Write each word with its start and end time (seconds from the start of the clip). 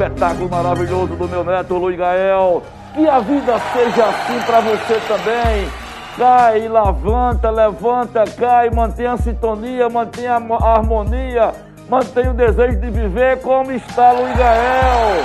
Espetáculo 0.00 0.48
maravilhoso 0.48 1.14
do 1.14 1.28
meu 1.28 1.44
neto 1.44 1.76
Luiz 1.76 1.98
Gael. 1.98 2.62
Que 2.94 3.06
a 3.06 3.20
vida 3.20 3.60
seja 3.72 4.06
assim 4.06 4.40
para 4.46 4.60
você 4.60 4.98
também 5.06 5.68
cai, 6.16 6.68
levanta, 6.68 7.50
levanta, 7.50 8.24
cai, 8.36 8.70
mantém 8.70 9.06
a 9.06 9.16
sintonia, 9.16 9.88
mantém 9.88 10.26
a 10.26 10.36
harmonia, 10.36 11.52
mantém 11.88 12.28
o 12.28 12.34
desejo 12.34 12.80
de 12.80 12.90
viver 12.90 13.40
como 13.40 13.70
está 13.72 14.12
Luiz 14.12 14.36
Gael. 14.36 15.22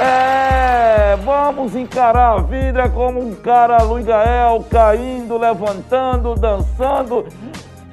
É, 0.00 1.16
vamos 1.24 1.74
encarar 1.74 2.34
a 2.34 2.42
vida 2.42 2.88
como 2.90 3.20
um 3.20 3.34
cara 3.34 3.82
Luiz 3.82 4.06
Gael, 4.06 4.64
caindo, 4.70 5.38
levantando, 5.38 6.34
dançando. 6.34 7.26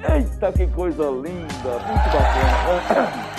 Eita, 0.08 0.52
que 0.52 0.66
coisa 0.68 1.04
linda, 1.04 1.80
muito 1.88 2.04
bacana. 2.12 3.35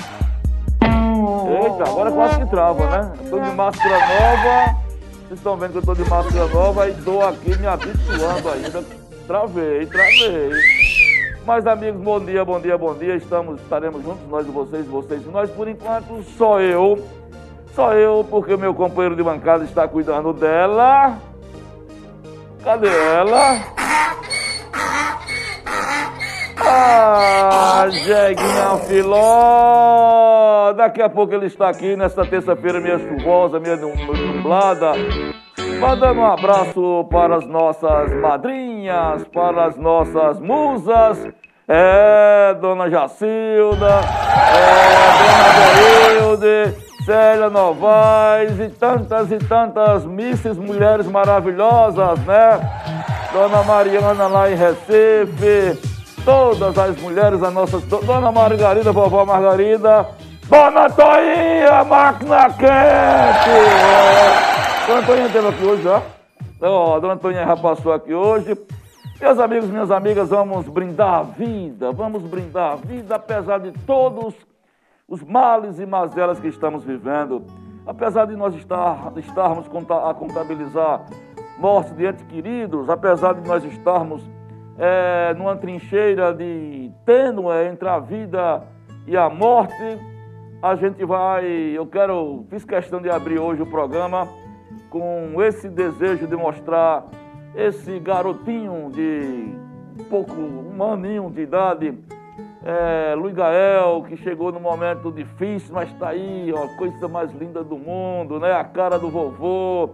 Eita, 1.28 1.83
agora 1.89 2.11
quase 2.11 2.39
que 2.39 2.45
trava, 2.50 2.89
né? 2.89 3.14
Tô 3.30 3.39
de 3.39 3.52
máscara 3.52 4.00
nova. 4.00 4.78
Vocês 5.28 5.39
estão 5.39 5.58
vendo 5.58 5.72
que 5.72 5.78
eu 5.78 5.80
estou 5.81 5.95
de 5.95 6.09
máscara 6.09 6.47
nova 6.47 6.88
e 6.88 6.92
estou 6.92 7.22
aqui 7.22 7.58
me 7.58 7.67
habituando 7.67 8.50
ainda. 8.50 8.84
Travei, 9.28 9.86
travei. 9.88 10.52
Mas 11.45 11.67
amigos, 11.67 12.02
bom 12.02 12.19
dia, 12.19 12.45
bom 12.45 12.59
dia, 12.61 12.78
bom 12.78 12.94
dia. 12.94 13.16
Estamos, 13.16 13.59
estaremos 13.61 14.02
juntos, 14.03 14.25
nós 14.30 14.47
e 14.47 14.52
vocês, 14.52 14.86
vocês 14.88 15.22
e 15.25 15.30
nós. 15.30 15.50
Por 15.52 15.67
enquanto, 15.67 16.23
só 16.38 16.61
eu. 16.61 17.06
Só 17.75 17.94
eu, 17.94 18.25
porque 18.30 18.56
meu 18.56 18.73
companheiro 18.73 19.16
de 19.16 19.22
bancada 19.22 19.66
está 19.66 19.88
cuidando 19.88 20.31
dela. 20.31 21.17
Cadê 22.64 22.88
ela? 22.88 23.78
Ah, 26.69 27.87
Jeguinha 27.89 28.77
Filó! 28.87 30.73
Daqui 30.75 31.01
a 31.01 31.09
pouco 31.09 31.33
ele 31.33 31.45
está 31.45 31.69
aqui 31.69 31.95
nesta 31.95 32.25
terça-feira, 32.25 32.79
minha 32.81 32.99
chuvosa, 32.99 33.59
minha 33.59 33.77
nublada. 33.77 34.94
Mandando 35.79 36.19
um 36.22 36.25
abraço 36.25 37.07
para 37.09 37.38
as 37.38 37.45
nossas 37.45 38.13
madrinhas, 38.19 39.23
para 39.25 39.66
as 39.66 39.77
nossas 39.77 40.39
musas. 40.39 41.25
É, 41.69 42.56
Dona 42.61 42.89
Jacilda, 42.89 44.00
é, 44.56 44.97
Dona 45.19 46.38
Deilde, 46.39 46.77
Célia 47.06 47.50
Novaes 47.50 48.59
e 48.59 48.69
tantas 48.69 49.31
e 49.31 49.38
tantas 49.38 50.06
misses 50.06 50.57
mulheres 50.57 51.07
maravilhosas, 51.07 52.19
né? 52.25 52.59
Dona 53.33 53.63
Mariana 53.63 54.27
lá 54.27 54.50
em 54.50 54.56
Recife, 54.56 55.97
todas 56.27 56.77
as 56.77 57.01
mulheres, 57.01 57.41
a 57.41 57.49
nossa 57.49 57.79
Dona 57.79 58.33
Margarida, 58.33 58.91
vovó 58.91 59.25
Margarida, 59.25 60.09
Dona 60.49 60.89
Toinha, 60.89 61.85
máquina 61.85 62.49
quente! 62.49 63.49
É. 63.49 64.88
Dona 64.88 65.07
Toinha 65.07 65.27
esteve 65.27 65.47
aqui 65.47 65.65
hoje 65.65 65.83
já. 65.83 66.01
Ó, 66.63 66.99
Dona 66.99 67.15
Toinha 67.15 67.45
já 67.45 67.55
passou 67.55 67.93
aqui 67.93 68.13
hoje. 68.13 68.57
Meus 69.21 69.39
amigos, 69.39 69.69
minhas 69.69 69.89
amigas, 69.89 70.27
vamos 70.27 70.67
brindar 70.67 71.19
a 71.19 71.23
vida, 71.23 71.93
vamos 71.93 72.21
brindar 72.23 72.73
a 72.73 72.75
vida, 72.75 73.15
apesar 73.15 73.59
de 73.61 73.71
todos 73.85 74.35
os 75.07 75.23
males 75.23 75.79
e 75.79 75.85
mazelas 75.85 76.41
que 76.41 76.49
estamos 76.49 76.83
vivendo, 76.83 77.45
apesar 77.85 78.25
de 78.25 78.35
nós 78.35 78.53
estar, 78.53 79.13
estarmos 79.15 79.65
a 79.65 80.13
contabilizar 80.13 81.05
mortes 81.57 81.95
de 81.95 82.05
entes 82.05 82.23
queridos, 82.23 82.89
apesar 82.89 83.33
de 83.33 83.47
nós 83.47 83.63
estarmos 83.63 84.21
é, 84.77 85.33
numa 85.35 85.55
trincheira 85.55 86.33
de 86.33 86.91
tênue 87.05 87.67
entre 87.69 87.88
a 87.88 87.99
vida 87.99 88.63
e 89.05 89.17
a 89.17 89.29
morte, 89.29 89.99
a 90.61 90.75
gente 90.75 91.03
vai. 91.05 91.45
Eu 91.45 91.88
quero, 91.88 92.45
fiz 92.49 92.63
questão 92.63 93.01
de 93.01 93.09
abrir 93.09 93.39
hoje 93.39 93.61
o 93.61 93.65
programa 93.65 94.27
com 94.89 95.41
esse 95.41 95.69
desejo 95.69 96.27
de 96.27 96.35
mostrar 96.35 97.05
esse 97.55 97.99
garotinho 97.99 98.91
de 98.91 99.55
pouco, 100.09 100.33
um 100.33 100.83
aninho 100.83 101.29
de 101.29 101.41
idade, 101.41 101.97
é, 102.63 103.15
Luiz 103.15 103.33
Gael, 103.33 104.03
que 104.07 104.17
chegou 104.17 104.51
num 104.51 104.59
momento 104.59 105.11
difícil, 105.11 105.73
mas 105.73 105.89
está 105.91 106.09
aí, 106.09 106.51
ó, 106.53 106.67
coisa 106.77 107.07
mais 107.07 107.31
linda 107.33 107.63
do 107.63 107.77
mundo, 107.77 108.39
né? 108.39 108.51
A 108.51 108.63
cara 108.63 108.99
do 108.99 109.09
vovô, 109.09 109.91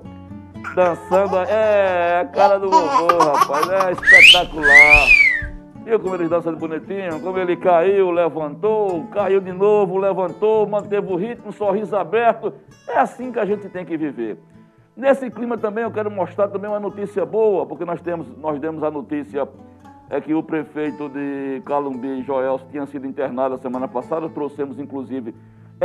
dançando, 0.75 1.37
é, 1.37 2.21
a 2.21 2.25
cara 2.25 2.57
do 2.57 2.69
vovô, 2.69 3.07
rapaz, 3.17 3.69
é 3.69 3.91
espetacular. 3.91 5.07
Viu 5.85 5.99
como 5.99 6.15
ele 6.15 6.29
dança 6.29 6.51
de 6.51 6.57
bonitinho? 6.57 7.19
Como 7.21 7.37
ele 7.37 7.57
caiu, 7.57 8.09
levantou, 8.09 9.05
caiu 9.07 9.41
de 9.41 9.51
novo, 9.51 9.97
levantou, 9.97 10.65
manteve 10.65 11.11
o 11.11 11.15
ritmo, 11.15 11.51
sorriso 11.51 11.95
aberto. 11.95 12.53
É 12.87 12.97
assim 12.97 13.31
que 13.31 13.39
a 13.39 13.45
gente 13.45 13.67
tem 13.67 13.85
que 13.85 13.97
viver. 13.97 14.37
Nesse 14.95 15.29
clima 15.29 15.57
também 15.57 15.83
eu 15.83 15.91
quero 15.91 16.09
mostrar 16.09 16.47
também 16.47 16.69
uma 16.69 16.79
notícia 16.79 17.25
boa, 17.25 17.65
porque 17.65 17.83
nós 17.83 18.01
temos, 18.01 18.27
nós 18.37 18.59
demos 18.59 18.83
a 18.83 18.89
notícia 18.89 19.47
é 20.09 20.21
que 20.21 20.33
o 20.33 20.43
prefeito 20.43 21.09
de 21.09 21.61
Calumbi, 21.65 22.21
Joel, 22.23 22.59
tinha 22.69 22.85
sido 22.85 23.07
internado 23.07 23.55
a 23.55 23.57
semana 23.57 23.87
passada. 23.87 24.29
Trouxemos, 24.29 24.77
inclusive, 24.77 25.33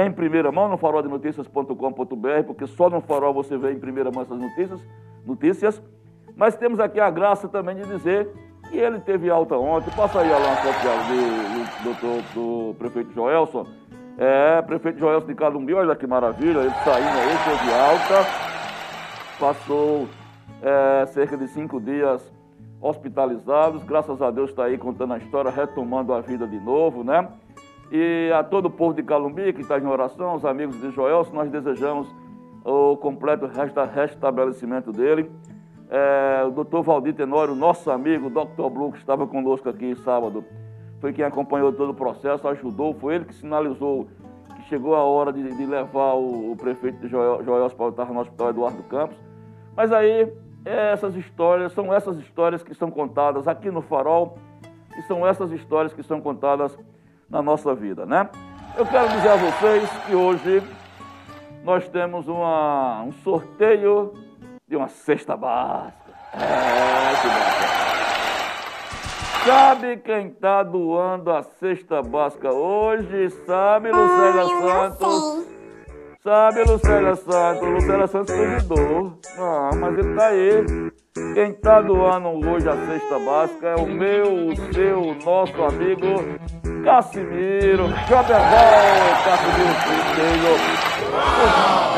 em 0.07 0.13
primeira 0.13 0.53
mão 0.53 0.69
no 0.69 0.77
faroldenoticias.com.br, 0.77 2.45
porque 2.47 2.67
só 2.67 2.91
no 2.91 3.01
farol 3.01 3.33
você 3.33 3.57
vê 3.57 3.73
em 3.73 3.79
primeira 3.79 4.11
mão 4.11 4.23
essas 4.23 4.39
notícias, 4.39 4.85
notícias. 5.25 5.83
Mas 6.37 6.57
temos 6.57 6.79
aqui 6.79 7.01
a 7.01 7.11
graça 7.11 7.49
também 7.49 7.77
de 7.77 7.85
dizer 7.85 8.31
que 8.69 8.77
ele 8.77 9.01
teve 9.01 9.29
alta 9.31 9.57
ontem. 9.57 9.91
Passa 9.97 10.21
aí, 10.21 10.33
Alan, 10.33 10.55
do, 11.83 11.95
do, 11.95 12.01
do, 12.01 12.35
do 12.71 12.75
prefeito 12.75 13.13
Joelson. 13.13 13.67
É, 14.17 14.63
prefeito 14.63 14.99
Joelson 14.99 15.27
de 15.27 15.35
Calumbi, 15.35 15.75
olha 15.75 15.95
que 15.95 16.07
maravilha, 16.07 16.59
ele 16.59 16.71
saindo 16.71 17.09
aí, 17.09 17.37
teve 17.45 17.75
alta 17.75 18.49
passou 19.39 20.09
é, 20.61 21.07
cerca 21.07 21.37
de 21.37 21.49
cinco 21.49 21.81
dias 21.81 22.33
hospitalizados. 22.81 23.83
Graças 23.85 24.21
a 24.21 24.31
Deus 24.31 24.51
está 24.51 24.65
aí 24.65 24.77
contando 24.77 25.15
a 25.15 25.19
história, 25.19 25.51
retomando 25.51 26.13
a 26.13 26.21
vida 26.21 26.47
de 26.47 26.59
novo, 26.59 27.03
né? 27.03 27.29
E 27.91 28.31
a 28.33 28.45
todo 28.45 28.67
o 28.67 28.71
povo 28.71 28.95
de 28.95 29.03
Calumbi 29.03 29.53
que 29.53 29.63
está 29.63 29.79
em 29.79 29.87
oração, 29.87 30.35
os 30.35 30.45
amigos 30.45 30.79
de 30.81 30.91
Joel, 30.91 31.27
nós 31.33 31.51
desejamos 31.51 32.09
o 32.65 32.97
completo 32.97 33.47
resta 33.47 33.85
restabelecimento 33.85 34.93
dele. 34.93 35.31
É, 35.91 36.45
o 36.47 36.51
doutor 36.51 36.83
Valdir 36.83 37.15
Tenório, 37.15 37.55
nosso 37.55 37.91
amigo, 37.91 38.27
o 38.27 38.31
Dr. 38.31 38.69
Blue, 38.71 38.93
que 38.93 38.99
estava 38.99 39.27
conosco 39.27 39.71
aqui 39.71 39.97
sábado, 39.97 40.45
foi 41.01 41.15
quem 41.15 41.25
acompanhou 41.25 41.73
todo 41.73 41.91
o 41.91 41.95
processo, 41.95 42.47
ajudou, 42.49 42.93
foi 42.95 43.15
ele 43.15 43.25
que 43.25 43.35
sinalizou 43.35 44.07
que 44.55 44.63
chegou 44.65 44.95
a 44.95 45.03
hora 45.03 45.33
de, 45.33 45.43
de 45.43 45.67
levar 45.67 46.15
o, 46.15 46.53
o, 46.53 46.57
prefeito 46.57 46.99
de 46.99 47.09
Joel, 47.09 47.43
Joel 47.43 47.71
para 47.71 47.89
estar 47.89 48.13
no 48.13 48.21
Hospital 48.21 48.51
Eduardo 48.51 48.83
Campos. 48.83 49.17
Mas 49.75 49.93
aí, 49.93 50.31
essas 50.65 51.15
histórias, 51.15 51.73
são 51.73 51.95
essas 51.95 52.19
histórias 52.19 52.63
que 52.63 52.75
são 52.75 52.91
contadas 52.91 53.49
aqui 53.49 53.71
no 53.71 53.81
Farol, 53.81 54.37
e 54.99 55.03
são 55.03 55.27
essas 55.27 55.53
histórias 55.53 55.95
que 55.95 56.03
são 56.03 56.21
contadas 56.21 56.77
na 57.29 57.43
nossa 57.43 57.75
vida, 57.75 58.07
né? 58.07 58.29
Eu 58.77 58.87
quero 58.87 59.09
dizer 59.09 59.29
a 59.29 59.37
vocês 59.37 59.91
que 60.07 60.15
hoje 60.15 60.63
nós 61.65 61.89
temos 61.89 62.29
uma, 62.29 63.03
um 63.03 63.13
sorteio 63.13 64.15
de 64.67 64.77
uma 64.77 64.89
cesta 64.89 65.37
básica. 65.37 66.13
É, 66.35 67.21
que 67.21 67.29
bacana. 67.29 67.79
Sabe 69.45 69.97
quem 69.99 70.31
tá 70.31 70.63
doando 70.63 71.31
a 71.31 71.43
cesta 71.43 72.03
básica 72.03 72.53
hoje? 72.53 73.31
Sabe, 73.47 73.91
Lucélia 73.91 74.43
ah, 74.43 74.91
Santos? 74.91 75.47
Sabe, 76.23 76.65
Lucélia 76.65 77.17
Santos? 77.17 77.69
Lucélia 77.69 78.07
Santos 78.07 78.35
convidou. 78.35 79.19
Ah, 79.39 79.71
mas 79.75 79.99
ele 79.99 80.15
tá 80.15 80.27
aí. 80.27 80.93
Quem 81.35 81.53
tá 81.53 81.81
doando 81.81 82.29
hoje 82.49 82.69
a 82.69 82.77
cesta 82.87 83.19
básica 83.19 83.69
é 83.69 83.77
o 83.77 83.87
meu, 83.87 84.49
o 84.49 84.57
seu, 84.73 85.01
o 85.01 85.15
nosso 85.25 85.63
amigo 85.63 86.25
Cassimiro. 86.85 87.89
Joberval, 88.09 89.23
Cassimiro 89.25 89.75
Filho. 90.15 90.89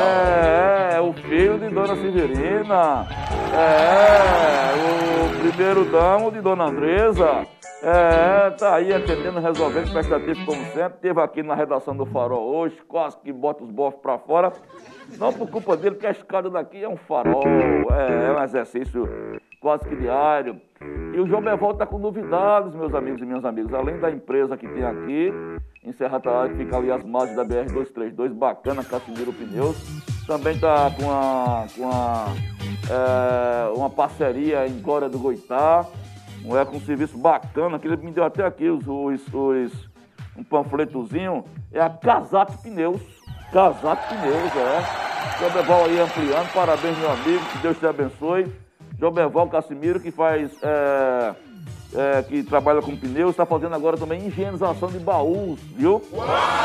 É, 0.01 0.97
é, 0.97 1.01
o 1.01 1.13
filho 1.13 1.59
de 1.59 1.69
Dona 1.69 1.97
Severina. 1.97 3.07
É, 3.55 4.73
o 4.75 5.41
primeiro 5.41 5.85
damo 5.85 6.31
de 6.31 6.41
Dona 6.41 6.65
Andresa. 6.65 7.47
É, 7.83 8.51
tá 8.51 8.75
aí 8.75 8.93
atendendo, 8.93 9.41
resolvendo, 9.41 9.91
prestativo 9.91 10.45
como 10.45 10.63
sempre. 10.67 10.99
Teve 11.01 11.21
aqui 11.21 11.43
na 11.43 11.55
redação 11.55 11.97
do 11.97 12.05
Farol 12.05 12.55
hoje, 12.55 12.77
quase 12.87 13.17
que 13.19 13.33
bota 13.33 13.65
os 13.65 13.71
bofos 13.71 14.01
pra 14.01 14.19
fora. 14.19 14.53
Não 15.19 15.33
por 15.33 15.51
culpa 15.51 15.77
dele, 15.77 15.95
porque 15.95 16.07
a 16.07 16.11
escada 16.11 16.49
daqui 16.49 16.83
é 16.83 16.89
um 16.89 16.97
farol, 16.97 17.43
é, 17.91 18.27
é 18.27 18.33
um 18.33 18.43
exercício 18.43 19.09
quase 19.61 19.85
que 19.85 19.95
diário. 19.95 20.61
E 21.15 21.21
o 21.21 21.27
João 21.27 21.43
Beval 21.43 21.73
está 21.73 21.87
com 21.87 21.99
novidades, 21.99 22.75
meus 22.75 22.95
amigos 22.95 23.21
e 23.21 23.27
minhas 23.27 23.45
amigas. 23.45 23.75
Além 23.75 23.99
da 23.99 24.11
empresa 24.11 24.57
que 24.57 24.67
tem 24.67 24.85
aqui, 24.85 25.33
em 25.85 25.93
Serra 25.93 26.19
Talhada, 26.19 26.49
que 26.49 26.57
fica 26.57 26.77
ali 26.77 26.91
as 26.91 27.05
margens 27.05 27.37
da 27.37 27.45
BR-232, 27.45 28.33
bacana, 28.33 28.83
Casimiro 28.83 29.33
Pneus. 29.33 29.77
Também 30.27 30.55
está 30.55 30.91
com, 30.91 31.05
uma, 31.05 31.67
com 31.75 31.83
uma, 31.83 32.27
é, 32.89 33.73
uma 33.77 33.91
parceria 33.91 34.67
em 34.67 34.81
Glória 34.81 35.09
do 35.09 35.19
Goitá, 35.19 35.87
é, 36.45 36.65
com 36.65 36.77
um 36.77 36.81
serviço 36.81 37.19
bacana, 37.19 37.79
que 37.79 37.87
ele 37.87 37.97
me 37.99 38.11
deu 38.11 38.25
até 38.25 38.45
aqui 38.45 38.69
os, 38.69 38.87
os, 38.87 39.35
os 39.35 39.91
um 40.37 40.45
panfletozinho, 40.45 41.45
é 41.73 41.81
a 41.81 41.91
Casato 41.91 42.57
Pneus. 42.63 43.03
Casato 43.53 44.15
Pneus, 44.15 44.57
é. 44.57 45.39
João 45.39 45.51
Beval 45.51 45.85
aí 45.85 46.01
ampliando, 46.01 46.53
parabéns, 46.53 46.99
meu 46.99 47.11
amigo, 47.11 47.45
que 47.47 47.59
Deus 47.59 47.79
te 47.79 47.87
abençoe. 47.87 48.53
João 48.99 49.13
Beval 49.13 49.49
Cassimiro, 49.49 49.99
que 49.99 50.11
faz. 50.11 50.51
É, 50.63 51.35
é, 51.93 52.23
que 52.23 52.43
trabalha 52.45 52.81
com 52.81 52.97
pneus, 52.97 53.31
está 53.31 53.45
fazendo 53.45 53.75
agora 53.75 53.97
também 53.97 54.25
higienização 54.27 54.89
de 54.89 54.99
baús, 54.99 55.59
viu? 55.77 56.01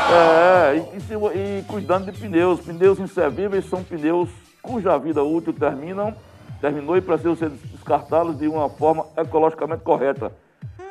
É, 0.08 0.76
e, 0.76 0.78
e, 0.78 1.58
e, 1.58 1.62
cuidando 1.64 2.10
de 2.10 2.18
pneus. 2.18 2.60
Pneus 2.60 3.00
inservíveis 3.00 3.68
são 3.68 3.82
pneus 3.82 4.28
cuja 4.62 4.96
vida 4.98 5.22
útil 5.22 5.52
terminam, 5.52 6.14
terminou 6.60 6.96
e 6.96 7.00
precisam 7.00 7.36
ser 7.36 7.50
descartados 7.50 8.38
de 8.38 8.46
uma 8.46 8.68
forma 8.68 9.06
ecologicamente 9.16 9.82
correta. 9.82 10.32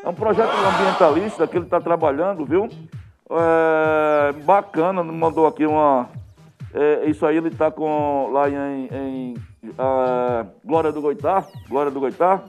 É 0.03 0.09
um 0.09 0.13
projeto 0.13 0.51
ambientalista 0.51 1.48
que 1.48 1.57
ele 1.57 1.65
está 1.65 1.80
trabalhando, 1.80 2.45
viu? 2.45 2.69
É, 3.30 4.31
bacana, 4.44 5.04
mandou 5.04 5.48
aqui 5.48 5.66
uma. 5.66 6.10
É, 6.74 7.06
isso 7.06 7.25
aí 7.25 7.38
ele 7.38 7.48
está 7.48 7.72
com 7.72 8.30
lá 8.31 8.50
em, 8.50 8.88
em 8.92 9.33
uh, 9.63 10.48
Glória 10.63 10.92
do 10.92 11.01
Goitá, 11.01 11.44
Glória 11.68 11.92
do 11.92 12.00
Goitá. 12.00 12.44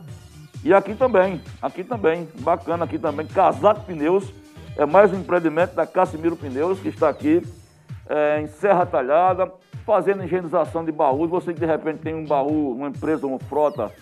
E 0.64 0.74
aqui 0.74 0.94
também, 0.94 1.40
aqui 1.62 1.84
também, 1.84 2.28
bacana 2.40 2.84
aqui 2.84 2.98
também, 2.98 3.26
Casaco 3.26 3.82
Pneus, 3.82 4.32
é 4.76 4.84
mais 4.84 5.12
um 5.12 5.20
empreendimento 5.20 5.74
da 5.74 5.86
Cassimiro 5.86 6.36
Pneus, 6.36 6.80
que 6.80 6.88
está 6.88 7.08
aqui 7.08 7.40
é, 8.08 8.40
em 8.40 8.48
Serra 8.48 8.84
Talhada, 8.84 9.50
fazendo 9.86 10.24
higienização 10.24 10.84
de 10.84 10.92
baús. 10.92 11.30
Você 11.30 11.54
que 11.54 11.60
de 11.60 11.66
repente 11.66 12.00
tem 12.00 12.14
um 12.14 12.26
baú, 12.26 12.72
uma 12.72 12.88
empresa, 12.88 13.26
uma 13.26 13.38
frota, 13.38 13.92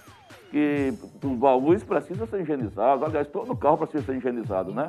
que 0.50 0.94
os 1.22 1.36
baús 1.36 1.84
precisam 1.84 2.26
ser 2.26 2.40
higienizados. 2.40 3.04
Aliás, 3.04 3.28
todo 3.28 3.54
carro 3.54 3.78
precisa 3.78 4.04
ser 4.04 4.16
higienizado, 4.16 4.72
né? 4.72 4.88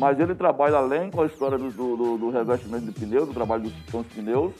Mas 0.00 0.18
ele 0.18 0.34
trabalha 0.34 0.78
além 0.78 1.10
com 1.10 1.20
a 1.20 1.26
história 1.26 1.58
do, 1.58 1.70
do, 1.70 2.16
do 2.16 2.30
revestimento 2.30 2.86
de 2.86 2.92
pneus, 2.92 3.28
do 3.28 3.34
trabalho 3.34 3.64
dos, 3.64 3.74
com 3.92 3.98
os 3.98 4.06
pneus, 4.06 4.54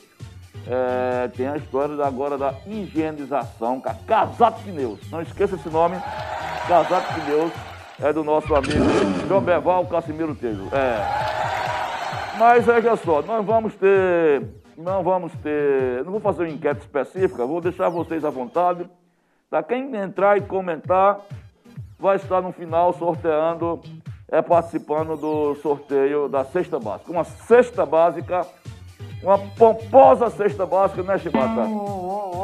é, 0.66 1.28
tem 1.28 1.48
a 1.48 1.56
história 1.56 2.04
agora 2.04 2.36
da 2.36 2.52
higienização, 2.66 3.80
Casato 4.06 4.62
Pneus. 4.62 5.00
Não 5.10 5.22
esqueça 5.22 5.54
esse 5.54 5.70
nome, 5.70 5.96
Casato 6.68 7.14
Pneus, 7.14 7.50
é 8.00 8.12
do 8.12 8.22
nosso 8.22 8.54
amigo 8.54 8.84
João 9.26 9.40
Beval 9.40 9.86
Casimiro 9.86 10.34
Tejo. 10.34 10.68
É. 10.74 12.38
Mas 12.38 12.66
veja 12.66 12.94
só, 12.96 13.22
nós 13.22 13.44
vamos 13.44 13.74
ter. 13.76 14.46
Não 14.76 15.02
vamos 15.02 15.32
ter. 15.42 16.04
Não 16.04 16.12
vou 16.12 16.20
fazer 16.20 16.42
uma 16.42 16.50
enquete 16.50 16.80
específica, 16.80 17.46
vou 17.46 17.62
deixar 17.62 17.88
vocês 17.88 18.26
à 18.26 18.30
vontade. 18.30 18.86
Para 19.48 19.62
quem 19.62 19.96
entrar 19.96 20.36
e 20.36 20.42
comentar, 20.42 21.18
vai 21.98 22.16
estar 22.16 22.42
no 22.42 22.52
final 22.52 22.92
sorteando, 22.92 23.80
é 24.30 24.40
participando 24.40 25.16
do 25.16 25.54
sorteio 25.56 26.28
da 26.28 26.44
cesta 26.44 26.78
básica. 26.78 27.10
Uma 27.10 27.24
cesta 27.24 27.84
básica 27.84 28.46
uma 29.22 29.38
pomposa 29.38 30.30
cesta 30.30 30.64
básica, 30.64 31.02
né, 31.02 31.18
Chibata? 31.18 31.60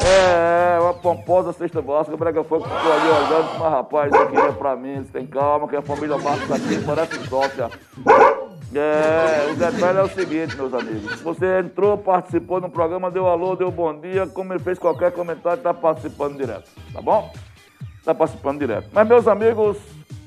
É, 0.05 0.79
uma 0.79 0.93
pomposa 0.93 1.53
cesta 1.53 1.81
básica. 1.81 2.15
O 2.15 2.19
Brega 2.19 2.45
Fogo 2.45 2.65
ficou 2.65 2.93
ali 2.93 3.09
olhando, 3.09 3.59
mas 3.59 3.73
rapaz, 3.73 4.13
isso 4.13 4.23
aqui 4.23 4.37
é 4.37 4.53
pra 4.53 4.77
mim, 4.77 5.03
você 5.03 5.13
tem 5.13 5.27
calma, 5.27 5.67
que 5.69 5.77
a 5.77 5.81
família 5.81 6.19
Marcos 6.19 6.51
aqui 6.51 6.85
parece 6.85 7.29
sócia. 7.29 7.71
É, 8.75 9.51
o 9.53 9.57
detalhe 9.57 9.99
é 9.99 10.03
o 10.03 10.09
seguinte, 10.09 10.55
meus 10.55 10.75
amigos. 10.75 11.21
Você 11.23 11.61
entrou, 11.61 11.97
participou 11.97 12.61
no 12.61 12.69
programa, 12.69 13.11
deu 13.11 13.27
alô, 13.27 13.57
deu 13.57 13.71
bom 13.71 13.99
dia, 13.99 14.27
como 14.27 14.53
ele 14.53 14.63
fez 14.63 14.79
qualquer 14.79 15.13
comentário, 15.13 15.59
está 15.59 15.73
participando 15.73 16.37
direto, 16.37 16.69
tá 16.93 17.01
bom? 17.01 17.33
Está 17.99 18.15
participando 18.15 18.59
direto. 18.59 18.91
Mas, 18.93 19.09
meus 19.09 19.27
amigos, 19.27 19.79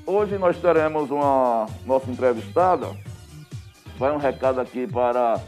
hoje 0.06 0.38
nós 0.38 0.56
teremos 0.58 1.10
uma 1.10 1.66
nossa 1.86 2.10
entrevistada. 2.10 2.88
Vai 3.98 4.12
um 4.12 4.18
recado 4.18 4.60
aqui 4.60 4.86
para 4.86 5.40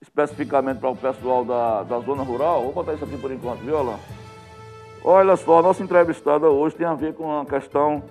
especificamente 0.00 0.78
para 0.78 0.90
o 0.90 0.96
pessoal 0.96 1.44
da, 1.44 1.82
da 1.82 2.00
zona 2.00 2.22
rural. 2.22 2.62
Vou 2.62 2.72
botar 2.72 2.94
isso 2.94 3.04
aqui 3.04 3.18
por 3.18 3.30
enquanto, 3.30 3.60
viu, 3.60 3.78
Alain? 3.78 3.98
Olha 5.04 5.36
só, 5.36 5.58
a 5.58 5.62
nossa 5.62 5.82
entrevistada 5.82 6.48
hoje 6.48 6.74
tem 6.74 6.86
a 6.86 6.94
ver 6.94 7.14
com 7.14 7.40
a 7.40 7.46
questão 7.46 8.02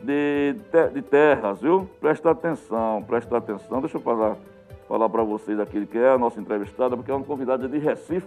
de, 0.00 0.54
de 0.94 1.02
terras, 1.02 1.60
viu? 1.60 1.88
Presta 2.00 2.30
atenção, 2.30 3.04
presta 3.06 3.36
atenção. 3.36 3.80
Deixa 3.80 3.96
eu 3.96 4.00
falar, 4.00 4.36
falar 4.88 5.08
para 5.08 5.22
vocês 5.22 5.58
aqui 5.60 5.84
que 5.86 5.98
é 5.98 6.10
a 6.10 6.18
nossa 6.18 6.40
entrevistada, 6.40 6.96
porque 6.96 7.10
é 7.10 7.14
uma 7.14 7.24
convidada 7.24 7.68
de 7.68 7.78
Recife. 7.78 8.26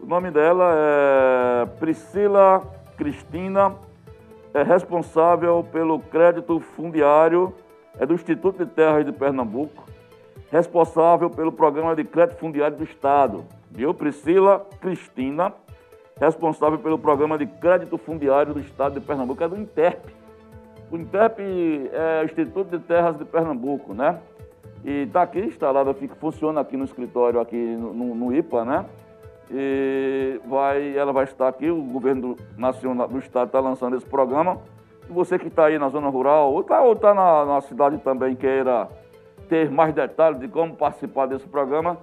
O 0.00 0.06
nome 0.06 0.30
dela 0.30 0.74
é 0.74 1.66
Priscila 1.78 2.62
Cristina, 2.96 3.74
é 4.54 4.62
responsável 4.62 5.66
pelo 5.70 5.98
crédito 5.98 6.60
fundiário, 6.60 7.52
é 7.98 8.06
do 8.06 8.14
Instituto 8.14 8.64
de 8.64 8.70
Terras 8.70 9.04
de 9.04 9.12
Pernambuco 9.12 9.84
responsável 10.54 11.28
pelo 11.28 11.50
programa 11.50 11.96
de 11.96 12.04
crédito 12.04 12.38
fundiário 12.38 12.76
do 12.76 12.84
Estado. 12.84 13.44
Viu? 13.72 13.92
Priscila 13.92 14.64
Cristina, 14.80 15.52
responsável 16.16 16.78
pelo 16.78 16.96
programa 16.96 17.36
de 17.36 17.44
crédito 17.44 17.98
fundiário 17.98 18.54
do 18.54 18.60
Estado 18.60 19.00
de 19.00 19.04
Pernambuco, 19.04 19.42
é 19.42 19.48
do 19.48 19.56
INTERP. 19.56 20.14
O 20.92 20.96
INTERP 20.96 21.40
é 21.92 22.22
o 22.22 22.24
Instituto 22.24 22.78
de 22.78 22.84
Terras 22.84 23.18
de 23.18 23.24
Pernambuco, 23.24 23.92
né? 23.94 24.20
E 24.84 25.02
está 25.02 25.22
aqui 25.22 25.40
instalada, 25.40 25.92
fica, 25.92 26.14
funciona 26.14 26.60
aqui 26.60 26.76
no 26.76 26.84
escritório, 26.84 27.40
aqui 27.40 27.56
no, 27.56 27.92
no, 27.92 28.14
no, 28.14 28.36
IPA, 28.36 28.64
né? 28.64 28.86
E 29.50 30.40
vai, 30.46 30.96
ela 30.96 31.12
vai 31.12 31.24
estar 31.24 31.48
aqui, 31.48 31.70
o 31.70 31.82
governo 31.82 32.36
nacional 32.56 33.08
do 33.08 33.18
Estado 33.18 33.48
está 33.48 33.60
lançando 33.60 33.96
esse 33.96 34.06
programa. 34.06 34.58
E 35.08 35.12
você 35.12 35.38
que 35.38 35.48
está 35.48 35.66
aí 35.66 35.78
na 35.78 35.88
zona 35.88 36.08
rural, 36.08 36.52
ou 36.52 36.60
está 36.60 36.80
tá 36.96 37.14
na, 37.14 37.44
na 37.44 37.60
cidade 37.60 37.98
também, 37.98 38.34
queira 38.34 38.88
ter 39.48 39.70
mais 39.70 39.94
detalhes 39.94 40.40
de 40.40 40.48
como 40.48 40.74
participar 40.74 41.26
desse 41.26 41.46
programa, 41.46 41.98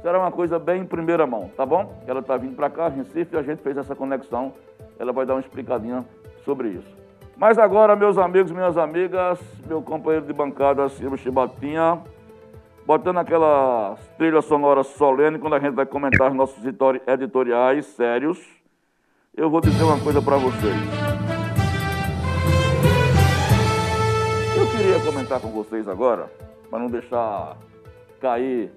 será 0.00 0.18
uma 0.18 0.30
coisa 0.30 0.58
bem 0.58 0.82
em 0.82 0.86
primeira 0.86 1.26
mão, 1.26 1.50
tá 1.56 1.64
bom? 1.64 1.94
Ela 2.06 2.20
está 2.20 2.36
vindo 2.36 2.54
para 2.54 2.68
cá, 2.68 2.88
Recife, 2.88 3.34
e 3.34 3.38
a 3.38 3.42
gente 3.42 3.62
fez 3.62 3.76
essa 3.76 3.94
conexão. 3.94 4.52
Ela 4.98 5.12
vai 5.12 5.24
dar 5.24 5.34
uma 5.34 5.40
explicadinha 5.40 6.04
sobre 6.44 6.68
isso. 6.68 7.02
Mas 7.36 7.58
agora, 7.58 7.96
meus 7.96 8.18
amigos, 8.18 8.52
minhas 8.52 8.76
amigas, 8.76 9.40
meu 9.66 9.80
companheiro 9.82 10.26
de 10.26 10.32
bancada, 10.32 10.88
Silvio 10.90 11.16
Chibatinha, 11.16 11.98
botando 12.86 13.18
aquela 13.18 13.96
trilha 14.18 14.42
sonora 14.42 14.82
solene 14.82 15.38
quando 15.38 15.54
a 15.54 15.60
gente 15.60 15.74
vai 15.74 15.86
comentar 15.86 16.30
os 16.30 16.36
nossos 16.36 16.62
editoriais 17.06 17.86
sérios, 17.86 18.40
eu 19.36 19.48
vou 19.48 19.60
dizer 19.60 19.82
uma 19.84 20.00
coisa 20.00 20.20
para 20.20 20.36
vocês. 20.36 20.76
Eu 24.56 24.70
queria 24.70 25.00
comentar 25.04 25.40
com 25.40 25.48
vocês 25.48 25.88
agora 25.88 26.30
para 26.68 26.78
não 26.78 26.86
deixar 26.86 27.56
cair 28.20 28.70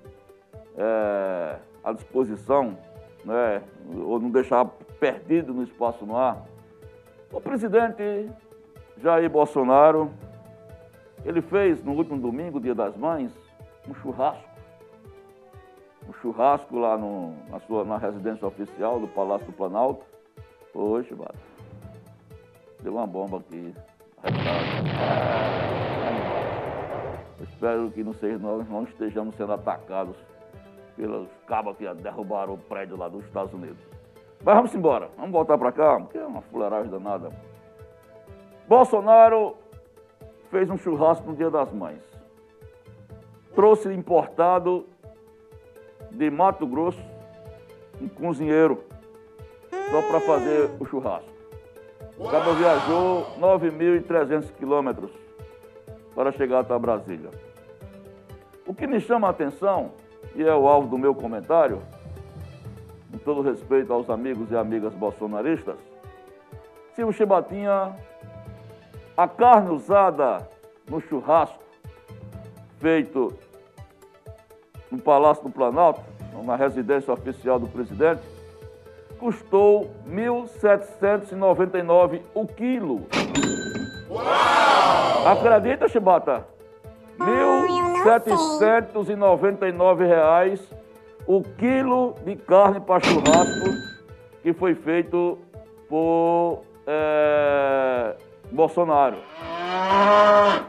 é, 0.77 1.55
à 1.83 1.91
disposição, 1.91 2.77
né, 3.23 3.61
ou 3.93 4.19
não 4.19 4.29
deixar 4.29 4.65
perdido 4.99 5.53
no 5.53 5.63
espaço 5.63 6.05
no 6.05 6.17
ar. 6.17 6.45
O 7.31 7.41
presidente 7.41 8.29
Jair 9.01 9.29
Bolsonaro, 9.29 10.11
ele 11.25 11.41
fez 11.41 11.83
no 11.83 11.93
último 11.93 12.19
domingo, 12.19 12.59
dia 12.59 12.75
das 12.75 12.95
mães, 12.95 13.31
um 13.87 13.93
churrasco. 13.95 14.43
Um 16.07 16.13
churrasco 16.13 16.77
lá 16.77 16.97
no, 16.97 17.35
na, 17.49 17.59
sua, 17.61 17.83
na 17.83 17.97
residência 17.97 18.47
oficial 18.47 18.99
do 18.99 19.07
Palácio 19.07 19.47
do 19.47 19.53
Planalto. 19.53 20.05
Hoje, 20.73 21.15
Deu 22.81 22.93
uma 22.93 23.07
bomba 23.07 23.37
aqui. 23.37 23.73
espero 27.41 27.89
que 27.91 28.03
não 28.03 28.13
seja, 28.13 28.37
nós 28.37 28.69
não 28.69 28.83
estejamos 28.83 29.35
sendo 29.35 29.53
atacados 29.53 30.15
pelos 30.95 31.29
cabos 31.47 31.77
que 31.77 31.91
derrubaram 31.95 32.53
o 32.53 32.57
prédio 32.57 32.97
lá 32.97 33.07
dos 33.07 33.23
Estados 33.25 33.53
Unidos. 33.53 33.77
Mas 34.43 34.55
vamos 34.55 34.75
embora, 34.75 35.09
vamos 35.17 35.31
voltar 35.31 35.57
para 35.57 35.71
cá, 35.71 35.99
porque 35.99 36.17
é 36.17 36.25
uma 36.25 36.41
fuleiragem 36.43 36.91
danada. 36.91 37.31
Bolsonaro 38.67 39.55
fez 40.51 40.69
um 40.69 40.77
churrasco 40.77 41.27
no 41.27 41.35
Dia 41.35 41.49
das 41.49 41.71
Mães. 41.71 42.14
Trouxe 43.55 43.93
importado 43.93 44.85
de 46.11 46.29
Mato 46.29 46.67
Grosso 46.67 47.01
um 48.01 48.07
cozinheiro 48.09 48.83
só 49.89 50.01
para 50.01 50.19
fazer 50.19 50.71
o 50.79 50.85
churrasco. 50.85 51.29
O 52.17 52.29
cabo 52.29 52.53
viajou 52.53 53.25
9.300 53.39 54.51
quilômetros 54.57 55.11
para 56.13 56.31
chegar 56.33 56.59
até 56.59 56.77
Brasília. 56.77 57.29
O 58.65 58.73
que 58.73 58.87
me 58.87 58.99
chama 58.99 59.27
a 59.27 59.31
atenção, 59.31 59.91
e 60.35 60.43
é 60.43 60.53
o 60.53 60.67
alvo 60.67 60.89
do 60.89 60.97
meu 60.97 61.15
comentário, 61.15 61.81
com 63.11 63.17
todo 63.19 63.41
respeito 63.41 63.93
aos 63.93 64.09
amigos 64.09 64.51
e 64.51 64.57
amigas 64.57 64.93
bolsonaristas, 64.93 65.77
se 66.93 67.03
o 67.03 67.11
Chibatinha, 67.11 67.95
a 69.15 69.27
carne 69.27 69.69
usada 69.69 70.47
no 70.89 70.99
churrasco 70.99 71.63
feito 72.79 73.33
no 74.95 75.01
Palácio 75.01 75.43
do 75.43 75.49
Planalto, 75.49 76.01
na 76.43 76.55
residência 76.55 77.13
oficial 77.13 77.59
do 77.59 77.67
presidente, 77.67 78.21
custou 79.19 79.91
R$ 80.05 80.27
1.799 80.27 82.21
o 82.33 82.47
quilo. 82.47 83.05
Uau! 84.09 85.27
Acredita, 85.27 85.87
Chibata? 85.87 86.47
1.799 87.19 90.05
reais 90.05 90.59
o 91.25 91.41
quilo 91.41 92.13
de 92.23 92.35
carne 92.35 92.79
para 92.79 93.03
churrasco 93.03 93.71
que 94.43 94.53
foi 94.53 94.75
feito 94.75 95.39
por 95.89 96.61
é, 96.85 98.15
Bolsonaro. 98.51 99.17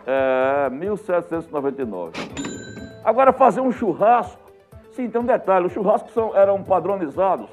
É, 0.06 0.70
1.799. 0.70 2.75
Agora, 3.06 3.32
fazer 3.32 3.60
um 3.60 3.70
churrasco, 3.70 4.50
sim, 4.90 5.08
tem 5.08 5.20
um 5.20 5.24
detalhe, 5.24 5.66
os 5.66 5.72
churrascos 5.72 6.12
são, 6.12 6.36
eram 6.36 6.60
padronizados. 6.64 7.48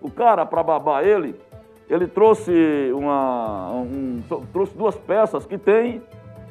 O 0.00 0.08
cara, 0.08 0.46
para 0.46 0.62
babar 0.62 1.02
ele, 1.02 1.34
ele 1.90 2.06
trouxe, 2.06 2.52
uma, 2.94 3.72
um, 3.72 4.22
trouxe 4.52 4.76
duas 4.76 4.96
peças 4.96 5.44
que 5.44 5.58
tem 5.58 6.00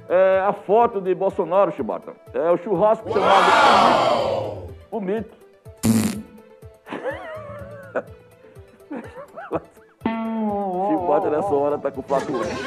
é, 0.09 0.43
a 0.45 0.51
foto 0.51 0.99
de 0.99 1.15
Bolsonaro, 1.15 1.71
Chibata. 1.71 2.11
É 2.33 2.51
o 2.51 2.57
churrasco 2.57 3.09
Uau! 3.09 3.21
chamado 3.21 4.67
O 4.91 4.99
Mito. 4.99 5.37
Chibata 10.89 11.29
nessa 11.29 11.55
hora 11.55 11.77
tá 11.77 11.89
com 11.89 12.01
flatulência. 12.01 12.57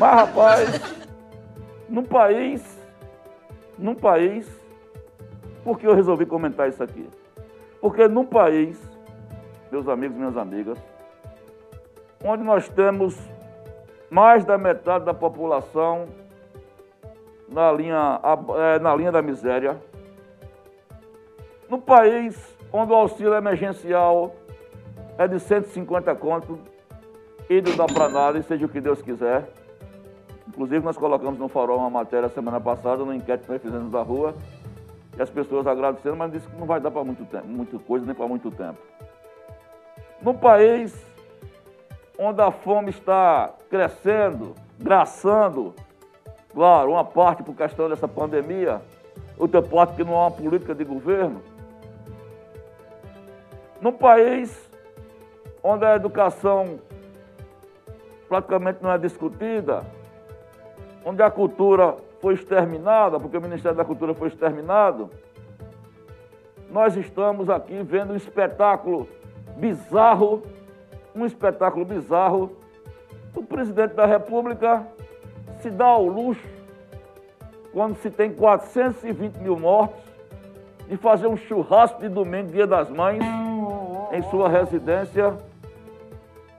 Mas, 0.00 0.14
rapaz, 0.14 0.96
num 1.88 2.02
país, 2.02 2.76
num 3.78 3.94
país, 3.94 4.63
por 5.64 5.78
que 5.78 5.86
eu 5.86 5.94
resolvi 5.94 6.26
comentar 6.26 6.68
isso 6.68 6.82
aqui? 6.82 7.08
Porque 7.80 8.06
num 8.06 8.24
país, 8.24 8.80
meus 9.72 9.88
amigos 9.88 10.16
minhas 10.16 10.36
amigas, 10.36 10.78
onde 12.22 12.44
nós 12.44 12.68
temos 12.68 13.18
mais 14.10 14.44
da 14.44 14.56
metade 14.56 15.04
da 15.04 15.14
população 15.14 16.06
na 17.48 17.72
linha, 17.72 18.20
é, 18.56 18.78
na 18.78 18.94
linha 18.94 19.10
da 19.10 19.22
miséria. 19.22 19.80
No 21.68 21.80
país 21.80 22.36
onde 22.72 22.92
o 22.92 22.96
auxílio 22.96 23.34
emergencial 23.34 24.34
é 25.16 25.26
de 25.26 25.40
150 25.40 26.14
conto 26.16 26.58
não 27.48 27.76
dá 27.76 27.86
para 27.86 28.08
nada, 28.08 28.38
e 28.38 28.42
seja 28.42 28.64
o 28.64 28.68
que 28.68 28.80
Deus 28.80 29.02
quiser. 29.02 29.48
Inclusive, 30.48 30.84
nós 30.84 30.96
colocamos 30.96 31.38
no 31.38 31.48
farol 31.48 31.78
uma 31.78 31.90
matéria 31.90 32.28
semana 32.28 32.60
passada, 32.60 33.04
no 33.04 33.12
enquete 33.12 33.44
que 33.44 33.52
nós 33.52 33.60
fizemos 33.60 33.90
da 33.90 34.02
rua, 34.02 34.34
e 35.16 35.22
as 35.22 35.30
pessoas 35.30 35.66
agradecendo, 35.66 36.16
mas 36.16 36.32
disse 36.32 36.48
que 36.48 36.56
não 36.56 36.66
vai 36.66 36.80
dar 36.80 36.90
para 36.90 37.04
muito 37.04 37.24
tempo, 37.24 37.46
muita 37.46 37.78
coisa, 37.78 38.06
nem 38.06 38.14
para 38.14 38.26
muito 38.26 38.50
tempo. 38.50 38.78
No 40.20 40.34
país 40.34 40.94
onde 42.18 42.40
a 42.40 42.50
fome 42.50 42.90
está 42.90 43.52
crescendo, 43.68 44.54
graçando, 44.78 45.74
Claro, 46.54 46.92
uma 46.92 47.04
parte 47.04 47.42
por 47.42 47.56
questão 47.56 47.88
dessa 47.88 48.06
pandemia, 48.06 48.80
outra 49.36 49.60
parte 49.60 49.90
porque 49.90 50.04
não 50.04 50.14
há 50.14 50.28
uma 50.28 50.30
política 50.30 50.72
de 50.72 50.84
governo. 50.84 51.42
Num 53.80 53.92
país 53.92 54.70
onde 55.64 55.84
a 55.84 55.96
educação 55.96 56.78
praticamente 58.28 58.78
não 58.80 58.92
é 58.92 58.98
discutida, 58.98 59.84
onde 61.04 61.20
a 61.24 61.30
cultura 61.30 61.96
foi 62.24 62.32
exterminada, 62.32 63.20
porque 63.20 63.36
o 63.36 63.42
Ministério 63.42 63.76
da 63.76 63.84
Cultura 63.84 64.14
foi 64.14 64.28
exterminado, 64.28 65.10
nós 66.70 66.96
estamos 66.96 67.50
aqui 67.50 67.82
vendo 67.82 68.14
um 68.14 68.16
espetáculo 68.16 69.06
bizarro, 69.58 70.42
um 71.14 71.26
espetáculo 71.26 71.84
bizarro. 71.84 72.56
Do 73.34 73.42
presidente 73.42 73.92
da 73.92 74.06
República 74.06 74.86
se 75.60 75.68
dá 75.68 75.84
ao 75.84 76.06
luxo, 76.06 76.48
quando 77.74 77.94
se 77.96 78.10
tem 78.10 78.32
420 78.32 79.36
mil 79.40 79.58
mortos, 79.58 80.02
de 80.88 80.96
fazer 80.96 81.26
um 81.26 81.36
churrasco 81.36 82.00
de 82.00 82.08
domingo, 82.08 82.52
dia 82.52 82.66
das 82.66 82.88
mães, 82.88 83.22
em 84.12 84.22
sua 84.30 84.48
residência, 84.48 85.36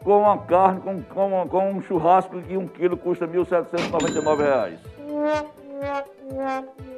com 0.06 0.20
uma 0.20 0.38
carne, 0.38 0.82
com, 0.82 1.02
com, 1.02 1.50
com 1.50 1.72
um 1.72 1.82
churrasco 1.82 2.40
que 2.40 2.56
um 2.56 2.68
quilo 2.68 2.96
custa 2.96 3.26
R$ 3.26 3.40
1.799. 3.40 4.78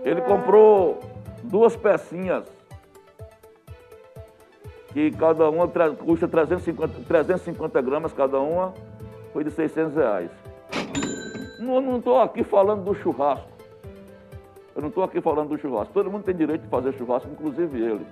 Ele 0.04 0.22
comprou 0.22 1.00
duas 1.42 1.74
pecinhas, 1.78 2.44
que 4.92 5.10
cada 5.12 5.50
uma 5.50 5.70
custa 5.98 6.28
350, 6.28 7.06
350 7.08 7.82
gramas 7.82 8.12
cada 8.12 8.42
uma, 8.42 8.74
foi 9.32 9.46
de 9.46 9.52
600 9.52 9.96
reais. 9.96 10.30
Não 11.60 12.00
estou 12.00 12.20
aqui 12.20 12.44
falando 12.44 12.84
do 12.84 12.94
churrasco. 12.94 13.48
Eu 14.76 14.82
não 14.82 14.90
estou 14.90 15.04
aqui 15.04 15.22
falando 15.22 15.50
do 15.50 15.58
churrasco. 15.58 15.94
Todo 15.94 16.12
mundo 16.12 16.24
tem 16.24 16.36
direito 16.36 16.64
de 16.64 16.68
fazer 16.68 16.94
churrasco, 16.94 17.30
inclusive 17.32 17.82
ele. 17.82 18.06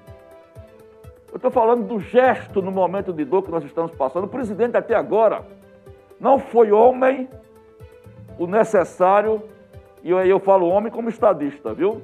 Eu 1.35 1.37
estou 1.37 1.51
falando 1.51 1.85
do 1.85 1.99
gesto 1.99 2.61
no 2.61 2.71
momento 2.71 3.11
de 3.11 3.25
dor 3.25 3.43
que 3.43 3.51
nós 3.51 3.61
estamos 3.65 3.91
passando. 3.91 4.23
O 4.23 4.29
presidente 4.29 4.77
até 4.77 4.95
agora 4.95 5.45
não 6.17 6.39
foi 6.39 6.71
homem 6.71 7.27
o 8.39 8.47
necessário, 8.47 9.43
e 10.01 10.13
aí 10.13 10.29
eu 10.29 10.39
falo 10.39 10.69
homem 10.69 10.89
como 10.89 11.09
estadista, 11.09 11.73
viu? 11.73 12.01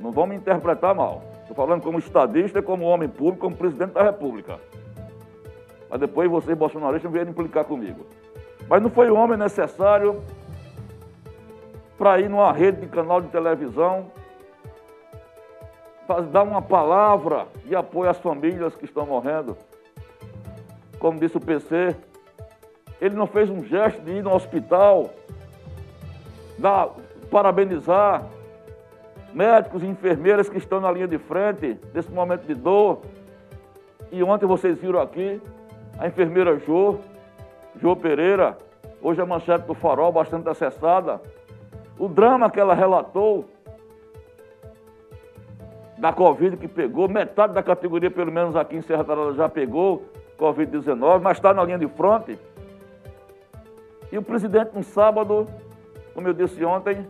Não 0.00 0.12
vamos 0.12 0.30
me 0.30 0.36
interpretar 0.36 0.94
mal. 0.94 1.24
Estou 1.42 1.54
falando 1.54 1.82
como 1.82 1.98
estadista, 1.98 2.62
como 2.62 2.86
homem 2.86 3.06
público, 3.06 3.40
como 3.40 3.54
presidente 3.54 3.92
da 3.92 4.04
República. 4.04 4.58
Mas 5.90 6.00
depois 6.00 6.30
vocês, 6.30 6.56
bolsonaristas, 6.56 7.12
vieram 7.12 7.32
implicar 7.32 7.66
comigo. 7.66 8.06
Mas 8.66 8.82
não 8.82 8.88
foi 8.88 9.10
o 9.10 9.14
homem 9.14 9.36
necessário 9.36 10.22
para 11.98 12.18
ir 12.18 12.30
numa 12.30 12.50
rede 12.50 12.80
de 12.80 12.86
canal 12.86 13.20
de 13.20 13.28
televisão, 13.28 14.10
dar 16.30 16.42
uma 16.42 16.62
palavra 16.62 17.46
de 17.64 17.74
apoio 17.74 18.10
às 18.10 18.18
famílias 18.18 18.74
que 18.74 18.84
estão 18.84 19.06
morrendo. 19.06 19.56
Como 20.98 21.18
disse 21.18 21.36
o 21.36 21.40
PC, 21.40 21.96
ele 23.00 23.14
não 23.14 23.26
fez 23.26 23.50
um 23.50 23.64
gesto 23.64 24.00
de 24.02 24.12
ir 24.12 24.22
no 24.22 24.34
hospital, 24.34 25.10
dar, 26.58 26.90
parabenizar 27.30 28.24
médicos 29.32 29.82
e 29.82 29.86
enfermeiras 29.86 30.48
que 30.48 30.56
estão 30.56 30.80
na 30.80 30.90
linha 30.90 31.06
de 31.06 31.18
frente 31.18 31.78
nesse 31.92 32.10
momento 32.10 32.46
de 32.46 32.54
dor. 32.54 33.02
E 34.10 34.22
ontem 34.22 34.46
vocês 34.46 34.78
viram 34.78 35.00
aqui 35.00 35.40
a 35.98 36.06
enfermeira 36.06 36.58
Jô, 36.58 36.96
Jô 37.76 37.94
Pereira, 37.94 38.56
hoje 39.02 39.20
a 39.20 39.26
manchete 39.26 39.66
do 39.66 39.74
Farol, 39.74 40.10
bastante 40.12 40.48
acessada. 40.48 41.20
O 41.98 42.08
drama 42.08 42.50
que 42.50 42.58
ela 42.58 42.74
relatou 42.74 43.44
da 45.98 46.12
Covid 46.12 46.56
que 46.56 46.68
pegou, 46.68 47.08
metade 47.08 47.52
da 47.52 47.62
categoria, 47.62 48.10
pelo 48.10 48.30
menos 48.30 48.54
aqui 48.56 48.76
em 48.76 48.82
Serra 48.82 49.04
Tarada, 49.04 49.32
já 49.34 49.48
pegou 49.48 50.04
Covid-19, 50.38 51.20
mas 51.22 51.38
está 51.38 51.54
na 51.54 51.64
linha 51.64 51.78
de 51.78 51.88
fronte. 51.88 52.38
E 54.12 54.18
o 54.18 54.22
presidente, 54.22 54.70
no 54.74 54.82
sábado, 54.82 55.46
como 56.14 56.28
eu 56.28 56.32
disse 56.34 56.64
ontem, 56.64 57.06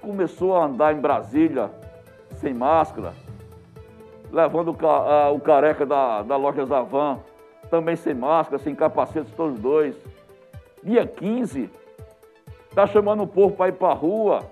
começou 0.00 0.56
a 0.56 0.66
andar 0.66 0.94
em 0.94 1.00
Brasília 1.00 1.70
sem 2.34 2.52
máscara, 2.52 3.12
levando 4.30 4.76
o, 5.32 5.40
careca 5.40 5.86
da, 5.86 6.22
da 6.22 6.36
loja 6.36 6.64
Zavan 6.64 7.18
também 7.70 7.96
sem 7.96 8.14
máscara, 8.14 8.58
sem 8.58 8.74
capacete, 8.74 9.32
todos 9.32 9.58
dois. 9.58 9.96
Dia 10.84 11.04
15, 11.04 11.68
Está 12.76 12.86
chamando 12.86 13.22
o 13.22 13.26
povo 13.26 13.56
para 13.56 13.70
ir 13.70 13.72
para 13.72 13.88
a 13.88 13.94
rua, 13.94 14.44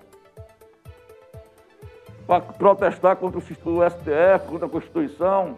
para 2.27 2.41
protestar 2.41 3.17
contra 3.17 3.39
o 3.39 3.43
STF, 3.43 4.49
contra 4.49 4.67
a 4.67 4.71
Constituição. 4.71 5.57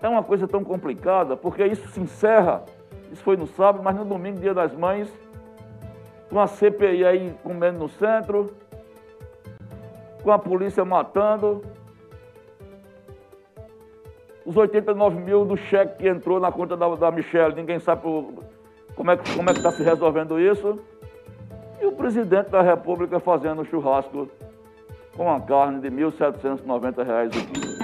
É 0.00 0.08
uma 0.08 0.22
coisa 0.22 0.46
tão 0.46 0.62
complicada, 0.62 1.36
porque 1.36 1.64
isso 1.64 1.88
se 1.88 2.00
encerra, 2.00 2.62
isso 3.10 3.22
foi 3.22 3.36
no 3.36 3.46
sábado, 3.46 3.82
mas 3.82 3.96
no 3.96 4.04
domingo, 4.04 4.38
dia 4.38 4.52
das 4.52 4.74
mães, 4.74 5.10
com 6.28 6.38
a 6.38 6.46
CPI 6.46 7.04
aí 7.04 7.34
comendo 7.42 7.78
no 7.78 7.88
centro, 7.88 8.54
com 10.22 10.30
a 10.30 10.38
polícia 10.38 10.84
matando, 10.84 11.62
os 14.44 14.56
89 14.56 15.18
mil 15.20 15.44
do 15.44 15.56
cheque 15.56 16.02
que 16.02 16.08
entrou 16.08 16.38
na 16.38 16.52
conta 16.52 16.76
da, 16.76 16.86
da 16.94 17.10
Michelle, 17.10 17.54
ninguém 17.54 17.78
sabe 17.78 18.02
como 18.94 19.10
é 19.10 19.16
que 19.16 19.34
como 19.34 19.48
é 19.48 19.52
está 19.52 19.70
se 19.72 19.82
resolvendo 19.82 20.38
isso. 20.38 20.78
E 21.84 21.86
o 21.86 21.92
presidente 21.92 22.48
da 22.48 22.62
República 22.62 23.20
fazendo 23.20 23.62
churrasco 23.66 24.26
com 25.14 25.30
a 25.30 25.38
carne 25.38 25.82
de 25.82 25.90
1.790 25.90 27.04
reais 27.04 27.30
o 27.36 27.46
quilo. 27.46 27.74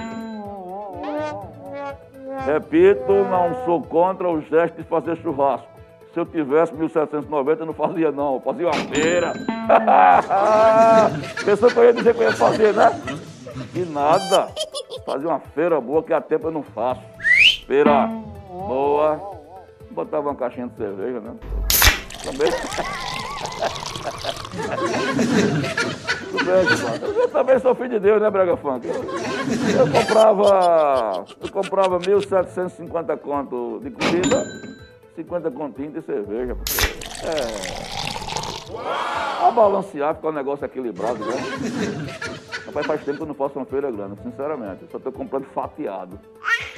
Repito, 2.43 3.13
não 3.13 3.63
sou 3.63 3.79
contra 3.83 4.27
o 4.27 4.41
gesto 4.41 4.77
de 4.77 4.83
fazer 4.85 5.17
churrasco. 5.17 5.67
Se 6.15 6.19
eu 6.19 6.25
tivesse 6.25 6.73
1.790, 6.73 7.59
eu 7.59 7.65
não 7.67 7.73
fazia 7.75 8.11
não, 8.11 8.33
eu 8.33 8.41
fazia 8.41 8.65
uma 8.65 8.73
feira. 8.73 9.33
Pensou 11.45 11.69
que 11.69 11.77
eu 11.77 11.83
ia 11.83 11.93
dizer 11.93 12.15
que 12.15 12.21
eu 12.21 12.27
ia 12.27 12.33
fazer, 12.35 12.73
né? 12.73 12.89
E 13.75 13.85
nada. 13.85 14.47
Fazia 15.05 15.27
uma 15.29 15.39
feira 15.39 15.79
boa 15.79 16.01
que 16.01 16.11
há 16.11 16.19
tempo 16.19 16.47
eu 16.47 16.51
não 16.51 16.63
faço. 16.63 17.03
Feira 17.67 18.07
boa. 18.49 19.21
Botava 19.91 20.27
uma 20.27 20.35
caixinha 20.35 20.65
de 20.65 20.75
cerveja, 20.75 21.19
né? 21.19 21.35
Também. 22.23 23.20
Eu 27.21 27.29
também 27.29 27.59
sou 27.59 27.75
filho 27.75 27.89
de 27.89 27.99
Deus, 27.99 28.21
né, 28.21 28.29
Brega 28.29 28.57
Funk? 28.57 28.87
Eu 28.87 29.89
comprava. 29.91 31.25
Eu 31.41 31.51
comprava 31.51 31.99
1.750 31.99 33.17
conto 33.17 33.79
de 33.83 33.91
comida, 33.91 34.45
50 35.15 35.51
continhos 35.51 35.93
de 35.93 36.01
cerveja. 36.01 36.57
É. 37.23 38.01
A 39.45 39.51
balancear, 39.51 40.15
ficar 40.15 40.29
um 40.29 40.33
negócio 40.33 40.65
equilibrado, 40.65 41.19
né? 41.25 41.35
Rapaz, 42.65 42.85
faz 42.85 43.03
tempo 43.03 43.17
que 43.17 43.23
eu 43.23 43.27
não 43.27 43.35
faço 43.35 43.59
uma 43.59 43.65
feira 43.65 43.91
grande, 43.91 44.21
sinceramente. 44.23 44.85
Só 44.89 44.97
estou 44.97 45.11
comprando 45.11 45.45
fatiado. 45.53 46.17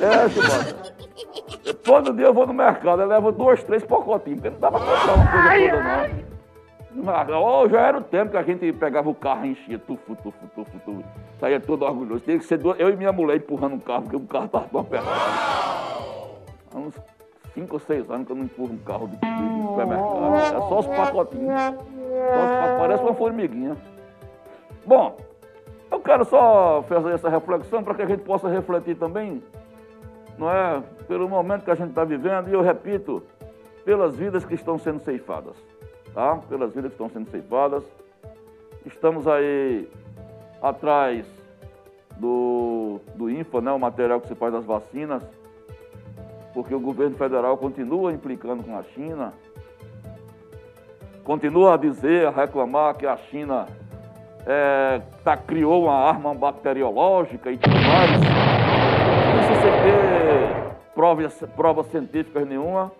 é, 0.00 0.28
Chibata. 0.28 0.79
Todo 1.84 2.12
dia 2.12 2.26
eu 2.26 2.34
vou 2.34 2.46
no 2.46 2.52
mercado, 2.54 3.02
eu 3.02 3.08
levo 3.08 3.32
dois, 3.32 3.62
três 3.64 3.84
pacotinhos, 3.84 4.40
porque 4.40 4.50
não 4.50 4.60
dá 4.60 4.70
pra 4.70 4.80
comprar 4.80 5.14
uma 5.14 5.30
coisa 5.30 5.70
toda, 5.70 5.82
não. 5.82 6.30
Oh, 7.42 7.68
já 7.68 7.80
era 7.80 7.98
o 7.98 8.02
tempo 8.02 8.32
que 8.32 8.36
a 8.36 8.42
gente 8.42 8.72
pegava 8.72 9.08
o 9.08 9.14
carro 9.14 9.46
e 9.46 9.50
enchia, 9.50 9.78
tufu, 9.78 10.16
tufu, 10.16 10.46
tufu, 10.54 10.78
tufu. 10.84 11.04
Saía 11.38 11.60
todo 11.60 11.84
orgulhoso. 11.84 12.24
Tinha 12.24 12.38
que 12.38 12.44
ser 12.44 12.60
eu 12.78 12.90
e 12.90 12.96
minha 12.96 13.12
mulher 13.12 13.36
empurrando 13.36 13.76
o 13.76 13.80
carro, 13.80 14.02
porque 14.02 14.16
o 14.16 14.20
carro 14.20 14.46
estava 14.46 14.66
tão 14.66 14.80
apertado. 14.80 15.20
Há 16.74 16.78
uns 16.78 16.94
cinco 17.54 17.74
ou 17.74 17.80
seis 17.80 18.10
anos 18.10 18.26
que 18.26 18.32
eu 18.32 18.36
não 18.36 18.44
empurro 18.44 18.74
um 18.74 18.78
carro 18.78 19.08
de, 19.08 19.16
de 19.16 19.62
supermercado. 19.62 20.34
É 20.34 20.50
só 20.50 20.78
os 20.80 20.86
pacotinhos. 20.86 21.54
Só 21.54 21.70
os 21.70 21.76
pacotinhos. 21.76 22.78
Parece 22.78 23.02
uma 23.02 23.14
formiguinha. 23.14 23.76
Bom, 24.84 25.16
eu 25.90 26.00
quero 26.00 26.24
só 26.24 26.82
fazer 26.88 27.12
essa 27.12 27.28
reflexão 27.28 27.82
para 27.82 27.94
que 27.94 28.02
a 28.02 28.06
gente 28.06 28.22
possa 28.22 28.48
refletir 28.48 28.96
também, 28.96 29.42
não 30.40 30.50
é, 30.50 30.82
pelo 31.06 31.28
momento 31.28 31.64
que 31.64 31.70
a 31.70 31.74
gente 31.74 31.90
está 31.90 32.02
vivendo, 32.02 32.48
e 32.48 32.52
eu 32.54 32.62
repito, 32.62 33.22
pelas 33.84 34.16
vidas 34.16 34.42
que 34.42 34.54
estão 34.54 34.78
sendo 34.78 34.98
ceifadas, 35.00 35.54
tá? 36.14 36.36
Pelas 36.48 36.74
vidas 36.74 36.90
que 36.90 36.94
estão 36.94 37.10
sendo 37.10 37.30
ceifadas. 37.30 37.84
Estamos 38.86 39.28
aí 39.28 39.86
atrás 40.62 41.26
do, 42.16 43.00
do 43.14 43.28
INFA, 43.28 43.60
né, 43.60 43.70
o 43.70 43.78
material 43.78 44.18
que 44.18 44.28
se 44.28 44.34
faz 44.34 44.50
das 44.50 44.64
vacinas, 44.64 45.22
porque 46.54 46.74
o 46.74 46.80
governo 46.80 47.16
federal 47.16 47.58
continua 47.58 48.10
implicando 48.10 48.62
com 48.62 48.78
a 48.78 48.82
China, 48.82 49.34
continua 51.22 51.74
a 51.74 51.76
dizer, 51.76 52.26
a 52.26 52.30
reclamar 52.30 52.94
que 52.94 53.06
a 53.06 53.16
China 53.16 53.66
é, 54.46 55.02
tá, 55.22 55.36
criou 55.36 55.84
uma 55.84 55.94
arma 55.94 56.34
bacteriológica 56.34 57.52
e 57.52 57.58
tudo 57.58 57.74
mais, 57.74 58.39
provas, 60.94 61.34
provas 61.56 61.86
científicas 61.86 62.46
nenhuma, 62.46 62.92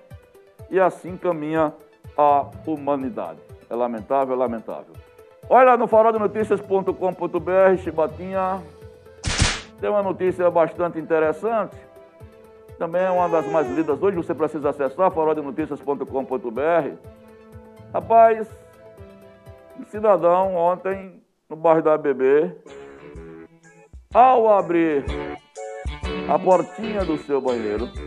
e 0.70 0.79
assim 0.79 1.16
caminha 1.16 1.72
a 2.16 2.46
humanidade. 2.66 3.40
É 3.68 3.74
lamentável, 3.74 4.35
é 4.35 4.38
lamentável. 4.38 4.94
Olha 5.48 5.76
no 5.76 5.87
faroldenoticias.com.br, 5.87 7.76
Chibatinha, 7.83 8.62
tem 9.81 9.90
uma 9.90 10.03
notícia 10.03 10.48
bastante 10.50 10.98
interessante, 10.98 11.76
também 12.79 13.03
é 13.03 13.11
uma 13.11 13.29
das 13.29 13.46
mais 13.50 13.68
lidas 13.68 14.00
hoje, 14.03 14.16
você 14.16 14.35
precisa 14.35 14.70
acessar 14.70 15.11
faroldenoticias.com.br. 15.11 16.94
Rapaz, 17.92 18.48
um 19.79 19.85
cidadão 19.87 20.55
ontem 20.55 21.20
no 21.48 21.57
bairro 21.57 21.83
da 21.83 21.98
BB, 21.98 22.55
ao 24.14 24.48
abrir 24.48 25.05
a 26.31 26.38
portinha 26.38 27.05
do 27.05 27.19
seu 27.19 27.40
banheiro, 27.40 27.88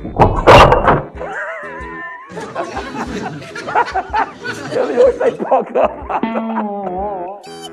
ele 4.72 4.98
hoje 4.98 5.10
está 5.10 5.30
empolgado. 5.30 5.94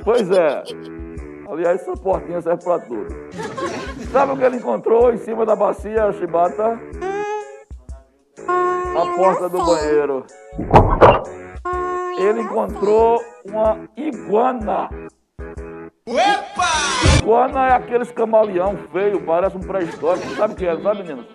pois 0.04 0.28
é. 0.30 0.62
Aliás, 1.48 1.80
essa 1.80 1.92
portinha 1.94 2.40
serve 2.40 2.64
para 2.64 2.80
tudo. 2.80 3.06
Sabe 4.12 4.32
o 4.32 4.36
que 4.36 4.44
ele 4.44 4.56
encontrou 4.56 5.12
em 5.12 5.18
cima 5.18 5.46
da 5.46 5.54
bacia, 5.54 6.12
Chibata? 6.12 6.78
A 8.46 9.16
porta 9.16 9.48
do 9.48 9.64
banheiro. 9.64 10.24
Ele 12.18 12.40
encontrou 12.42 13.20
uma 13.44 13.88
iguana. 13.96 14.88
Opa! 16.10 17.18
Iguana 17.18 17.68
é 17.68 17.72
aqueles 17.74 18.10
camaleão 18.10 18.76
feio, 18.90 19.20
parece 19.22 19.56
um 19.56 19.60
pré-histórico. 19.60 20.26
Sabe 20.34 20.54
o 20.54 20.56
que 20.56 20.66
é, 20.66 20.76
sabe, 20.80 21.02
meninos? 21.02 21.26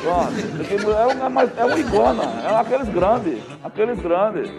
Pronto. 0.00 0.32
É 0.70 1.06
um, 1.06 1.40
é, 1.40 1.52
é 1.56 1.64
um 1.64 1.78
iguana, 1.78 2.22
é 2.44 2.54
aqueles 2.54 2.88
grandes, 2.90 3.42
aqueles 3.64 3.98
grandes. 3.98 4.50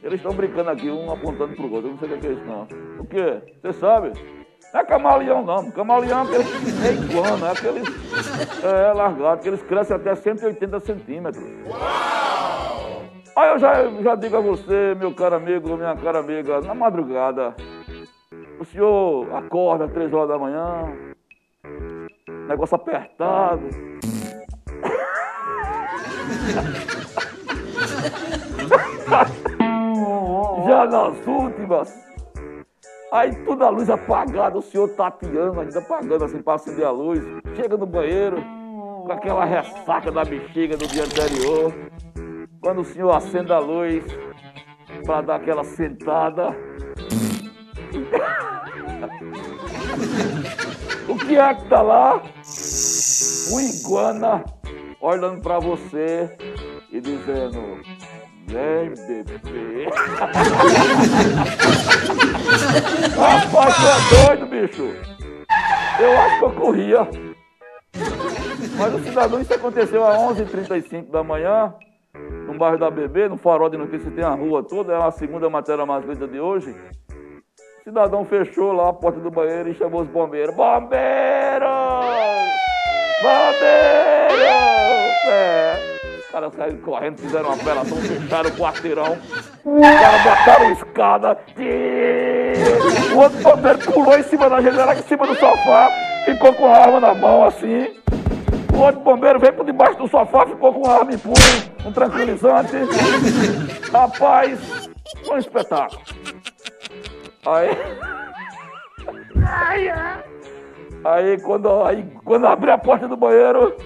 Eles 0.00 0.20
estão 0.20 0.32
brincando 0.32 0.70
aqui, 0.70 0.88
um 0.88 1.10
apontando 1.10 1.56
pro 1.56 1.72
outro. 1.72 1.88
Eu 1.88 1.92
não 1.92 1.98
sei 1.98 2.08
o 2.08 2.20
que 2.20 2.26
é 2.26 2.32
isso, 2.32 2.44
não. 2.44 2.68
O 3.00 3.06
quê? 3.06 3.42
Você 3.60 3.72
sabe? 3.72 4.12
Não 4.72 4.80
é 4.80 4.84
camaleão, 4.84 5.44
não. 5.44 5.70
Camaleão 5.72 6.20
é 6.20 6.22
aqueles 6.22 6.84
é 6.84 6.92
iguana, 6.92 7.48
é 7.48 7.50
aqueles 7.50 7.88
é, 8.62 8.92
largados, 8.92 9.42
que 9.42 9.48
eles 9.48 9.62
crescem 9.62 9.96
até 9.96 10.14
180 10.14 10.80
centímetros. 10.80 11.44
Aí 13.34 13.48
eu 13.50 13.58
já, 13.58 13.90
já 14.02 14.14
digo 14.14 14.36
a 14.36 14.40
você, 14.40 14.94
meu 14.96 15.12
caro 15.12 15.34
amigo, 15.34 15.76
minha 15.76 15.96
cara 15.96 16.20
amiga, 16.20 16.60
na 16.60 16.74
madrugada, 16.74 17.56
o 18.58 18.64
senhor 18.64 19.34
acorda 19.34 19.84
às 19.84 19.92
três 19.92 20.12
horas 20.12 20.28
da 20.28 20.38
manhã, 20.38 20.92
negócio 22.48 22.76
apertado. 22.76 23.68
Já 30.66 30.86
nas 30.86 31.26
últimas. 31.26 32.14
Aí 33.12 33.32
toda 33.44 33.66
a 33.66 33.70
luz 33.70 33.88
apagada, 33.88 34.58
o 34.58 34.62
senhor 34.62 34.88
tateando, 34.88 35.60
ainda 35.60 35.78
apagando 35.78 36.24
assim 36.24 36.42
para 36.42 36.54
acender 36.54 36.84
a 36.84 36.90
luz. 36.90 37.22
Chega 37.54 37.76
no 37.76 37.86
banheiro, 37.86 38.38
com 39.04 39.12
aquela 39.12 39.44
ressaca 39.44 40.10
da 40.10 40.24
bexiga 40.24 40.76
do 40.76 40.86
dia 40.88 41.04
anterior. 41.04 41.72
Quando 42.60 42.80
o 42.80 42.84
senhor 42.84 43.14
acende 43.14 43.52
a 43.52 43.58
luz 43.58 44.04
para 45.06 45.20
dar 45.20 45.36
aquela 45.36 45.62
sentada. 45.62 46.56
o 51.08 51.16
que 51.16 51.36
é 51.36 51.54
que 51.54 51.64
tá 51.68 51.82
lá? 51.82 52.22
O 53.52 53.60
iguana 53.60 54.44
olhando 55.00 55.40
para 55.40 55.58
você 55.58 56.30
e 56.90 57.00
dizendo: 57.00 57.80
Vem, 58.46 58.90
bebê. 59.06 59.88
Rapaz, 63.16 63.74
tu 63.76 63.86
é 63.86 64.26
doido, 64.26 64.46
bicho. 64.46 64.92
Eu 66.00 66.20
acho 66.20 66.38
que 66.38 66.44
eu 66.44 66.52
corria. 66.52 67.08
Mas 68.76 68.94
o 68.94 68.98
cidadão, 69.04 69.40
isso 69.40 69.54
aconteceu 69.54 70.04
às 70.04 70.16
11h35 70.18 71.10
da 71.10 71.22
manhã, 71.22 71.74
no 72.46 72.58
bairro 72.58 72.78
da 72.78 72.90
Bebê, 72.90 73.28
no 73.28 73.36
farol 73.36 73.70
de 73.70 73.76
notícias, 73.76 74.12
tem 74.12 74.24
a 74.24 74.34
rua 74.34 74.62
toda, 74.62 74.92
é 74.92 75.02
a 75.02 75.10
segunda 75.10 75.48
matéria 75.48 75.86
mais 75.86 76.04
lida 76.04 76.26
de 76.26 76.40
hoje. 76.40 76.74
Cidadão 77.84 78.24
fechou 78.24 78.72
lá 78.72 78.88
a 78.88 78.92
porta 78.94 79.20
do 79.20 79.30
banheiro 79.30 79.68
e 79.68 79.74
chamou 79.74 80.00
os 80.00 80.08
bombeiros. 80.08 80.56
Bombeiros! 80.56 81.68
Bombeiros! 83.20 84.40
É. 85.28 85.76
caras 86.32 86.54
saíram 86.54 86.78
correndo, 86.78 87.18
fizeram 87.18 87.44
uma 87.44 87.56
operação, 87.56 87.98
fecharam 87.98 88.48
o 88.48 88.52
quarteirão. 88.54 89.18
Os 89.66 90.00
caras 90.00 90.22
botaram 90.22 90.72
escada. 90.72 91.38
O 93.14 93.18
outro 93.18 93.42
bombeiro 93.42 93.78
pulou 93.80 94.18
em 94.18 94.22
cima 94.22 94.48
da 94.48 94.62
janela, 94.62 94.94
em 94.94 95.02
cima 95.02 95.26
do 95.26 95.34
sofá, 95.34 95.90
ficou 96.24 96.54
com 96.54 96.66
a 96.66 96.78
arma 96.78 97.00
na 97.00 97.14
mão 97.14 97.44
assim. 97.44 98.00
O 98.74 98.78
outro 98.78 99.02
bombeiro 99.02 99.38
veio 99.38 99.52
por 99.52 99.66
debaixo 99.66 99.98
do 99.98 100.08
sofá, 100.08 100.46
ficou 100.46 100.72
com 100.72 100.88
a 100.88 101.00
arma 101.00 101.12
em 101.12 101.18
punho, 101.18 101.34
um 101.84 101.92
tranquilizante. 101.92 102.76
Rapaz, 103.92 104.88
foi 105.26 105.36
um 105.36 105.38
espetáculo. 105.38 106.23
Aí. 107.46 107.76
Aí 111.04 111.38
quando, 111.40 111.82
aí, 111.82 112.02
quando 112.24 112.46
abri 112.46 112.70
a 112.70 112.78
porta 112.78 113.06
do 113.06 113.16
banheiro. 113.16 113.76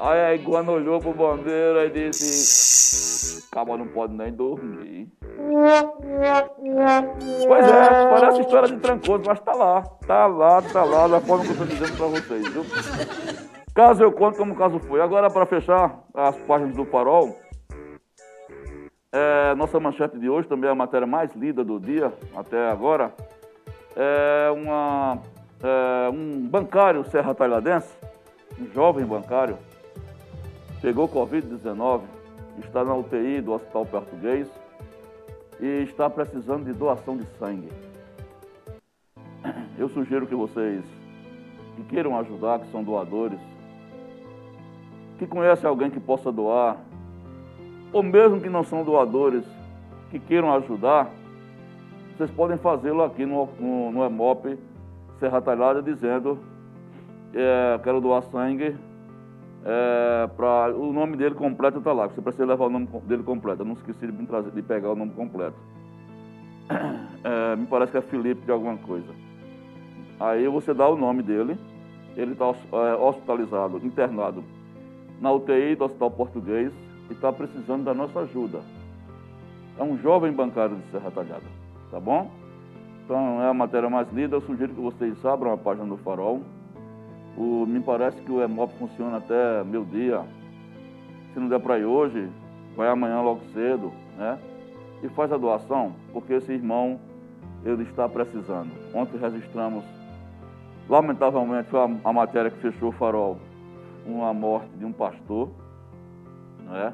Aí 0.00 0.20
a 0.20 0.34
iguana 0.34 0.72
olhou 0.72 1.00
pro 1.00 1.12
bombeiro 1.12 1.80
e 1.84 1.90
disse. 1.90 3.48
Calma, 3.50 3.76
não 3.76 3.86
pode 3.86 4.14
nem 4.14 4.32
dormir. 4.32 5.08
Pois 7.46 7.68
é, 7.68 8.10
parece 8.10 8.40
história 8.40 8.68
de 8.68 8.76
trancoso, 8.78 9.22
mas 9.26 9.40
tá 9.40 9.52
lá. 9.52 9.82
Tá 10.06 10.26
lá, 10.26 10.62
tá 10.62 10.84
lá, 10.84 11.08
da 11.08 11.20
forma 11.20 11.44
que 11.44 11.50
eu 11.50 11.56
tô 11.56 11.64
dizendo 11.64 11.96
pra 11.96 12.06
vocês, 12.06 12.48
viu? 12.48 12.64
Caso 13.74 14.02
eu 14.02 14.12
conto 14.12 14.36
como 14.36 14.54
o 14.54 14.56
caso 14.56 14.78
foi. 14.80 15.00
Agora, 15.00 15.30
para 15.30 15.46
fechar 15.46 16.00
as 16.14 16.36
páginas 16.38 16.74
do 16.74 16.84
farol, 16.84 17.36
é, 19.12 19.54
nossa 19.54 19.80
manchete 19.80 20.18
de 20.18 20.28
hoje 20.28 20.46
também 20.48 20.68
é 20.68 20.72
a 20.72 20.74
matéria 20.74 21.06
mais 21.06 21.34
lida 21.34 21.64
do 21.64 21.80
dia 21.80 22.12
até 22.36 22.70
agora. 22.70 23.12
É, 23.96 24.50
uma, 24.50 25.18
é 25.62 26.10
um 26.10 26.46
bancário 26.46 27.04
serra 27.10 27.34
talhadense, 27.34 27.92
um 28.60 28.70
jovem 28.72 29.04
bancário, 29.04 29.58
pegou 30.80 31.08
Covid-19, 31.08 32.02
está 32.58 32.84
na 32.84 32.94
UTI 32.94 33.40
do 33.40 33.52
Hospital 33.52 33.86
Português 33.86 34.48
e 35.60 35.82
está 35.82 36.08
precisando 36.08 36.64
de 36.64 36.72
doação 36.72 37.16
de 37.16 37.24
sangue. 37.38 37.68
Eu 39.78 39.88
sugiro 39.88 40.26
que 40.26 40.34
vocês 40.34 40.84
que 41.76 41.82
queiram 41.84 42.18
ajudar, 42.18 42.58
que 42.58 42.70
são 42.70 42.82
doadores, 42.82 43.38
que 45.18 45.26
conhecem 45.26 45.68
alguém 45.68 45.90
que 45.90 46.00
possa 46.00 46.30
doar, 46.30 46.76
ou 47.92 48.02
mesmo 48.02 48.40
que 48.40 48.48
não 48.48 48.64
são 48.64 48.84
doadores, 48.84 49.44
que 50.10 50.18
queiram 50.18 50.52
ajudar, 50.54 51.10
vocês 52.16 52.30
podem 52.30 52.58
fazê-lo 52.58 53.02
aqui 53.02 53.24
no, 53.24 53.48
no, 53.60 53.92
no 53.92 54.04
EMOP 54.04 54.58
Serra 55.18 55.40
Talhada, 55.40 55.82
dizendo 55.82 56.38
é, 57.34 57.78
quero 57.82 58.00
doar 58.00 58.22
sangue. 58.24 58.76
É, 59.64 60.26
pra, 60.36 60.72
o 60.74 60.92
nome 60.92 61.16
dele 61.16 61.34
completo 61.34 61.78
está 61.78 61.92
lá, 61.92 62.06
você 62.06 62.22
precisa 62.22 62.46
levar 62.46 62.66
o 62.66 62.70
nome 62.70 62.88
dele 63.04 63.22
completo. 63.22 63.62
Eu 63.62 63.66
não 63.66 63.74
esqueci 63.74 64.06
de, 64.06 64.26
trazer, 64.26 64.50
de 64.50 64.62
pegar 64.62 64.90
o 64.90 64.96
nome 64.96 65.12
completo. 65.12 65.56
É, 67.24 67.56
me 67.56 67.66
parece 67.66 67.90
que 67.90 67.98
é 67.98 68.00
Felipe 68.00 68.42
de 68.42 68.52
alguma 68.52 68.76
coisa. 68.76 69.12
Aí 70.20 70.46
você 70.46 70.72
dá 70.72 70.88
o 70.88 70.96
nome 70.96 71.20
dele, 71.20 71.58
ele 72.16 72.30
está 72.30 72.44
é, 72.46 72.94
hospitalizado, 72.94 73.84
internado 73.84 74.44
na 75.20 75.32
UTI 75.32 75.74
do 75.74 75.84
Hospital 75.84 76.12
Português, 76.12 76.72
e 77.08 77.12
está 77.12 77.32
precisando 77.32 77.84
da 77.84 77.94
nossa 77.94 78.20
ajuda. 78.20 78.60
É 79.78 79.82
um 79.82 79.96
jovem 79.98 80.32
bancário 80.32 80.76
de 80.76 80.90
Serra 80.90 81.10
Talhada, 81.10 81.46
tá 81.90 82.00
bom? 82.00 82.30
Então 83.04 83.40
é 83.42 83.48
a 83.48 83.54
matéria 83.54 83.88
mais 83.88 84.12
lida, 84.12 84.36
eu 84.36 84.40
sugiro 84.42 84.74
que 84.74 84.80
vocês 84.80 85.24
abram 85.24 85.52
a 85.52 85.56
página 85.56 85.86
do 85.86 85.96
Farol. 85.98 86.42
O, 87.36 87.64
me 87.64 87.80
parece 87.80 88.20
que 88.20 88.30
o 88.30 88.42
EMOP 88.42 88.72
funciona 88.78 89.18
até 89.18 89.62
meu 89.64 89.84
dia. 89.84 90.22
Se 91.32 91.40
não 91.40 91.48
der 91.48 91.60
para 91.60 91.78
ir 91.78 91.84
hoje, 91.84 92.28
vai 92.76 92.88
amanhã 92.88 93.20
logo 93.20 93.40
cedo, 93.54 93.92
né? 94.16 94.38
E 95.02 95.08
faz 95.10 95.32
a 95.32 95.36
doação, 95.36 95.94
porque 96.12 96.34
esse 96.34 96.52
irmão, 96.52 96.98
ele 97.64 97.84
está 97.84 98.08
precisando. 98.08 98.70
Ontem 98.92 99.16
registramos, 99.16 99.84
lamentavelmente, 100.88 101.70
foi 101.70 101.80
a, 101.80 101.90
a 102.04 102.12
matéria 102.12 102.50
que 102.50 102.58
fechou 102.58 102.88
o 102.88 102.92
Farol, 102.92 103.38
uma 104.04 104.34
morte 104.34 104.70
de 104.76 104.84
um 104.84 104.92
pastor, 104.92 105.50
né? 106.68 106.92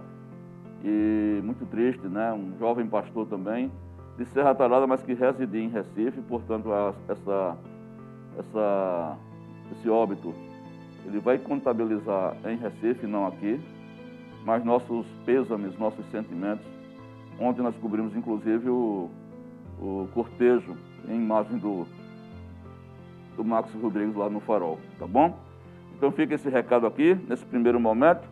E 0.85 1.41
muito 1.43 1.67
triste, 1.67 2.07
né? 2.07 2.33
Um 2.33 2.57
jovem 2.59 2.87
pastor 2.87 3.27
também, 3.27 3.71
de 4.17 4.25
Serra 4.27 4.55
Talhada, 4.55 4.87
mas 4.87 5.03
que 5.03 5.15
residia 5.15 5.63
em 5.63 5.69
Recife, 5.69 6.21
portanto, 6.23 6.69
essa, 7.09 7.57
essa, 8.39 9.17
esse 9.73 9.89
óbito 9.89 10.35
ele 11.07 11.21
vai 11.21 11.39
contabilizar 11.39 12.37
em 12.47 12.57
Recife, 12.57 13.07
não 13.07 13.27
aqui, 13.27 13.61
mas 14.45 14.65
nossos 14.65 15.07
pêsames, 15.25 15.79
nossos 15.79 16.05
sentimentos. 16.11 16.67
Ontem 17.39 17.63
nós 17.63 17.77
cobrimos, 17.77 18.17
inclusive, 18.17 18.69
o, 18.69 19.11
o 19.79 20.09
cortejo 20.15 20.77
em 21.09 21.17
imagem 21.17 21.59
do, 21.59 21.87
do 23.37 23.45
Marcos 23.45 23.75
Rodrigues 23.75 24.15
lá 24.15 24.31
no 24.31 24.41
Farol, 24.41 24.79
tá 24.99 25.07
bom? 25.07 25.37
Então 25.97 26.11
fica 26.11 26.35
esse 26.35 26.49
recado 26.49 26.87
aqui, 26.87 27.15
nesse 27.29 27.45
primeiro 27.45 27.79
momento. 27.79 28.27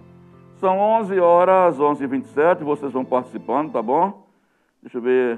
São 0.62 0.78
11 0.78 1.18
horas, 1.18 1.76
11h27, 1.76 2.62
vocês 2.62 2.92
vão 2.92 3.04
participando, 3.04 3.72
tá 3.72 3.82
bom? 3.82 4.28
Deixa 4.80 4.98
eu 4.98 5.02
ver. 5.02 5.36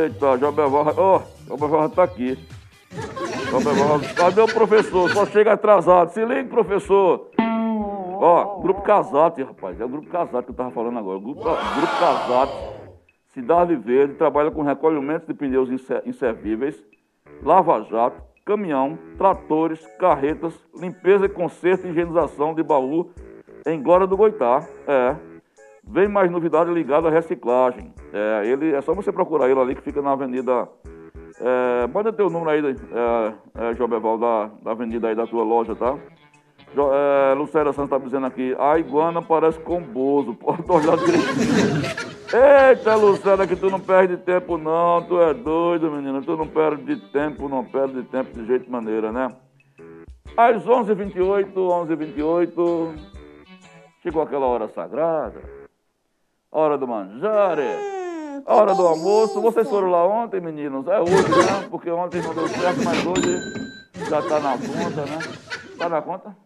Eita, 0.00 0.38
Joberval. 0.38 0.86
Ó, 0.96 1.18
oh, 1.18 1.46
Joberval 1.46 1.84
está 1.84 2.02
aqui. 2.02 2.38
Joberval, 3.50 4.00
cadê 4.16 4.40
o 4.40 4.46
professor? 4.46 5.10
Só 5.10 5.26
chega 5.26 5.52
atrasado. 5.52 6.12
Se 6.12 6.24
liga, 6.24 6.48
professor. 6.48 7.28
Ó, 7.38 8.62
grupo 8.62 8.80
Casate, 8.80 9.42
rapaz. 9.42 9.78
É 9.78 9.84
o 9.84 9.88
grupo 9.88 10.08
Casate 10.08 10.46
que 10.46 10.52
eu 10.52 10.56
tava 10.56 10.70
falando 10.70 10.98
agora. 10.98 11.20
Grupo, 11.20 11.42
grupo 11.42 11.98
Casate, 12.00 12.54
Cidade 13.34 13.76
Verde, 13.76 14.14
trabalha 14.14 14.50
com 14.50 14.62
recolhimento 14.62 15.26
de 15.26 15.34
pneus 15.34 15.68
inservíveis, 16.06 16.82
lava-jato, 17.42 18.18
caminhão, 18.46 18.98
tratores, 19.18 19.86
carretas, 19.98 20.58
limpeza 20.74 21.26
e 21.26 21.28
conserto 21.28 21.86
e 21.86 21.90
higienização 21.90 22.54
de 22.54 22.62
baú 22.62 23.10
em 23.66 23.82
Glória 23.82 24.06
do 24.06 24.16
Goitá. 24.16 24.66
É. 24.86 25.16
Vem 25.86 26.08
mais 26.08 26.30
novidade 26.30 26.72
ligada 26.72 27.08
à 27.08 27.10
reciclagem. 27.10 27.92
É, 28.12 28.46
ele, 28.46 28.74
é 28.74 28.80
só 28.80 28.94
você 28.94 29.12
procurar 29.12 29.50
ele 29.50 29.60
ali 29.60 29.74
que 29.74 29.82
fica 29.82 30.00
na 30.00 30.12
Avenida. 30.12 30.68
É, 31.40 31.86
manda 31.88 32.12
teu 32.12 32.30
número 32.30 32.50
aí, 32.50 32.60
é, 32.64 33.32
é, 33.70 33.74
Jobeval, 33.74 34.18
da, 34.18 34.50
da 34.62 34.70
avenida 34.70 35.08
aí 35.08 35.16
da 35.16 35.26
tua 35.26 35.42
loja, 35.42 35.74
tá? 35.74 35.98
Jo, 36.74 36.90
é, 36.92 37.34
Lucélia 37.34 37.72
Santos 37.72 37.90
tá 37.90 37.98
dizendo 37.98 38.26
aqui, 38.26 38.54
a 38.58 38.78
iguana 38.78 39.20
parece 39.20 39.58
com 39.60 39.80
Bozo, 39.80 40.34
pode 40.34 40.62
olhar 40.70 40.96
direitinho. 40.96 42.14
Eita, 42.70 42.94
Lucélia, 42.94 43.46
que 43.46 43.56
tu 43.56 43.68
não 43.68 43.80
perde 43.80 44.16
tempo 44.16 44.56
não, 44.56 45.02
tu 45.02 45.20
é 45.20 45.34
doido, 45.34 45.90
menina, 45.90 46.22
tu 46.22 46.36
não 46.36 46.46
perde 46.46 46.96
tempo, 47.10 47.48
não 47.48 47.64
perde 47.64 48.02
tempo 48.04 48.32
de 48.32 48.46
jeito 48.46 48.70
maneira, 48.70 49.12
né? 49.12 49.28
Às 50.36 50.64
11h28, 50.64 51.52
11h28, 51.52 53.13
chegou 54.04 54.20
aquela 54.20 54.44
hora 54.44 54.68
sagrada, 54.68 55.40
hora 56.52 56.76
do 56.76 56.86
manjare, 56.86 57.62
hum, 57.62 58.42
hora 58.44 58.74
do 58.74 58.86
almoço. 58.86 59.40
Vocês 59.40 59.66
foram 59.66 59.90
lá 59.90 60.06
ontem, 60.06 60.42
meninos? 60.42 60.86
É 60.86 61.00
hoje, 61.00 61.14
né? 61.14 61.66
Porque 61.70 61.90
ontem 61.90 62.20
não 62.20 62.34
deu 62.34 62.46
certo, 62.46 62.84
mas 62.84 63.06
hoje 63.06 63.40
já 64.06 64.20
está 64.20 64.40
na 64.40 64.58
conta, 64.58 65.06
né? 65.06 65.18
Está 65.72 65.88
na 65.88 66.02
conta? 66.02 66.36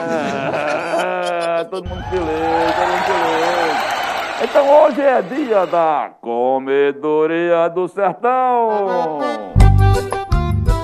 É, 0.00 1.64
todo 1.64 1.88
mundo 1.88 2.02
feliz, 2.10 2.74
todo 2.74 2.88
mundo 2.88 3.04
feliz. 3.06 3.92
Então 4.42 4.82
hoje 4.82 5.00
é 5.02 5.22
dia 5.22 5.64
da 5.66 6.10
Comedoria 6.20 7.68
do 7.68 7.86
Sertão. 7.86 9.20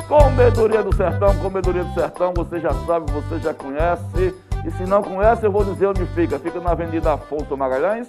Comedoria 0.06 0.82
do 0.84 0.94
Sertão, 0.94 1.36
Comedoria 1.38 1.82
do 1.82 1.92
Sertão, 1.92 2.32
você 2.36 2.60
já 2.60 2.72
sabe, 2.86 3.10
você 3.10 3.40
já 3.40 3.52
conhece. 3.52 4.47
E 4.68 4.70
se 4.72 4.84
não 4.84 5.02
conhece, 5.02 5.46
eu 5.46 5.50
vou 5.50 5.64
dizer 5.64 5.86
onde 5.86 6.04
fica. 6.08 6.38
Fica 6.38 6.60
na 6.60 6.72
Avenida 6.72 7.14
Afonso 7.14 7.56
Magalhães, 7.56 8.06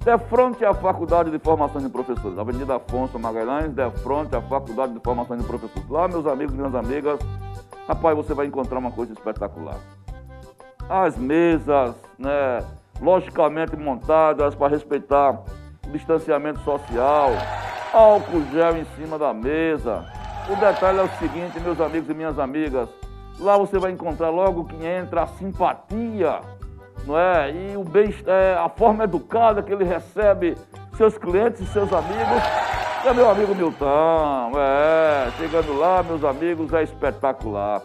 de 0.00 0.18
frente 0.28 0.64
à 0.64 0.74
Faculdade 0.74 1.30
de 1.30 1.38
Formação 1.38 1.80
de 1.80 1.88
Professores. 1.88 2.36
Avenida 2.36 2.74
Afonso 2.74 3.16
Magalhães, 3.20 3.72
de 3.72 3.88
frente 4.02 4.34
à 4.34 4.42
Faculdade 4.42 4.94
de 4.94 4.98
Formação 4.98 5.36
de 5.36 5.44
Professores. 5.44 5.88
Lá, 5.88 6.08
meus 6.08 6.26
amigos 6.26 6.52
e 6.52 6.56
minhas 6.56 6.74
amigas, 6.74 7.20
rapaz, 7.86 8.16
você 8.16 8.34
vai 8.34 8.46
encontrar 8.46 8.80
uma 8.80 8.90
coisa 8.90 9.12
espetacular. 9.12 9.76
As 10.90 11.16
mesas, 11.16 11.94
né, 12.18 12.64
logicamente 13.00 13.76
montadas 13.76 14.56
para 14.56 14.66
respeitar 14.66 15.40
o 15.86 15.90
distanciamento 15.92 16.58
social, 16.62 17.30
álcool 17.94 18.42
gel 18.50 18.76
em 18.76 18.84
cima 18.96 19.16
da 19.16 19.32
mesa. 19.32 20.04
O 20.50 20.56
detalhe 20.56 20.98
é 20.98 21.02
o 21.02 21.18
seguinte, 21.20 21.60
meus 21.60 21.80
amigos 21.80 22.10
e 22.10 22.14
minhas 22.14 22.40
amigas, 22.40 22.88
lá 23.38 23.56
você 23.56 23.78
vai 23.78 23.92
encontrar 23.92 24.30
logo 24.30 24.64
que 24.64 24.86
entra 24.86 25.22
a 25.22 25.26
simpatia 25.26 26.40
não 27.06 27.18
é? 27.18 27.52
E 27.52 27.76
o 27.76 27.84
bem, 27.84 28.12
é, 28.26 28.54
a 28.58 28.68
forma 28.68 29.04
educada 29.04 29.62
que 29.62 29.72
ele 29.72 29.84
recebe 29.84 30.56
seus 30.96 31.16
clientes 31.16 31.60
e 31.60 31.66
seus 31.66 31.92
amigos. 31.92 32.42
É 33.04 33.14
meu 33.14 33.30
amigo 33.30 33.54
Milton, 33.54 34.52
é, 34.56 35.30
chegando 35.38 35.78
lá, 35.78 36.02
meus 36.02 36.24
amigos, 36.24 36.72
é 36.72 36.82
espetacular. 36.82 37.82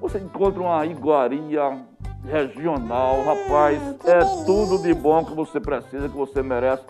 Você 0.00 0.18
encontra 0.18 0.60
uma 0.60 0.84
iguaria 0.84 1.78
regional, 2.24 3.22
rapaz, 3.22 3.80
é 4.04 4.18
tudo 4.44 4.82
de 4.82 4.92
bom 4.92 5.24
que 5.24 5.32
você 5.34 5.60
precisa, 5.60 6.08
que 6.08 6.16
você 6.16 6.42
merece 6.42 6.82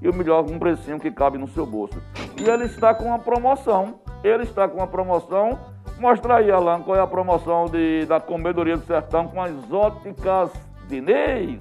e 0.00 0.08
o 0.08 0.14
melhor, 0.14 0.44
um 0.44 0.58
precinho 0.58 1.00
que 1.00 1.10
cabe 1.10 1.36
no 1.36 1.48
seu 1.48 1.66
bolso. 1.66 2.00
E 2.40 2.48
ele 2.48 2.66
está 2.66 2.94
com 2.94 3.06
uma 3.06 3.18
promoção, 3.18 4.00
ele 4.22 4.44
está 4.44 4.68
com 4.68 4.76
uma 4.76 4.86
promoção, 4.86 5.58
mostra 5.98 6.36
aí, 6.36 6.50
Alan, 6.50 6.82
qual 6.82 6.96
é 6.96 7.00
a 7.00 7.06
promoção 7.06 7.66
de, 7.66 8.06
da 8.06 8.20
Comedoria 8.20 8.76
do 8.76 8.86
Sertão 8.86 9.28
com 9.28 9.40
as 9.42 9.52
óticas 9.70 10.50
Diniz. 10.88 11.60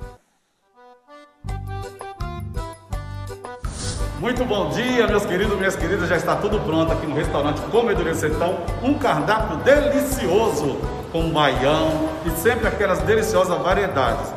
Muito 4.19 4.45
bom 4.45 4.69
dia, 4.69 5.05
meus 5.07 5.25
queridos, 5.25 5.57
minhas 5.57 5.75
queridas. 5.75 6.07
Já 6.07 6.15
está 6.15 6.35
tudo 6.35 6.59
pronto 6.61 6.91
aqui 6.91 7.05
no 7.05 7.15
restaurante 7.15 7.61
Comedoria 7.71 8.13
Sertão. 8.15 8.59
Um 8.81 8.93
cardápio 8.93 9.57
delicioso 9.57 10.77
com 11.11 11.29
baião 11.29 12.09
e 12.25 12.29
sempre 12.31 12.67
aquelas 12.67 12.99
deliciosas 12.99 13.57
variedades. 13.61 14.33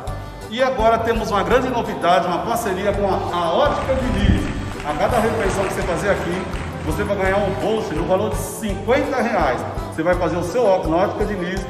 E 0.49 0.61
agora 0.61 0.99
temos 0.99 1.31
uma 1.31 1.43
grande 1.43 1.69
novidade, 1.69 2.27
uma 2.27 2.39
parceria 2.39 2.93
com 2.93 3.07
a, 3.07 3.35
a 3.35 3.53
Ótica 3.53 3.95
Diniz. 3.95 4.47
A 4.85 4.93
cada 4.93 5.19
refeição 5.19 5.65
que 5.65 5.73
você 5.73 5.81
fazer 5.81 6.09
aqui, 6.09 6.41
você 6.87 7.03
vai 7.03 7.17
ganhar 7.17 7.37
um 7.37 7.53
bolso 7.55 7.93
no 7.93 8.05
valor 8.05 8.29
de 8.29 8.37
50 8.37 9.21
reais. 9.21 9.59
Você 9.93 10.01
vai 10.01 10.15
fazer 10.15 10.37
o 10.37 10.43
seu 10.43 10.63
óculos 10.63 10.89
na 10.89 11.03
Ótica 11.03 11.25
Diniz 11.25 11.65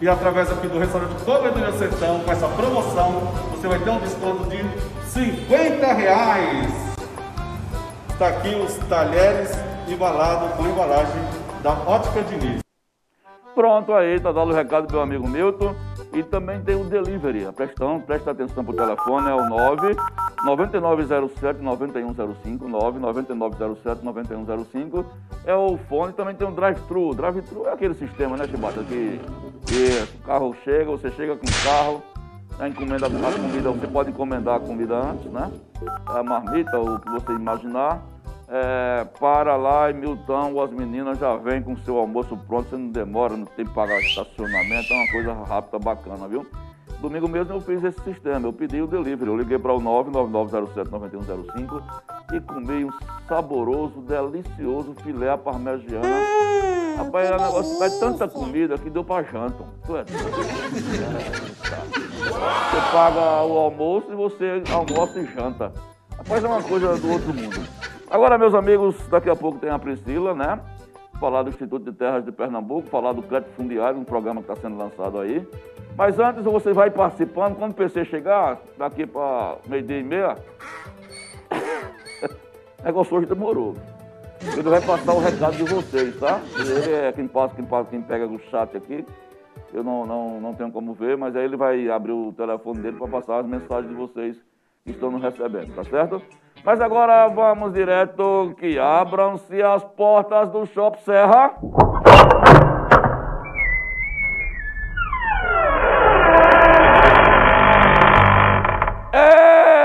e 0.00 0.08
através 0.08 0.50
aqui 0.50 0.68
do 0.68 0.78
restaurante 0.78 1.22
Comedoria 1.24 1.72
Sertão, 1.72 2.20
com 2.20 2.30
essa 2.30 2.46
promoção, 2.48 3.12
você 3.50 3.66
vai 3.66 3.80
ter 3.80 3.90
um 3.90 3.98
desconto 3.98 4.44
de 4.48 4.64
50 5.08 5.92
reais. 5.92 6.72
Está 8.10 8.28
aqui 8.28 8.54
os 8.54 8.76
talheres 8.88 9.50
embalados 9.88 10.52
com 10.56 10.62
embalagem 10.62 11.20
da 11.64 11.72
Ótica 11.72 12.22
Diniz. 12.22 12.60
Pronto 13.52 13.92
aí, 13.92 14.14
está 14.14 14.30
dado 14.30 14.52
o 14.52 14.54
recado 14.54 14.86
do 14.86 14.92
meu 14.92 15.02
amigo 15.02 15.26
Milton. 15.26 15.74
E 16.12 16.22
também 16.22 16.60
tem 16.60 16.74
o 16.74 16.84
delivery. 16.84 17.46
Presta, 17.52 17.84
presta 18.04 18.30
atenção 18.32 18.64
para 18.64 18.72
o 18.72 18.76
telefone, 18.76 19.28
é 19.28 19.34
o 19.34 19.48
9 19.48 19.96
9907 20.44 21.60
9105, 21.60 22.68
9 22.68 22.98
9907 22.98 24.04
9105. 24.04 25.04
É 25.44 25.54
o 25.54 25.76
fone, 25.88 26.12
também 26.12 26.34
tem 26.34 26.46
o 26.46 26.50
drive-thru. 26.50 27.14
Drive-thru 27.14 27.66
é 27.66 27.72
aquele 27.72 27.94
sistema, 27.94 28.36
né, 28.36 28.46
Chibata? 28.46 28.82
Que, 28.84 29.20
que 29.66 30.16
o 30.16 30.22
carro 30.24 30.56
chega, 30.64 30.90
você 30.90 31.10
chega 31.12 31.36
com 31.36 31.46
o 31.46 31.64
carro, 31.64 32.02
a 32.58 32.68
encomenda 32.68 33.06
a 33.06 33.10
comida, 33.10 33.70
você 33.70 33.86
pode 33.86 34.10
encomendar 34.10 34.56
a 34.56 34.60
comida 34.60 34.96
antes, 34.96 35.30
né? 35.30 35.50
A 36.06 36.22
marmita, 36.22 36.78
o 36.78 36.98
que 37.00 37.10
você 37.10 37.32
imaginar. 37.32 38.02
É, 38.52 39.06
para 39.20 39.56
lá 39.56 39.90
e 39.90 39.94
Milton, 39.94 40.60
as 40.60 40.72
meninas 40.72 41.18
já 41.18 41.36
vêm 41.36 41.62
com 41.62 41.76
seu 41.78 41.96
almoço 41.98 42.36
pronto, 42.48 42.68
você 42.68 42.76
não 42.76 42.88
demora, 42.88 43.36
não 43.36 43.46
tem 43.46 43.64
que 43.64 43.72
pagar 43.72 44.00
estacionamento, 44.00 44.92
é 44.92 44.96
uma 44.96 45.12
coisa 45.12 45.32
rápida, 45.44 45.78
bacana, 45.78 46.26
viu? 46.26 46.44
Domingo 47.00 47.28
mesmo 47.28 47.54
eu 47.54 47.60
fiz 47.60 47.82
esse 47.82 47.98
sistema, 48.02 48.46
eu 48.46 48.52
pedi 48.52 48.82
o 48.82 48.86
delivery, 48.86 49.30
eu 49.30 49.36
liguei 49.36 49.58
para 49.58 49.72
o 49.72 49.80
99907-9105 49.80 51.82
e 52.32 52.40
comi 52.40 52.84
um 52.84 52.90
saboroso, 53.26 54.02
delicioso 54.02 54.94
filé 55.02 55.30
à 55.30 55.38
parmegiana. 55.38 56.06
Rapaz, 56.96 57.30
é, 57.30 57.32
negócio, 57.32 57.82
é 57.82 57.88
tanta 57.98 58.28
comida 58.28 58.76
que 58.76 58.90
deu 58.90 59.02
para 59.02 59.24
janta. 59.24 59.64
É 59.88 60.04
você 62.30 62.92
paga 62.92 63.42
o 63.44 63.58
almoço 63.58 64.12
e 64.12 64.14
você 64.14 64.62
almoça 64.70 65.18
e 65.18 65.26
janta. 65.26 65.72
Rapaz, 66.18 66.44
é 66.44 66.46
uma 66.46 66.62
coisa 66.62 66.98
do 66.98 67.10
outro 67.10 67.32
mundo. 67.32 67.66
Agora, 68.10 68.36
meus 68.36 68.54
amigos, 68.54 68.94
daqui 69.08 69.30
a 69.30 69.36
pouco 69.36 69.58
tem 69.58 69.70
a 69.70 69.78
Priscila, 69.78 70.34
né? 70.34 70.60
Falar 71.20 71.42
do 71.42 71.50
Instituto 71.50 71.84
de 71.84 71.96
Terras 71.96 72.24
de 72.24 72.32
Pernambuco, 72.32 72.88
falar 72.88 73.12
do 73.12 73.22
crédito 73.22 73.52
fundiário, 73.54 74.00
um 74.00 74.04
programa 74.04 74.42
que 74.42 74.50
está 74.50 74.60
sendo 74.60 74.78
lançado 74.78 75.20
aí. 75.20 75.46
Mas 75.96 76.18
antes 76.18 76.42
você 76.42 76.72
vai 76.72 76.90
participando, 76.90 77.56
quando 77.56 77.72
o 77.72 77.74
PC 77.74 78.06
chegar, 78.06 78.58
daqui 78.78 79.06
para 79.06 79.58
meio-dia 79.68 79.98
e 79.98 80.02
meia, 80.02 80.36
o 82.80 82.84
negócio 82.84 83.14
hoje 83.16 83.26
demorou. 83.26 83.74
Ele 84.56 84.62
vai 84.62 84.80
passar 84.80 85.12
o 85.12 85.20
recado 85.20 85.56
de 85.56 85.64
vocês, 85.64 86.18
tá? 86.18 86.40
Ele 86.58 86.90
é 86.90 87.12
quem 87.12 87.28
passa, 87.28 87.54
quem 87.54 87.66
passa, 87.66 87.90
quem 87.90 88.00
pega 88.00 88.26
o 88.26 88.38
chat 88.50 88.74
aqui. 88.74 89.04
Eu 89.74 89.84
não, 89.84 90.06
não, 90.06 90.40
não 90.40 90.54
tenho 90.54 90.72
como 90.72 90.94
ver, 90.94 91.18
mas 91.18 91.36
aí 91.36 91.44
ele 91.44 91.56
vai 91.56 91.88
abrir 91.90 92.12
o 92.12 92.32
telefone 92.32 92.80
dele 92.80 92.96
para 92.96 93.08
passar 93.08 93.40
as 93.40 93.46
mensagens 93.46 93.88
de 93.88 93.94
vocês 93.94 94.36
que 94.84 94.92
estão 94.92 95.10
nos 95.10 95.22
recebendo, 95.22 95.74
tá 95.74 95.84
certo? 95.84 96.22
Mas 96.64 96.80
agora 96.80 97.26
vamos 97.28 97.72
direto, 97.72 98.54
que 98.58 98.78
abram-se 98.78 99.62
as 99.62 99.82
portas 99.82 100.50
do 100.50 100.66
Shop 100.66 101.00
Serra. 101.02 101.54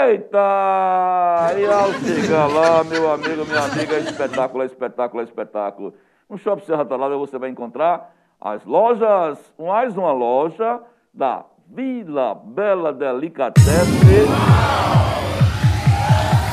Eita! 0.07 1.53
E 1.57 1.65
ao 1.65 1.93
chegar 1.93 2.47
lá, 2.47 2.83
meu 2.83 3.11
amigo, 3.11 3.45
minha 3.45 3.63
amiga, 3.63 3.97
espetáculo, 3.97 4.63
espetáculo, 4.63 5.23
espetáculo. 5.23 5.93
No 6.29 6.37
Shopping 6.37 6.65
Serra 6.65 6.83
Talada 6.83 7.15
você 7.17 7.37
vai 7.37 7.49
encontrar 7.49 8.13
as 8.41 8.65
lojas, 8.65 9.53
mais 9.57 9.95
uma 9.95 10.11
loja 10.11 10.81
da 11.13 11.45
Vila 11.67 12.35
Bela 12.35 12.91
Delicatessen. 12.91 14.25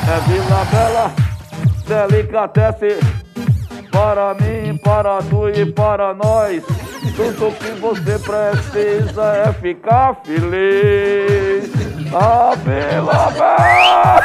É 0.05 0.19
Vila 0.27 0.65
Bela 0.65 1.13
Delicatessen 1.87 2.99
para 3.89 4.33
mim, 4.33 4.75
para 4.77 5.19
tu 5.29 5.47
e 5.47 5.65
para 5.71 6.13
nós. 6.13 6.63
Tudo 7.15 7.55
que 7.57 7.71
você 7.79 8.19
precisa 8.19 9.23
é 9.47 9.53
ficar 9.53 10.15
feliz. 10.23 11.71
A 12.13 12.53
Vila 12.55 13.31
Bela. 13.31 14.21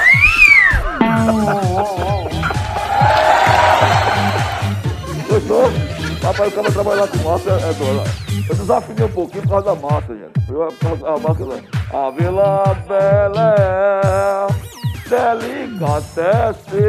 Gostou? 5.28 5.70
Rapaz, 6.22 6.52
o 6.52 6.56
cara 6.56 6.72
trabalhar 6.72 7.06
com 7.06 7.18
massa 7.18 7.50
é 7.50 7.72
dor. 7.74 8.04
Eu 8.48 8.56
desafinei 8.56 9.04
um 9.04 9.12
pouquinho 9.12 9.42
por 9.42 9.50
causa 9.50 9.66
da 9.66 9.74
massa, 9.74 10.14
gente. 10.14 10.50
Eu, 10.50 10.64
a, 10.64 11.18
massa, 11.20 11.44
a 11.94 12.10
Vila 12.10 12.76
Bela 12.88 13.54
é 13.58 14.77
delicatesse. 15.08 16.82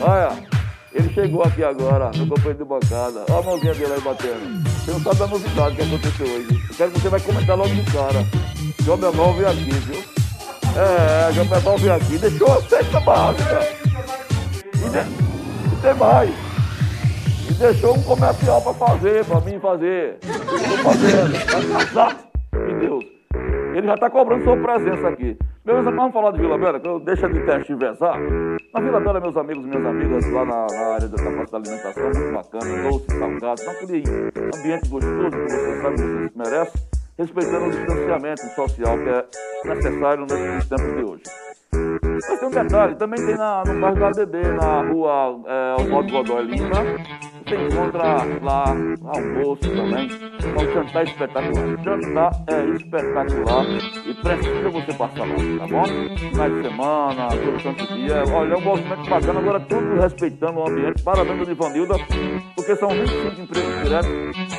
Olha. 0.00 0.52
Ele 0.94 1.10
chegou 1.14 1.42
aqui 1.42 1.64
agora, 1.64 2.10
no 2.14 2.26
companheiro 2.26 2.58
de 2.58 2.64
bancada. 2.64 3.24
Olha 3.30 3.38
a 3.38 3.42
mãozinha 3.42 3.74
dele 3.74 3.94
aí 3.94 4.00
batendo. 4.02 4.68
Você 4.68 4.90
não 4.90 5.00
sabe 5.00 5.16
da 5.16 5.26
novidade 5.26 5.76
que 5.76 5.82
aconteceu 5.82 6.26
hoje. 6.26 6.62
Eu 6.68 6.76
quero 6.76 6.90
que 6.90 7.00
você 7.00 7.08
vai 7.08 7.20
comentar 7.20 7.56
logo 7.56 7.72
no 7.72 7.84
cara. 7.86 8.26
João 8.82 8.98
Menor 8.98 9.32
veio 9.32 9.48
aqui, 9.48 9.70
viu? 9.70 10.04
É, 10.76 11.32
João 11.32 11.46
Menor 11.46 11.78
veio 11.78 11.94
aqui. 11.94 12.18
Deixou 12.18 12.52
a 12.52 12.62
cesta 12.62 13.00
básica. 13.00 13.60
E, 14.74 14.90
de... 14.90 14.98
e 15.72 15.76
tem 15.80 15.94
mais. 15.94 16.30
E 17.48 17.54
deixou 17.54 17.96
um 17.96 18.02
comercial 18.02 18.60
pra 18.60 18.74
fazer, 18.74 19.24
pra 19.24 19.40
mim 19.40 19.58
fazer. 19.60 20.18
Estou 20.22 20.78
fazendo. 20.78 21.32
Pra 21.46 21.84
casar. 21.86 22.18
Meu 22.52 22.78
Deus. 22.80 23.21
Ele 23.74 23.86
já 23.86 23.96
tá 23.96 24.10
cobrando 24.10 24.44
sua 24.44 24.56
presença 24.56 25.08
aqui. 25.08 25.36
Meus 25.64 25.84
vamos 25.84 26.12
falar 26.12 26.32
de 26.32 26.40
Vila 26.40 26.58
Bela, 26.58 26.78
que 26.78 26.86
eu 26.86 27.00
deixo 27.00 27.28
de 27.28 27.40
tergiversar. 27.40 28.18
Na 28.74 28.80
Vila 28.80 29.00
Bela, 29.00 29.20
meus 29.20 29.36
amigos 29.36 29.64
e 29.64 29.68
minhas 29.68 29.86
amigas, 29.86 30.30
lá 30.30 30.44
na, 30.44 30.66
na 30.70 30.94
área 30.94 31.08
da 31.08 31.16
capacidade 31.16 31.50
da 31.50 31.58
alimentação, 31.58 32.04
muito 32.04 32.32
bacana, 32.32 32.90
doce, 32.90 33.18
salgado, 33.18 33.64
naquele 33.64 34.02
ambiente 34.58 34.88
gostoso 34.88 35.30
que 35.30 35.52
você 35.52 35.82
sabe 35.82 35.96
que 35.96 36.02
você 36.02 36.30
merece, 36.36 36.88
respeitando 37.18 37.66
o 37.66 37.70
distanciamento 37.70 38.40
social 38.54 38.98
que 38.98 39.08
é 39.08 39.74
necessário 39.74 40.26
nesses 40.28 40.68
tempos 40.68 40.96
de 40.96 41.04
hoje. 41.04 41.22
Mas 41.72 42.38
tem 42.40 42.48
um 42.48 42.50
detalhe, 42.50 42.94
também 42.96 43.24
tem 43.24 43.36
na, 43.36 43.64
no 43.64 43.80
bairro 43.80 44.00
da 44.00 44.08
ADB, 44.08 44.38
na 44.48 44.82
rua 44.82 45.40
é, 45.46 45.82
Oswaldo 45.82 46.12
Godoy 46.12 46.42
Lima, 46.44 46.76
você 47.42 47.56
encontra 47.56 48.24
lá 48.40 48.64
almoço 49.04 49.60
também, 49.62 50.08
é 50.08 50.62
um 50.62 50.72
jantar 50.72 51.04
espetacular. 51.04 51.82
Jantar 51.82 52.30
é 52.46 52.64
espetacular 52.76 53.66
e 54.06 54.14
precisa 54.14 54.70
você 54.70 54.92
passar 54.92 55.26
lá, 55.26 55.36
tá 55.58 55.66
bom? 55.66 55.84
Finais 56.16 56.54
de 56.54 56.62
semana, 56.62 57.28
todo 57.28 57.62
santo 57.62 57.94
dia, 57.94 58.22
olha, 58.32 58.54
é 58.54 58.56
um 58.56 58.60
movimento 58.60 59.10
bacana, 59.10 59.40
agora 59.40 59.60
tudo 59.60 60.00
respeitando 60.00 60.60
o 60.60 60.68
ambiente, 60.68 61.02
parabéns 61.02 61.48
Ivanilda, 61.48 61.94
porque 62.54 62.76
são 62.76 62.88
25 62.90 63.40
empregos 63.40 63.82
diretos 63.82 64.10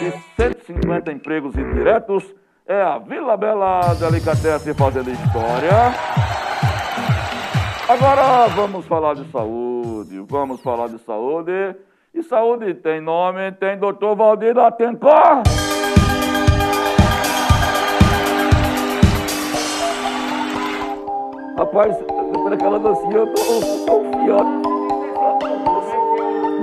e 0.01 0.41
150 0.41 1.11
empregos 1.11 1.55
indiretos. 1.55 2.35
É 2.65 2.81
a 2.81 2.97
Vila 2.97 3.35
Bela 3.35 3.93
Delicatessen 3.95 4.73
fazendo 4.73 5.09
história. 5.09 5.93
Agora 7.89 8.47
vamos 8.47 8.85
falar 8.85 9.15
de 9.15 9.29
saúde, 9.29 10.23
vamos 10.29 10.61
falar 10.61 10.87
de 10.87 10.97
saúde. 10.99 11.75
E 12.15 12.21
saúde 12.21 12.75
tem 12.75 13.01
nome, 13.01 13.51
tem 13.53 13.75
doutor 13.75 14.15
Valdir 14.15 14.55
Atencor. 14.59 15.41
Rapaz, 21.57 21.97
por 22.33 22.53
aquela 22.53 22.77
dancinha 22.77 23.17
eu 23.17 23.33
tô, 23.33 23.41
tô 23.87 24.03
fiote. 24.19 24.61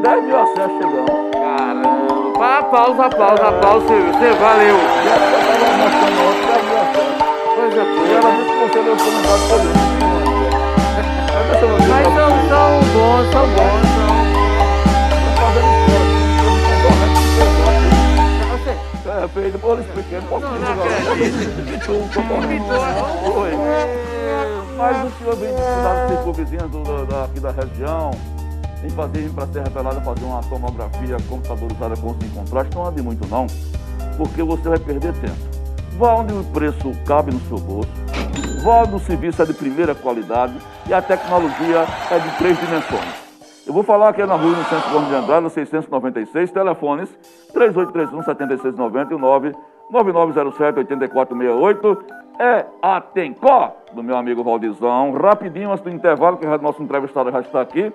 10 0.03 0.25
mil 0.25 0.39
acessos 0.39 0.73
chegando. 0.79 1.31
Caramba, 1.33 2.63
pausa, 2.71 3.11
pausa, 3.11 3.53
pausa, 3.61 3.87
você 3.89 4.31
valeu. 4.31 4.77
Coisa 7.57 7.85
boa. 7.85 8.07
Ela 8.07 8.31
disse 8.37 8.51
que 8.53 8.59
você 8.69 8.83
deu 8.85 8.97
comentário 8.97 9.45
todo 9.49 9.69
Mas 11.89 12.07
são, 12.07 12.31
são 12.49 12.71
bons, 12.95 13.27
são 13.33 13.47
bons, 13.49 14.00
É, 19.21 19.29
feio, 19.29 19.53
depois 19.53 19.79
eu 19.79 19.85
expliquei. 19.85 20.19
Não, 20.19 20.41
não, 20.41 20.49
acredito. 21.11 21.93
Oi. 23.37 23.51
Mas 24.79 25.07
o 25.07 25.19
senhor 25.19 25.37
vem 25.37 25.53
da, 27.07 27.25
aqui 27.25 27.39
da 27.39 27.51
região, 27.51 28.13
em 28.83 28.89
fazer 28.89 29.19
vir 29.21 29.31
para 29.31 29.45
a 29.45 29.47
Serra 29.49 29.71
Pelada 29.71 30.01
fazer 30.01 30.25
uma 30.25 30.43
tomografia 30.45 31.19
computadorizada 31.29 31.97
com 31.99 32.15
sem 32.19 32.31
contraste, 32.31 32.75
não 32.75 32.87
ande 32.87 33.03
muito 33.03 33.29
não, 33.29 33.47
porque 34.17 34.43
você 34.43 34.71
vai 34.71 34.79
perder 34.79 35.13
tempo. 35.15 35.37
Vá 35.99 36.15
onde 36.15 36.33
o 36.33 36.43
preço 36.45 36.91
cabe 37.05 37.31
no 37.31 37.41
seu 37.41 37.59
bolso, 37.59 37.91
vá 38.65 38.85
onde 38.85 38.95
o 38.95 39.01
serviço 39.01 39.43
é 39.43 39.45
de 39.45 39.53
primeira 39.53 39.95
qualidade 39.95 40.55
e 40.87 40.95
a 40.95 41.03
tecnologia 41.03 41.87
é 42.11 42.19
de 42.19 42.31
três 42.39 42.59
dimensões. 42.59 43.30
Eu 43.71 43.75
vou 43.75 43.85
falar 43.85 44.09
aqui 44.09 44.27
na 44.27 44.35
rua, 44.35 44.51
no 44.51 44.65
Centro 44.65 44.91
Gomes 44.91 45.11
de 45.11 45.15
Andrade, 45.15 45.49
696, 45.49 46.51
telefones 46.51 47.09
3831-7690 47.55 49.13
e 49.13 49.15
9907-8468. 49.95 51.99
É 52.41 52.67
a 52.83 53.01
Tencó, 53.01 53.77
do 53.93 54.03
meu 54.03 54.17
amigo 54.17 54.43
Valdizão. 54.43 55.13
Rapidinho, 55.13 55.71
antes 55.71 55.85
do 55.85 55.91
intervalo, 55.91 56.37
que 56.37 56.45
o 56.45 56.59
nosso 56.59 56.83
entrevistado 56.83 57.31
já 57.31 57.39
está 57.39 57.61
aqui. 57.61 57.93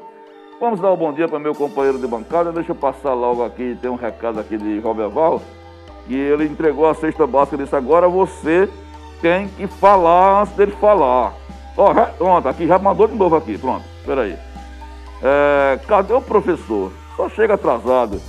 Vamos 0.62 0.80
dar 0.80 0.94
um 0.94 0.96
bom 0.96 1.12
dia 1.12 1.28
para 1.28 1.40
meu 1.40 1.54
companheiro 1.54 2.00
de 2.00 2.08
bancada. 2.08 2.54
Deixa 2.54 2.72
eu 2.72 2.76
passar 2.76 3.14
logo 3.14 3.44
aqui, 3.44 3.78
tem 3.82 3.92
um 3.92 3.96
recado 3.96 4.40
aqui 4.40 4.56
de 4.56 4.80
Roberval. 4.80 5.42
E 6.08 6.16
ele 6.16 6.46
entregou 6.46 6.88
a 6.88 6.94
cesta 6.94 7.28
básica 7.28 7.58
e 7.58 7.60
disse, 7.66 7.76
agora 7.76 8.08
você 8.08 8.70
tem 9.22 9.50
que 9.50 9.68
falar 9.68 10.44
antes 10.44 10.56
dele 10.56 10.72
falar. 10.72 11.34
Ó, 11.76 11.94
pronto, 12.18 12.48
aqui, 12.48 12.66
já 12.66 12.80
mandou 12.80 13.10
de 13.10 13.16
novo 13.16 13.36
aqui, 13.36 13.58
pronto, 13.58 13.84
espera 14.00 14.22
aí. 14.22 14.38
É, 15.24 15.80
cadê 15.88 16.14
o 16.14 16.22
professor? 16.22 16.92
Só 17.16 17.30
chega 17.30 17.54
atrasado. 17.54 18.20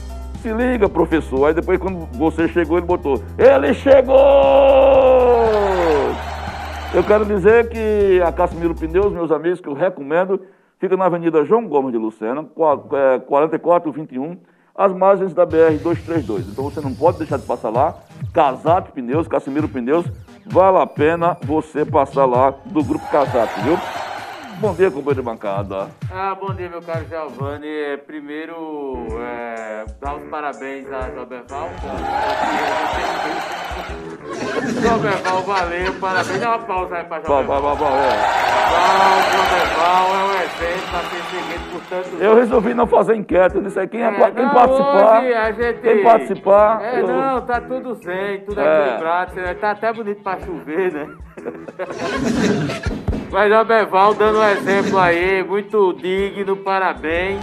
Se 0.41 0.53
liga, 0.53 0.89
professor. 0.89 1.47
Aí 1.47 1.55
depois, 1.55 1.79
quando 1.79 2.07
você 2.17 2.49
chegou, 2.49 2.79
ele 2.79 2.87
botou: 2.87 3.23
Ele 3.37 3.75
chegou! 3.75 4.17
Eu 6.95 7.03
quero 7.05 7.25
dizer 7.25 7.69
que 7.69 8.23
a 8.25 8.33
Casimiro 8.33 8.75
Pneus, 8.75 9.13
meus 9.13 9.31
amigos, 9.31 9.61
que 9.61 9.69
eu 9.69 9.75
recomendo, 9.75 10.41
fica 10.79 10.97
na 10.97 11.07
Avenida 11.07 11.45
João 11.45 11.67
Gomes 11.67 11.93
de 11.93 11.99
Lucena, 11.99 12.45
4421, 12.45 14.33
é, 14.33 14.37
às 14.75 14.93
margens 14.93 15.35
da 15.35 15.47
BR-232. 15.47 16.49
Então 16.49 16.65
você 16.65 16.81
não 16.81 16.95
pode 16.95 17.19
deixar 17.19 17.39
de 17.39 17.45
passar 17.45 17.71
lá. 17.71 17.97
Casate 18.33 18.93
Pneus, 18.93 19.27
Casimiro 19.27 19.69
Pneus, 19.69 20.07
vale 20.47 20.79
a 20.79 20.87
pena 20.87 21.37
você 21.45 21.85
passar 21.85 22.25
lá 22.25 22.55
do 22.67 22.85
Grupo 22.85 23.07
Casate, 23.11 23.61
viu? 23.63 23.77
Bom 24.59 24.73
dia, 24.75 24.91
companheiro 24.91 25.21
de 25.21 25.23
bancada. 25.23 25.89
Ah, 26.11 26.35
bom 26.35 26.55
dia, 26.55 26.71
meu 26.71 26.81
caro 26.81 27.05
Giovanni. 27.07 27.69
É, 27.69 27.99
primeiro, 27.99 29.07
é, 29.21 29.85
dar 30.01 30.17
os 30.17 30.25
parabéns 30.31 30.91
a 30.91 31.11
Joberval. 31.11 31.69
Joberval, 34.83 35.43
valeu, 35.43 35.93
parabéns. 36.01 36.41
Dá 36.41 36.49
uma 36.49 36.59
pausa 36.61 36.97
aí 36.97 37.05
pra 37.05 37.21
Joberval. 37.21 37.61
Vai, 37.61 37.61
vai, 37.61 37.77
vai, 37.77 37.91
vai. 37.91 38.17
Joberval 39.31 40.15
é 40.15 40.25
um 40.25 40.33
exemplo 40.33 40.97
a 40.97 41.03
ser 41.03 41.23
seguido 41.31 41.71
por 41.73 41.83
tanto. 41.91 42.17
Eu 42.17 42.35
resolvi 42.35 42.73
não 42.73 42.87
fazer 42.87 43.15
enquete, 43.15 43.61
disse 43.61 43.79
aí, 43.79 43.87
quem, 43.87 44.03
é, 44.03 44.07
é, 44.07 44.31
quem 44.31 44.47
não, 44.47 44.55
participar, 44.55 45.21
hoje 45.21 45.35
a 45.35 45.53
gente... 45.53 45.81
quem 45.81 46.03
participar... 46.03 46.83
É, 46.83 47.01
eu... 47.03 47.07
não, 47.07 47.43
tá 47.43 47.61
tudo 47.61 47.95
zen, 47.97 48.41
tudo 48.47 48.59
é. 48.59 48.85
equilibrado, 48.85 49.33
tá 49.61 49.71
até 49.73 49.93
bonito 49.93 50.23
pra 50.23 50.41
chover, 50.41 50.93
né? 50.95 51.09
Mas 53.37 53.53
o 53.53 53.65
Beval 53.67 54.15
dando 54.15 54.39
um 54.39 54.49
exemplo 54.49 54.99
aí, 54.99 55.45
muito 55.45 55.93
digno, 55.93 56.57
parabéns. 56.57 57.39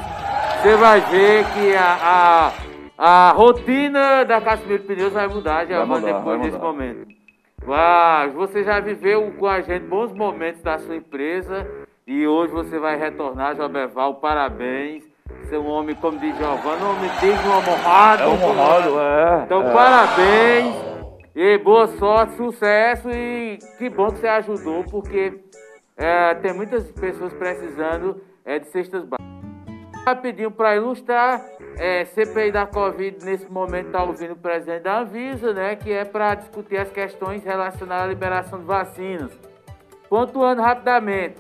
Você 0.59 0.75
vai 0.75 0.99
ver 1.01 1.45
que 1.53 1.75
a, 1.75 2.51
a, 2.97 3.27
a 3.29 3.31
rotina 3.33 4.25
da 4.25 4.41
Casimiro 4.41 4.81
Pneus 4.85 5.13
vai 5.13 5.27
mudar, 5.27 5.67
mudar, 5.85 5.99
depois 5.99 6.41
desse 6.41 6.57
momento. 6.57 7.05
Mas 7.63 8.33
você 8.33 8.63
já 8.63 8.79
viveu 8.79 9.35
com 9.37 9.45
a 9.45 9.61
gente 9.61 9.85
bons 9.85 10.11
momentos 10.13 10.63
da 10.63 10.79
sua 10.79 10.95
empresa 10.95 11.67
e 12.07 12.25
hoje 12.25 12.51
você 12.51 12.79
vai 12.79 12.97
retornar, 12.97 13.55
Jobeval, 13.55 14.15
parabéns. 14.15 15.03
Você 15.43 15.55
é 15.55 15.59
um 15.59 15.67
homem, 15.67 15.93
como 15.93 16.17
diz 16.17 16.35
Giovanni, 16.35 16.81
um 16.81 16.89
homem 16.89 17.11
digno, 17.19 17.51
um 17.51 17.71
honrado. 17.71 18.23
É 18.23 18.27
um 18.29 18.43
honrado, 18.43 18.99
é. 18.99 19.43
Então, 19.45 19.61
é. 19.61 19.71
parabéns. 19.71 20.75
E 21.35 21.57
boa 21.59 21.85
sorte, 21.85 22.35
sucesso 22.35 23.11
e 23.11 23.59
que 23.77 23.91
bom 23.91 24.07
que 24.11 24.17
você 24.17 24.27
ajudou, 24.27 24.83
porque 24.85 25.42
é, 25.95 26.33
tem 26.35 26.53
muitas 26.53 26.89
pessoas 26.91 27.33
precisando 27.33 28.21
é, 28.43 28.59
de 28.59 28.67
cestas 28.67 29.05
básicas. 29.05 29.33
Rapidinho 30.05 30.51
para 30.51 30.75
ilustrar, 30.75 31.41
é, 31.77 32.03
CPI 32.05 32.51
da 32.51 32.65
Covid 32.65 33.23
nesse 33.23 33.49
momento 33.49 33.87
está 33.87 34.03
ouvindo 34.03 34.33
o 34.33 34.35
presidente 34.35 34.83
da 34.83 34.99
Anvisa, 34.99 35.53
né, 35.53 35.75
que 35.75 35.91
é 35.91 36.03
para 36.03 36.35
discutir 36.35 36.77
as 36.77 36.91
questões 36.91 37.43
relacionadas 37.43 38.05
à 38.05 38.07
liberação 38.07 38.59
de 38.59 38.65
vacinas. 38.65 39.31
Pontuando 40.09 40.61
rapidamente, 40.61 41.37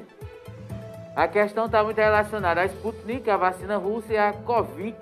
a 1.15 1.27
questão 1.27 1.65
está 1.65 1.83
muito 1.83 1.97
relacionada 1.97 2.61
à 2.61 2.65
Sputnik, 2.65 3.29
a 3.29 3.37
vacina 3.37 3.77
russa, 3.77 4.13
e 4.13 4.17
a 4.17 4.31
Covix, 4.31 4.97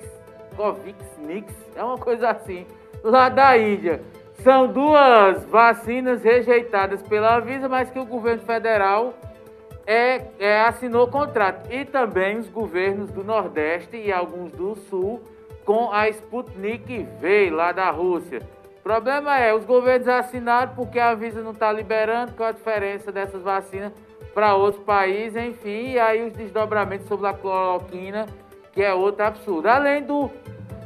Covixnix, 0.57 1.53
é 1.75 1.83
uma 1.83 1.97
coisa 1.97 2.31
assim, 2.31 2.65
lá 3.03 3.29
da 3.29 3.57
Índia. 3.57 4.01
São 4.43 4.67
duas 4.67 5.45
vacinas 5.45 6.23
rejeitadas 6.23 7.01
pela 7.03 7.37
Anvisa, 7.37 7.69
mas 7.69 7.91
que 7.91 7.99
o 7.99 8.05
governo 8.05 8.41
federal 8.41 9.13
é, 9.85 10.21
é, 10.39 10.61
assinou 10.61 11.07
contrato. 11.07 11.71
E 11.71 11.85
também 11.85 12.37
os 12.37 12.49
governos 12.49 13.11
do 13.11 13.23
Nordeste 13.23 13.97
e 13.97 14.11
alguns 14.11 14.51
do 14.51 14.75
Sul 14.75 15.21
com 15.65 15.91
a 15.91 16.09
Sputnik 16.09 17.07
V, 17.19 17.49
lá 17.51 17.71
da 17.71 17.89
Rússia. 17.91 18.41
O 18.79 18.83
problema 18.83 19.37
é, 19.37 19.53
os 19.53 19.63
governos 19.63 20.07
assinaram 20.07 20.73
porque 20.75 20.99
a 20.99 21.11
Anvisa 21.11 21.41
não 21.41 21.51
está 21.51 21.71
liberando, 21.71 22.33
qual 22.33 22.49
a 22.49 22.51
diferença 22.51 23.11
dessas 23.11 23.41
vacinas 23.41 23.93
para 24.33 24.55
outros 24.55 24.83
países, 24.83 25.35
enfim, 25.35 25.91
e 25.91 25.99
aí 25.99 26.25
os 26.25 26.33
desdobramentos 26.33 27.07
sobre 27.07 27.27
a 27.27 27.33
cloroquina, 27.33 28.25
que 28.71 28.81
é 28.81 28.93
outro 28.93 29.23
absurdo. 29.23 29.67
Além 29.67 30.01
do 30.01 30.31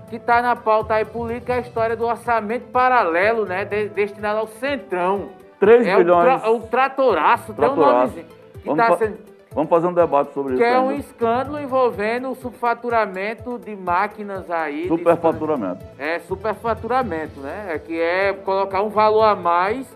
que 0.10 0.18
está 0.18 0.42
na 0.42 0.56
pauta 0.56 0.96
aí 0.96 1.06
política 1.06 1.54
é 1.54 1.58
a 1.58 1.62
história 1.62 1.96
do 1.96 2.06
orçamento 2.06 2.68
paralelo, 2.72 3.46
né? 3.46 3.66
De, 3.66 3.90
destinado 3.90 4.40
ao 4.40 4.48
Centrão. 4.48 5.30
3 5.60 5.88
é 5.88 5.96
bilhões. 5.98 6.20
O, 6.20 6.40
tra, 6.40 6.52
o 6.52 6.60
tratoraço, 6.62 7.54
tratoraço. 7.54 7.76
tem 7.76 7.84
um 7.84 7.98
nomezinho. 7.98 8.35
Que 8.72 8.76
tá 8.76 8.98
sendo, 8.98 9.18
vamos 9.52 9.70
fazer 9.70 9.88
um 9.88 9.94
debate 9.94 10.34
sobre 10.34 10.56
que 10.56 10.62
isso. 10.62 10.64
Que 10.64 10.76
é 10.76 10.80
um 10.80 10.92
escândalo 10.92 11.60
envolvendo 11.60 12.30
o 12.30 12.36
subfaturamento 12.36 13.60
de 13.60 13.76
máquinas 13.76 14.50
aí. 14.50 14.88
Superfaturamento. 14.88 15.86
De, 15.86 16.04
é, 16.04 16.20
superfaturamento, 16.20 17.40
né? 17.40 17.68
É, 17.70 17.80
que 17.80 18.00
é 18.00 18.34
colocar 18.34 18.82
um 18.82 18.90
valor 18.90 19.24
a 19.24 19.36
mais 19.36 19.88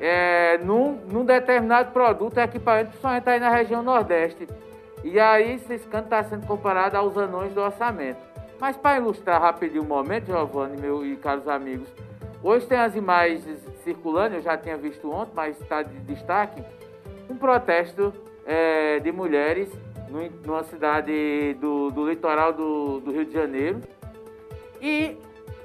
é, 0.00 0.58
num, 0.58 0.98
num 1.10 1.24
determinado 1.24 1.92
produto, 1.92 2.38
equipamento, 2.38 2.90
principalmente 2.90 3.28
aí 3.28 3.40
na 3.40 3.50
região 3.50 3.82
Nordeste. 3.82 4.48
E 5.02 5.20
aí 5.20 5.54
esse 5.54 5.74
escândalo 5.74 6.04
está 6.04 6.24
sendo 6.24 6.46
comparado 6.46 6.96
aos 6.96 7.16
anões 7.18 7.52
do 7.52 7.60
orçamento. 7.60 8.18
Mas 8.60 8.76
para 8.76 8.98
ilustrar 8.98 9.40
rapidinho 9.40 9.82
o 9.82 9.86
momento, 9.86 10.26
Giovanni 10.26 10.80
meu, 10.80 11.04
e 11.04 11.16
caros 11.16 11.46
amigos, 11.46 11.88
hoje 12.42 12.66
tem 12.66 12.78
as 12.78 12.96
imagens 12.96 13.44
circulando, 13.82 14.36
eu 14.36 14.40
já 14.40 14.56
tinha 14.56 14.76
visto 14.76 15.10
ontem, 15.12 15.32
mas 15.34 15.60
está 15.60 15.82
de 15.82 15.94
destaque, 16.00 16.62
um 17.28 17.36
protesto 17.36 18.12
é, 18.46 19.00
de 19.00 19.10
mulheres 19.12 19.70
no, 20.08 20.30
numa 20.46 20.62
cidade 20.64 21.54
do, 21.60 21.90
do 21.90 22.08
litoral 22.08 22.52
do, 22.52 23.00
do, 23.00 23.12
Rio 23.12 23.24
de 23.24 23.32
Janeiro. 23.32 23.80
E 24.80 25.16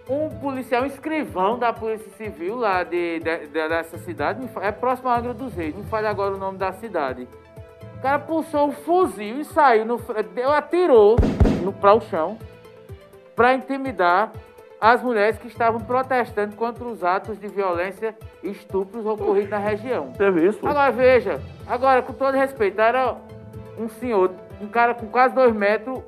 um 0.09 0.29
policial, 0.29 0.83
um 0.83 0.85
escrivão 0.85 1.59
da 1.59 1.71
Polícia 1.71 2.11
Civil 2.13 2.55
lá 2.55 2.83
de, 2.83 3.19
de, 3.19 3.47
de, 3.47 3.69
dessa 3.69 3.97
cidade, 3.97 4.47
é 4.61 4.71
próximo 4.71 5.09
à 5.09 5.17
Angra 5.17 5.33
dos 5.33 5.53
Reis, 5.53 5.75
não 5.75 5.83
fale 5.83 6.07
agora 6.07 6.33
o 6.33 6.37
nome 6.37 6.57
da 6.57 6.71
cidade. 6.73 7.27
O 7.97 8.01
cara 8.01 8.17
puxou 8.17 8.69
o 8.69 8.71
fuzil 8.71 9.41
e 9.41 9.45
saiu, 9.45 9.85
no, 9.85 9.99
atirou 10.55 11.17
para 11.81 11.93
o 11.93 12.01
chão 12.01 12.37
para 13.35 13.53
intimidar 13.53 14.31
as 14.79 15.01
mulheres 15.01 15.37
que 15.37 15.47
estavam 15.47 15.81
protestando 15.81 16.55
contra 16.55 16.85
os 16.85 17.03
atos 17.03 17.39
de 17.39 17.47
violência 17.47 18.15
e 18.41 18.49
estupros 18.49 19.05
ocorridos 19.05 19.49
na 19.49 19.57
região. 19.57 20.11
Teve 20.17 20.47
isso? 20.47 20.65
Agora 20.65 20.91
veja, 20.91 21.41
agora 21.67 22.01
com 22.01 22.13
todo 22.13 22.35
respeito, 22.35 22.79
era 22.79 23.17
um 23.77 23.89
senhor, 23.89 24.31
um 24.61 24.67
cara 24.67 24.93
com 24.93 25.07
quase 25.07 25.35
dois 25.35 25.53
metros, 25.53 25.99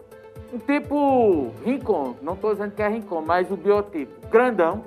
um 0.53 0.57
tipo 0.57 1.51
Rincon, 1.65 2.15
não 2.21 2.33
estou 2.33 2.51
dizendo 2.51 2.71
que 2.71 2.81
é 2.81 2.87
Rincon, 2.87 3.21
mas 3.21 3.51
o 3.51 3.57
biotipo, 3.57 4.27
grandão, 4.27 4.83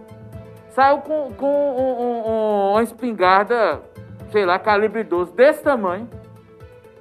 saiu 0.71 0.99
com, 0.99 1.33
com 1.33 1.47
um, 1.47 2.29
um, 2.29 2.71
uma 2.73 2.83
espingarda, 2.83 3.83
sei 4.31 4.47
lá, 4.47 4.59
calibre 4.59 5.05
12, 5.05 5.33
desse 5.33 5.63
tamanho, 5.63 6.09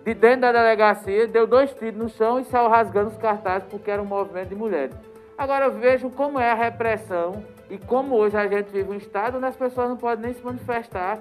de 0.03 0.13
dentro 0.13 0.41
da 0.41 0.51
delegacia, 0.51 1.27
deu 1.27 1.47
dois 1.47 1.73
tiros 1.73 1.97
no 1.97 2.09
chão 2.09 2.39
e 2.39 2.43
saiu 2.45 2.67
rasgando 2.67 3.07
os 3.09 3.17
cartazes 3.17 3.67
porque 3.69 3.89
era 3.89 4.01
um 4.01 4.05
movimento 4.05 4.49
de 4.49 4.55
mulheres. 4.55 5.12
Agora 5.37 5.69
vejo 5.69 6.09
como 6.09 6.39
é 6.39 6.51
a 6.51 6.55
repressão 6.55 7.43
e 7.69 7.77
como 7.77 8.15
hoje 8.15 8.37
a 8.37 8.47
gente 8.47 8.71
vive 8.71 8.91
um 8.91 8.95
estado 8.95 9.37
onde 9.37 9.45
as 9.45 9.55
pessoas 9.55 9.89
não 9.89 9.97
podem 9.97 10.25
nem 10.25 10.33
se 10.33 10.43
manifestar. 10.43 11.19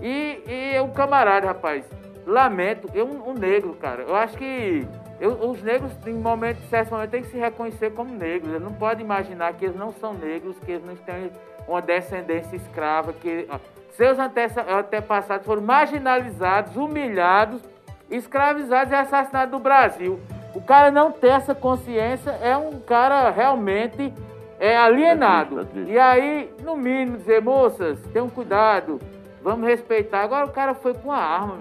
E, 0.00 0.42
e 0.46 0.80
o 0.80 0.88
camarada, 0.88 1.46
rapaz, 1.46 1.84
lamento, 2.26 2.88
eu 2.94 3.06
um, 3.06 3.34
negro, 3.34 3.74
cara, 3.74 4.02
eu 4.02 4.14
acho 4.14 4.36
que 4.36 4.86
eu, 5.20 5.50
os 5.50 5.62
negros, 5.62 5.92
em 6.06 6.14
momento, 6.14 6.58
certo 6.68 6.90
momento, 6.90 7.10
têm 7.10 7.22
que 7.22 7.28
se 7.28 7.36
reconhecer 7.36 7.92
como 7.92 8.12
negros. 8.12 8.50
Eles 8.50 8.62
não 8.62 8.72
podem 8.72 9.04
imaginar 9.04 9.52
que 9.54 9.66
eles 9.66 9.76
não 9.76 9.92
são 9.92 10.14
negros, 10.14 10.58
que 10.58 10.72
eles 10.72 10.84
não 10.84 10.96
têm 10.96 11.30
uma 11.68 11.80
descendência 11.80 12.56
escrava, 12.56 13.12
que 13.12 13.46
ó, 13.48 13.58
seus 13.90 14.18
antepassados 14.18 15.46
foram 15.46 15.62
marginalizados, 15.62 16.76
humilhados, 16.76 17.62
escravizados 18.10 18.92
e 18.92 18.96
assassinados 18.96 19.52
no 19.52 19.58
Brasil. 19.58 20.18
O 20.54 20.60
cara 20.60 20.90
não 20.90 21.10
ter 21.10 21.28
essa 21.28 21.54
consciência 21.54 22.30
é 22.42 22.56
um 22.56 22.78
cara 22.80 23.30
realmente 23.30 24.12
é 24.60 24.76
alienado. 24.76 25.60
É 25.60 25.64
triste, 25.64 25.70
é 25.70 25.74
triste. 25.74 25.92
E 25.92 25.98
aí, 25.98 26.54
no 26.62 26.76
mínimo, 26.76 27.16
dizer, 27.16 27.42
moças, 27.42 27.98
tenham 28.12 28.28
cuidado, 28.28 29.00
vamos 29.42 29.66
respeitar. 29.66 30.22
Agora 30.22 30.46
o 30.46 30.50
cara 30.50 30.74
foi 30.74 30.94
com 30.94 31.10
a 31.10 31.16
arma, 31.16 31.58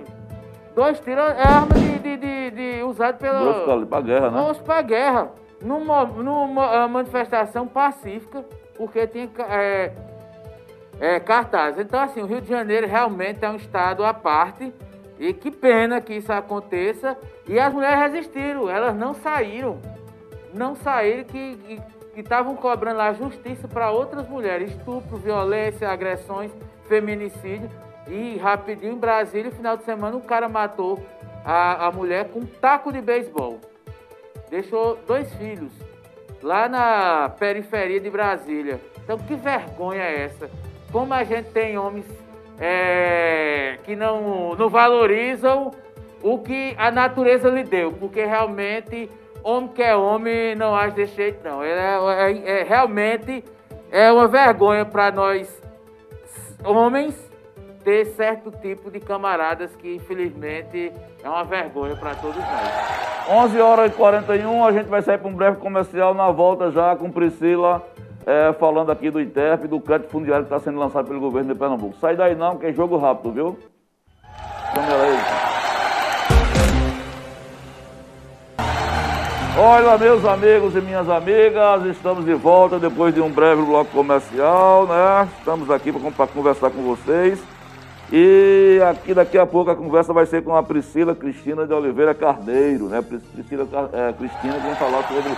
Dois 0.75 0.99
tiros 1.01 1.23
é 1.23 1.43
arma 1.43 1.73
de, 1.73 1.99
de, 1.99 2.17
de, 2.17 2.51
de 2.51 2.83
usado 2.83 3.17
pela. 3.17 3.41
Grosso 3.41 3.85
pra 3.87 4.01
guerra, 4.01 4.31
né? 4.31 4.41
Grosso 4.41 4.63
pra 4.63 4.81
guerra. 4.81 5.31
Numa, 5.61 6.05
numa 6.05 6.87
manifestação 6.87 7.67
pacífica, 7.67 8.43
porque 8.75 9.05
tinha 9.05 9.29
é, 9.49 9.91
é, 10.99 11.19
cartaz. 11.19 11.77
Então, 11.77 11.99
assim, 11.99 12.21
o 12.21 12.25
Rio 12.25 12.41
de 12.41 12.47
Janeiro 12.47 12.87
realmente 12.87 13.43
é 13.43 13.49
um 13.49 13.57
estado 13.57 14.03
à 14.03 14.13
parte. 14.13 14.73
E 15.21 15.33
que 15.33 15.51
pena 15.51 16.01
que 16.01 16.15
isso 16.15 16.33
aconteça. 16.33 17.15
E 17.47 17.59
as 17.59 17.71
mulheres 17.71 17.99
resistiram, 17.99 18.67
elas 18.67 18.95
não 18.95 19.13
saíram. 19.13 19.79
Não 20.51 20.75
saíram 20.75 21.25
que 21.25 21.79
estavam 22.15 22.55
cobrando 22.55 22.99
a 22.99 23.13
justiça 23.13 23.67
para 23.67 23.91
outras 23.91 24.27
mulheres. 24.27 24.71
Estupro, 24.71 25.17
violência, 25.17 25.87
agressões, 25.87 26.51
feminicídio. 26.87 27.69
E 28.07 28.35
rapidinho 28.37 28.93
em 28.93 28.97
Brasília, 28.97 29.51
final 29.51 29.77
de 29.77 29.83
semana, 29.83 30.17
o 30.17 30.21
cara 30.21 30.49
matou 30.49 30.99
a, 31.45 31.85
a 31.85 31.91
mulher 31.91 32.29
com 32.29 32.39
um 32.39 32.45
taco 32.47 32.91
de 32.91 32.99
beisebol. 32.99 33.59
Deixou 34.49 34.97
dois 35.05 35.31
filhos 35.35 35.71
lá 36.41 36.67
na 36.67 37.29
periferia 37.29 37.99
de 37.99 38.09
Brasília. 38.09 38.81
Então, 39.03 39.19
que 39.19 39.35
vergonha 39.35 40.01
é 40.01 40.23
essa? 40.23 40.49
Como 40.91 41.13
a 41.13 41.23
gente 41.23 41.51
tem 41.51 41.77
homens 41.77 42.07
é, 42.61 43.79
que 43.83 43.95
não, 43.95 44.55
não 44.55 44.69
valorizam 44.69 45.71
o 46.21 46.37
que 46.37 46.75
a 46.77 46.91
natureza 46.91 47.49
lhe 47.49 47.63
deu, 47.63 47.91
porque 47.91 48.23
realmente 48.23 49.09
homem 49.43 49.69
que 49.69 49.81
é 49.81 49.95
homem 49.95 50.53
não 50.55 50.75
age 50.75 50.95
desse 50.95 51.15
jeito, 51.15 51.43
não. 51.43 51.63
É, 51.63 51.71
é, 51.71 52.59
é 52.59 52.63
realmente 52.63 53.43
é 53.91 54.11
uma 54.11 54.27
vergonha 54.27 54.85
para 54.85 55.11
nós 55.11 55.61
homens 56.63 57.31
ter 57.83 58.05
certo 58.05 58.51
tipo 58.61 58.91
de 58.91 58.99
camaradas 58.99 59.75
que, 59.75 59.95
infelizmente, 59.95 60.93
é 61.23 61.27
uma 61.27 61.43
vergonha 61.43 61.95
para 61.95 62.13
todos 62.13 62.37
nós. 62.37 63.11
11 63.27 63.59
horas 63.59 63.91
e 63.91 63.95
41, 63.95 64.65
a 64.65 64.71
gente 64.71 64.87
vai 64.87 65.01
sair 65.01 65.17
para 65.17 65.27
um 65.27 65.33
breve 65.33 65.57
comercial 65.57 66.13
na 66.13 66.29
volta 66.29 66.69
já 66.69 66.95
com 66.95 67.11
Priscila, 67.11 67.83
é, 68.25 68.53
falando 68.53 68.91
aqui 68.91 69.09
do 69.09 69.19
ITERP, 69.19 69.67
do 69.67 69.79
crédito 69.79 70.09
fundiário 70.09 70.45
que 70.45 70.53
está 70.53 70.63
sendo 70.63 70.79
lançado 70.79 71.07
pelo 71.07 71.19
governo 71.19 71.53
de 71.53 71.59
Pernambuco. 71.59 71.95
Sai 71.99 72.15
daí 72.15 72.35
não, 72.35 72.57
que 72.57 72.67
é 72.67 72.73
jogo 72.73 72.97
rápido, 72.97 73.31
viu? 73.31 73.59
Câmera 74.73 75.03
aí. 75.03 75.51
Olha, 79.57 79.97
meus 79.97 80.25
amigos 80.25 80.75
e 80.75 80.81
minhas 80.81 81.09
amigas, 81.09 81.85
estamos 81.85 82.23
de 82.23 82.33
volta 82.33 82.79
depois 82.79 83.13
de 83.13 83.19
um 83.19 83.29
breve 83.29 83.61
bloco 83.61 83.91
comercial, 83.91 84.87
né? 84.87 85.27
Estamos 85.37 85.69
aqui 85.69 85.91
para 85.91 86.25
conversar 86.27 86.71
com 86.71 86.81
vocês. 86.81 87.43
E 88.11 88.79
aqui 88.89 89.13
daqui 89.13 89.37
a 89.37 89.45
pouco 89.45 89.69
a 89.69 89.75
conversa 89.75 90.13
vai 90.13 90.25
ser 90.25 90.43
com 90.43 90.55
a 90.55 90.63
Priscila 90.63 91.13
Cristina 91.13 91.67
de 91.67 91.73
Oliveira 91.73 92.13
Carneiro, 92.13 92.85
né? 92.85 93.01
Priscila 93.01 93.67
é, 93.93 94.13
Cristina 94.13 94.53
que 94.53 94.67
vai 94.67 94.75
falar 94.75 95.03
sobre 95.07 95.31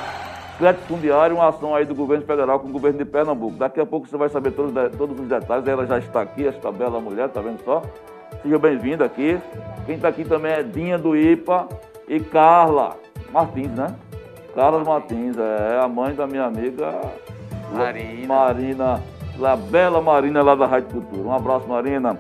crédito 0.58 0.86
fundiário, 0.88 1.36
uma 1.36 1.50
ação 1.50 1.76
aí 1.76 1.86
do 1.86 1.96
governo 1.96 2.26
federal 2.26 2.60
com 2.60 2.68
o 2.68 2.72
governo 2.72 2.98
de 2.98 3.06
Pernambuco. 3.06 3.58
Daqui 3.58 3.80
a 3.80 3.86
pouco 3.86 4.08
você 4.08 4.18
vai 4.18 4.30
saber 4.30 4.52
todos, 4.52 4.74
todos 4.98 5.20
os 5.20 5.28
detalhes. 5.28 5.68
Ela 5.68 5.86
já 5.86 6.00
está 6.00 6.22
aqui, 6.22 6.48
esta 6.48 6.72
bela 6.72 7.00
mulher, 7.00 7.30
tá 7.30 7.42
vendo 7.42 7.64
só? 7.64 7.82
Seja 8.42 8.60
bem-vinda 8.60 9.06
aqui. 9.06 9.40
Quem 9.86 9.96
está 9.96 10.08
aqui 10.08 10.24
também 10.24 10.52
é 10.52 10.64
Dinha 10.64 10.98
do 10.98 11.16
IPA 11.16 11.68
e 12.08 12.20
Carla 12.20 12.96
Martins, 13.32 13.72
né? 13.72 13.96
Carla 14.56 14.84
Martins, 14.84 15.36
é 15.38 15.80
a 15.80 15.88
mãe 15.88 16.14
da 16.14 16.28
minha 16.28 16.46
amiga 16.46 17.02
Marina. 17.72 18.28
Marina, 18.28 19.02
a 19.44 19.56
bela 19.56 20.02
Marina 20.02 20.44
lá 20.44 20.56
da 20.56 20.68
Rádio 20.68 20.90
Cultura. 20.90 21.28
Um 21.28 21.34
abraço, 21.34 21.68
Marina. 21.68 22.18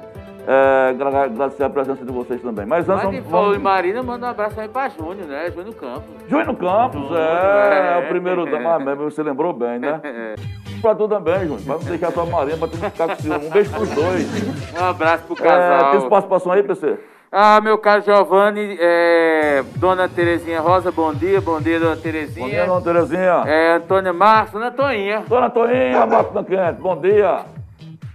É, 0.47 0.89
agradecer 0.89 1.63
a 1.63 1.69
presença 1.69 2.05
de 2.05 2.11
vocês 2.11 2.41
também. 2.41 2.65
Mas 2.65 2.87
antes. 2.89 3.05
Mas 3.05 3.25
vamos... 3.25 3.57
Marina, 3.57 4.03
manda 4.03 4.27
um 4.27 4.29
abraço 4.29 4.59
aí 4.59 4.67
pra 4.67 4.89
Júnior, 4.89 5.27
né? 5.27 5.49
Júnior 5.51 5.75
Campos. 5.75 6.29
Júnior 6.29 6.55
Campos, 6.55 7.01
Júnior, 7.01 7.19
é, 7.19 7.93
é, 7.93 8.05
o 8.05 8.09
primeiro 8.09 8.47
é. 8.47 8.51
da. 8.51 8.75
Ah, 8.75 8.95
você 8.95 9.23
lembrou 9.23 9.53
bem, 9.53 9.79
né? 9.79 9.99
É. 10.03 10.35
Pra 10.81 10.93
tu 10.93 11.07
também, 11.07 11.47
Júnior. 11.47 11.61
Não 11.65 11.79
deixar 11.79 12.09
a 12.09 12.11
tua 12.11 12.25
Marina, 12.25 12.57
pra 12.57 12.67
tu 12.67 12.77
não 12.77 12.89
ficar 12.89 13.07
com 13.07 13.15
ciúme. 13.15 13.45
Um 13.45 13.49
beijo 13.49 13.71
pros 13.71 13.89
dois. 13.89 14.53
Um 14.73 14.85
abraço 14.85 15.23
pro 15.25 15.35
casal. 15.35 15.89
É, 15.89 15.91
tem 15.91 16.09
participação 16.09 16.51
aí, 16.51 16.63
PC? 16.63 16.97
Ah, 17.31 17.59
meu 17.61 17.79
caro 17.79 18.03
Giovanni, 18.03 18.77
é, 18.79 19.63
Dona 19.77 20.07
Terezinha 20.07 20.61
Rosa, 20.61 20.91
bom 20.91 21.13
dia, 21.13 21.41
bom 21.41 21.59
dia, 21.59 21.79
Dona 21.79 21.95
Terezinha. 21.95 22.45
Bom 22.45 22.51
dia, 22.51 22.65
Dona 22.65 22.81
Terezinha. 22.81 23.43
É, 23.47 23.73
Antônia 23.73 24.13
Marcos, 24.13 24.53
Dona 24.53 24.69
Toinha. 24.69 25.23
Dona 25.27 25.49
Toinha, 25.49 26.05
Marcos 26.05 26.45
Quente, 26.45 26.81
bom 26.81 26.95
dia. 26.99 27.39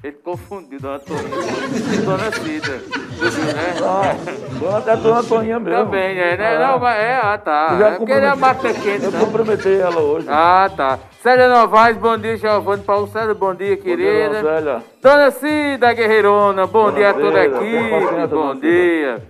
Ele 0.03 0.13
confundiu 0.25 0.79
Dona 0.79 1.01
Toninha 1.01 1.29
com 1.29 2.05
Dona 2.05 2.31
Cida. 2.31 2.73
né? 2.73 3.75
Não, 3.81 4.61
dona, 4.61 4.93
é 4.93 4.97
Dona 4.97 5.23
Toninha 5.25 5.59
mesmo. 5.59 5.85
Também, 5.85 6.19
é, 6.21 6.37
né? 6.37 6.57
Ah. 6.57 6.69
Não, 6.69 6.79
mas 6.79 6.99
é, 7.01 7.17
ah, 7.21 7.39
tá. 7.39 7.79
É 7.81 7.91
porque 7.97 8.13
ele 8.13 8.27
é 8.27 8.35
mata 8.37 8.73
quente, 8.73 9.05
Eu 9.05 9.13
comprometei 9.13 9.81
ela 9.81 10.01
hoje. 10.01 10.27
Ah, 10.31 10.71
tá. 10.77 11.01
Célia 11.21 11.49
Novaes, 11.49 11.97
bom 11.97 12.17
dia, 12.17 12.37
Giovanni 12.37 12.85
Paulo 12.85 13.09
César, 13.09 13.35
bom 13.35 13.53
dia, 13.57 13.77
querida. 13.77 14.35
Bom 14.41 14.63
dia, 14.63 14.83
Dona 15.03 15.31
Cida 15.33 15.93
Guerreirona, 15.93 16.67
bom 16.69 16.85
Dona 16.85 16.97
dia 16.97 17.11
a 17.11 17.15
toda 17.15 17.39
a 17.41 17.45
equipe, 17.45 18.27
bom 18.31 18.55
dia. 18.55 19.23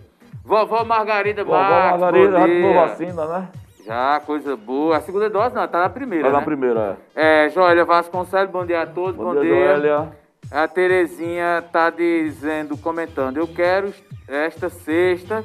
Vovó 0.45 0.85
Margarida 0.85 1.45
Vovó 1.45 1.57
Marcos, 1.59 2.01
Margarida, 2.01 2.39
bom 2.41 2.47
dia. 2.47 2.73
já 2.75 2.81
vacina, 2.87 3.25
né? 3.27 3.49
Já, 3.87 4.21
coisa 4.21 4.55
boa. 4.55 4.99
A 4.99 5.01
segunda 5.01 5.31
dose 5.31 5.55
não, 5.55 5.66
tá 5.66 5.81
na 5.81 5.89
primeira, 5.89 6.25
Tá 6.25 6.31
né? 6.33 6.39
na 6.39 6.45
primeira, 6.45 6.99
é. 7.16 7.47
É, 7.47 7.51
Joélia 7.51 7.87
Vasconcelos, 7.87 8.51
bom 8.51 8.66
dia 8.66 8.83
a 8.83 8.87
todos, 8.87 9.16
bom, 9.16 9.33
bom 9.33 9.41
dia. 9.41 9.43
dia. 9.45 9.66
Joélia. 9.66 10.09
A 10.51 10.67
Terezinha 10.67 11.63
tá 11.71 11.91
dizendo, 11.91 12.77
comentando, 12.77 13.37
eu 13.37 13.47
quero 13.47 13.93
esta 14.27 14.71
sexta 14.71 15.45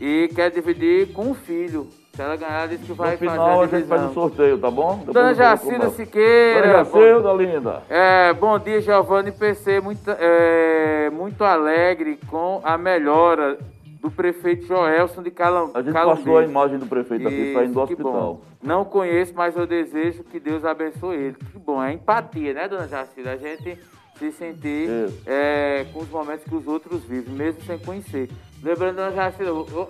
e 0.00 0.30
quer 0.32 0.50
dividir 0.50 1.12
com 1.12 1.32
o 1.32 1.34
filho. 1.34 1.88
Se 2.14 2.22
ela 2.22 2.36
ganhar, 2.36 2.68
diz 2.68 2.80
que 2.80 2.92
vai 2.92 3.12
no 3.12 3.18
final, 3.18 3.60
fazer 3.60 3.74
a, 3.74 3.78
a 3.78 3.80
gente 3.80 3.88
faz 3.88 4.02
o 4.10 4.14
sorteio, 4.14 4.58
tá 4.58 4.70
bom? 4.70 4.98
Depois 4.98 5.14
Dona 5.14 5.34
Jacilda 5.34 5.90
Siqueira. 5.90 6.62
Dona 6.62 6.84
Jacilda, 6.84 7.32
linda. 7.32 7.82
É, 7.88 8.32
bom 8.32 8.58
dia, 8.58 8.80
Giovanni 8.80 9.32
PC. 9.32 9.80
Muito, 9.80 10.08
é, 10.08 11.10
muito 11.10 11.42
alegre 11.42 12.18
com 12.28 12.60
a 12.62 12.78
melhora 12.78 13.58
do 14.00 14.10
prefeito 14.10 14.66
Joelson 14.66 15.22
de 15.22 15.30
Calam 15.30 15.72
A 15.74 15.82
gente 15.82 15.92
passou 15.92 16.38
a 16.38 16.44
imagem 16.44 16.78
do 16.78 16.86
prefeito 16.86 17.22
Isso, 17.22 17.28
aqui 17.28 17.54
saindo 17.54 17.74
do 17.74 17.80
hospital. 17.80 18.12
Bom. 18.12 18.40
Não 18.62 18.84
conheço, 18.84 19.32
mas 19.34 19.56
eu 19.56 19.66
desejo 19.66 20.22
que 20.24 20.38
Deus 20.38 20.64
abençoe 20.64 21.16
ele. 21.16 21.36
Que 21.52 21.58
bom, 21.58 21.82
é 21.82 21.92
empatia, 21.92 22.54
né, 22.54 22.68
Dona 22.68 22.86
Jacilda? 22.86 23.32
A 23.32 23.36
gente 23.36 23.78
se 24.18 24.32
sentir 24.32 24.88
é, 25.24 25.86
com 25.92 26.00
os 26.00 26.08
momentos 26.08 26.44
que 26.44 26.54
os 26.54 26.66
outros 26.66 27.04
vivem, 27.04 27.34
mesmo 27.34 27.62
sem 27.62 27.78
conhecer. 27.78 28.28
Lembrando, 28.62 28.96
já 29.14 29.32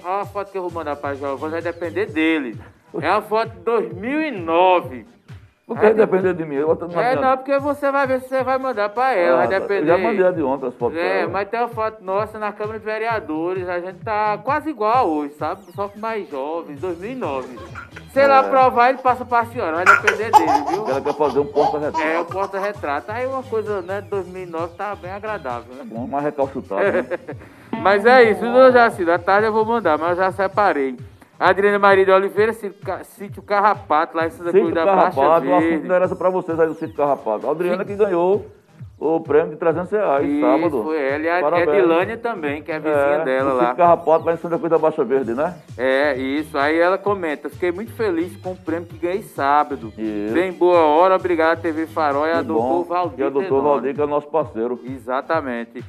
a 0.05 0.25
foto 0.27 0.53
que 0.53 0.59
eu 0.59 0.63
vou 0.63 0.71
mandar 0.71 0.97
para 0.97 1.15
Giovanni 1.15 1.53
vai 1.53 1.63
depender 1.63 2.07
dele. 2.07 2.59
É 3.01 3.11
uma 3.11 3.23
foto 3.23 3.51
de 3.51 3.61
2009. 3.61 5.07
Por 5.69 5.79
que 5.79 5.91
depender 5.93 6.33
de 6.33 6.47
mim? 6.47 6.55
Eu 6.55 6.71
é, 6.97 7.15
não, 7.15 7.37
porque 7.37 7.59
você 7.59 7.93
vai 7.93 8.07
ver 8.07 8.23
se 8.23 8.29
você 8.29 8.43
vai 8.43 8.57
mandar 8.57 8.89
para 8.89 9.15
ela, 9.15 9.43
ah, 9.43 9.47
vai 9.47 9.61
depender. 9.61 9.87
Já 9.87 9.99
mandei 9.99 10.33
de 10.33 10.43
ontem 10.43 10.67
as 10.67 10.75
fotos. 10.75 10.97
É, 10.97 11.27
mas 11.27 11.47
tem 11.47 11.61
uma 11.61 11.69
foto 11.69 12.03
nossa 12.03 12.39
na 12.39 12.51
Câmara 12.53 12.79
de 12.79 12.85
Vereadores, 12.87 13.69
a 13.69 13.79
gente 13.79 13.99
tá 13.99 14.39
quase 14.39 14.71
igual 14.71 15.07
hoje, 15.07 15.35
sabe? 15.35 15.61
Só 15.75 15.89
que 15.89 15.99
mais 15.99 16.27
jovens, 16.31 16.81
2009. 16.81 17.59
Se 18.15 18.19
é. 18.19 18.25
aprovar, 18.25 18.89
ele 18.89 18.99
passa 18.99 19.27
para 19.27 19.41
a 19.41 19.47
senhora, 19.47 19.77
vai 19.77 19.85
depender 19.85 20.31
dele, 20.31 20.65
viu? 20.71 20.89
Ela 20.89 21.03
quer 21.03 21.15
fazer 21.15 21.39
um 21.39 21.47
porta-retrato. 21.47 22.07
É, 22.07 22.19
um 22.19 22.25
porta-retrato. 22.25 23.13
Aí 23.13 23.27
uma 23.27 23.43
coisa, 23.43 23.83
né, 23.83 24.01
2009 24.01 24.75
tá 24.75 24.95
bem 24.95 25.11
agradável, 25.11 25.75
né? 25.75 25.83
Bom, 25.85 26.07
mais 26.07 26.25
recalchutado, 26.25 26.81
né? 26.81 27.07
mas 27.83 28.07
é 28.07 28.23
isso, 28.31 28.43
eu 28.43 28.73
já 28.73 28.87
assim, 28.87 29.05
da 29.05 29.19
tarde 29.19 29.49
eu 29.49 29.53
vou 29.53 29.67
mandar, 29.67 29.99
mas 29.99 30.13
eu 30.13 30.17
já 30.17 30.33
separei. 30.33 30.97
Adriana 31.39 31.79
Maria 31.79 32.05
de 32.05 32.11
Oliveira, 32.11 32.53
sítio 33.05 33.43
Carrapato, 33.43 34.17
lá 34.17 34.27
em 34.27 34.31
Santa 34.31 34.51
Cruz 34.51 34.75
da 34.75 34.85
Baixa 34.85 35.01
Verde. 35.03 35.15
Sítio 35.15 35.23
Carrapato, 35.23 35.47
uma 35.47 35.75
interessa 35.75 36.17
para 36.17 36.31
vocês 36.31 36.59
aí 36.59 36.67
do 36.67 36.75
sítio 36.75 36.97
Carrapato. 36.97 37.47
A 37.47 37.51
Adriana 37.53 37.85
que 37.85 37.95
ganhou 37.95 38.45
o 38.99 39.21
prêmio 39.21 39.51
de 39.51 39.57
300 39.57 39.93
reais, 39.93 40.29
Isso, 40.29 40.41
sábado. 40.41 40.83
foi 40.83 41.01
ela 41.01 41.23
e 41.23 41.29
a 41.31 41.41
Parabéns. 41.41 41.69
Edilânia 41.69 42.17
também, 42.17 42.61
que 42.63 42.73
é 42.73 42.75
a 42.75 42.79
vizinha 42.81 42.97
É, 42.99 43.25
dela 43.25 43.53
lá. 43.53 43.65
Chico 43.67 43.77
Carrapato 43.77 44.25
lá 44.27 44.33
em 44.33 44.37
Santa 44.39 44.57
Cruz 44.59 44.71
da 44.71 44.79
Baixa 44.79 45.05
Verde, 45.05 45.35
né? 45.35 45.55
É, 45.77 46.17
isso. 46.17 46.59
Aí 46.59 46.77
ela 46.77 46.99
comenta, 46.99 47.49
fiquei 47.49 47.71
muito 47.71 47.93
feliz 47.93 48.37
com 48.39 48.51
o 48.51 48.57
prêmio 48.57 48.89
que 48.89 48.99
ganhei 48.99 49.23
sábado. 49.23 49.93
Isso. 49.97 50.35
Bem 50.35 50.51
boa 50.53 50.81
hora, 50.81 51.15
obrigado 51.15 51.63
TV 51.63 51.87
Farol 51.87 52.27
e 52.27 52.33
a 52.33 52.43
doutor. 52.43 52.85
Valdir 52.87 53.21
E 53.21 53.23
a 53.23 53.31
doutor. 53.31 53.63
Valdir, 53.63 53.95
que 53.95 54.03
é 54.03 54.07
nosso 54.07 54.27
parceiro. 54.27 54.81
Exatamente. 54.85 55.85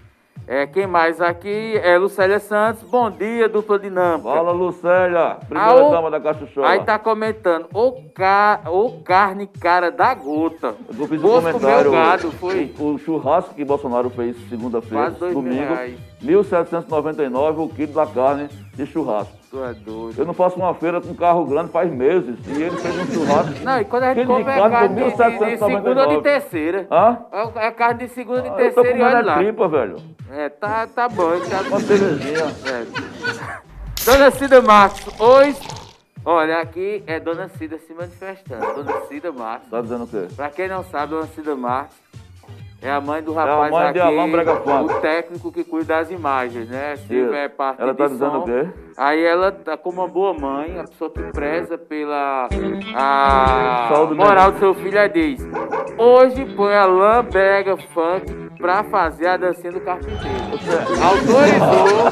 É, 0.52 0.66
quem 0.66 0.88
mais 0.88 1.22
aqui 1.22 1.78
é 1.78 1.96
Lucélia 2.00 2.40
Santos. 2.40 2.82
Bom 2.90 3.12
dia, 3.12 3.48
dupla 3.48 3.78
dinâmica. 3.78 4.28
Fala, 4.28 4.52
Lucélia, 4.52 5.20
Ah, 5.34 5.46
primeira 5.48 5.86
o- 5.86 5.92
dama 5.92 6.10
da 6.10 6.20
Cachuchola. 6.20 6.68
Aí 6.70 6.80
tá 6.84 6.98
comentando, 6.98 7.68
ô, 7.72 7.92
ca... 8.16 8.62
ô 8.66 8.94
carne 9.06 9.46
cara 9.46 9.92
da 9.92 10.16
gota. 10.16 10.74
Eu 10.98 11.08
fiz 11.08 11.24
um 11.24 11.28
comentário. 11.28 11.92
gado, 11.92 12.32
foi. 12.32 12.74
O, 12.80 12.94
o 12.96 12.98
churrasco 12.98 13.54
que 13.54 13.64
Bolsonaro 13.64 14.10
fez 14.10 14.36
segunda-feira, 14.50 15.12
domingo, 15.12 15.72
reais. 15.76 16.00
1.799 16.24 17.60
o 17.60 17.70
quilo 17.70 17.94
da 17.94 18.08
carne 18.08 18.50
de 18.74 18.88
churrasco. 18.88 19.39
Tu 19.50 19.64
é 19.64 19.74
doido. 19.74 20.20
Eu 20.20 20.26
não 20.26 20.34
faço 20.34 20.58
uma 20.58 20.74
feira 20.76 21.02
com 21.02 21.16
carro 21.16 21.44
grande 21.46 21.72
faz 21.72 21.92
meses. 21.92 22.36
E 22.48 22.62
ele 22.62 22.78
fez 22.78 22.96
um 23.00 23.06
churrasco. 23.12 23.64
Não, 23.64 23.82
e 23.82 23.86
quando 23.86 24.04
a 24.04 24.14
gente 24.14 24.28
come 24.28 24.42
é 24.44 24.46
carne 24.70 24.88
de, 24.90 25.04
de, 25.04 25.10
de 25.10 25.18
1.799. 25.18 25.58
segunda 25.58 26.08
ou 26.08 26.16
de 26.18 26.22
terceira. 26.22 26.88
Hã? 26.92 27.18
É 27.32 27.68
é 27.68 27.72
carne 27.72 28.08
de 28.08 28.14
segunda 28.14 28.40
e 28.40 28.44
de 28.44 28.50
Ah, 28.50 28.62
eu 28.62 28.74
tô 28.74 28.82
terceira 28.84 29.00
e 29.00 29.02
olha 29.02 29.18
é 29.18 29.22
lá. 29.24 29.38
tripa, 29.38 29.68
velho. 29.68 29.96
É, 30.32 30.50
tá, 30.50 30.86
tá 30.88 31.10
bom. 31.10 31.32
Tá... 31.50 31.62
Uma 31.68 31.80
cervejinha. 31.80 32.46
É. 32.68 34.06
Dona 34.06 34.32
Cida 34.32 34.62
Marcos, 34.62 35.20
oi. 35.20 35.56
Olha, 36.24 36.60
aqui 36.60 37.04
é 37.08 37.20
Dona 37.20 37.50
Cida 37.50 37.80
se 37.80 37.94
manifestando. 37.94 38.84
Dona 38.84 39.02
Cida 39.08 39.32
Marcos. 39.32 39.70
Tá 39.70 39.82
dizendo 39.82 40.04
o 40.04 40.08
quê? 40.08 40.28
Pra 40.36 40.50
quem 40.50 40.68
não 40.68 40.84
sabe, 40.84 41.14
Dona 41.14 41.28
Cida 41.28 41.56
Marcos 41.56 41.96
é 42.82 42.90
a 42.90 43.02
mãe 43.02 43.22
do 43.22 43.34
rapaz 43.34 43.72
mãe 43.72 43.92
de 43.92 44.00
aqui, 44.00 44.70
o 44.86 45.02
técnicro 45.02 45.52
que 45.52 45.64
cuida 45.66 45.96
das 45.98 46.10
imagens, 46.10 46.70
né? 46.70 46.96
Se 46.96 47.14
Isso. 47.14 47.26
tiver 47.26 47.50
parte 47.50 47.82
Ela 47.82 47.94
tá 47.94 48.08
dizendo 48.08 48.32
som, 48.32 48.40
o 48.40 48.46
quê? 48.46 48.70
Aí 48.98 49.22
ela 49.22 49.52
tá 49.52 49.76
como 49.76 50.02
uma 50.02 50.08
boa 50.08 50.34
mãe, 50.34 50.80
a 50.80 50.84
pessoa 50.86 51.10
que 51.10 51.22
preza 51.34 51.78
pela 51.78 52.48
a 52.96 53.90
moral 54.16 54.54
do 54.54 54.60
seu 54.60 54.74
filho, 54.74 54.98
ela 54.98 55.10
diz: 55.10 55.46
Hoje 55.98 56.46
põe 56.56 56.74
Alain 56.74 57.24
Brega 57.24 57.76
Funk 57.76 58.34
pra 58.58 58.84
fazer 58.86 59.28
a 59.28 59.38
dancinha 59.38 59.74
do 59.74 59.82
carpinteiro. 59.82 60.40
Autorizou. 61.04 62.12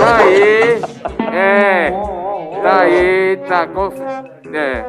Tá 0.00 0.16
aí. 0.16 0.80
É. 1.34 1.90
Tá 2.62 2.80
aí, 2.80 3.36
tá. 3.46 3.68
É. 4.50 4.84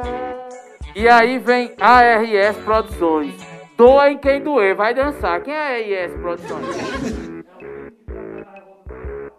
E 0.95 1.09
aí 1.09 1.37
vem 1.39 1.73
ARS 1.81 2.57
Produções. 2.63 3.44
Doa 3.77 4.09
em 4.09 4.17
quem 4.17 4.41
doer, 4.41 4.75
vai 4.75 4.93
dançar. 4.93 5.41
Quem 5.41 5.53
é 5.53 6.03
ARS 6.03 6.13
Produções? 6.15 6.65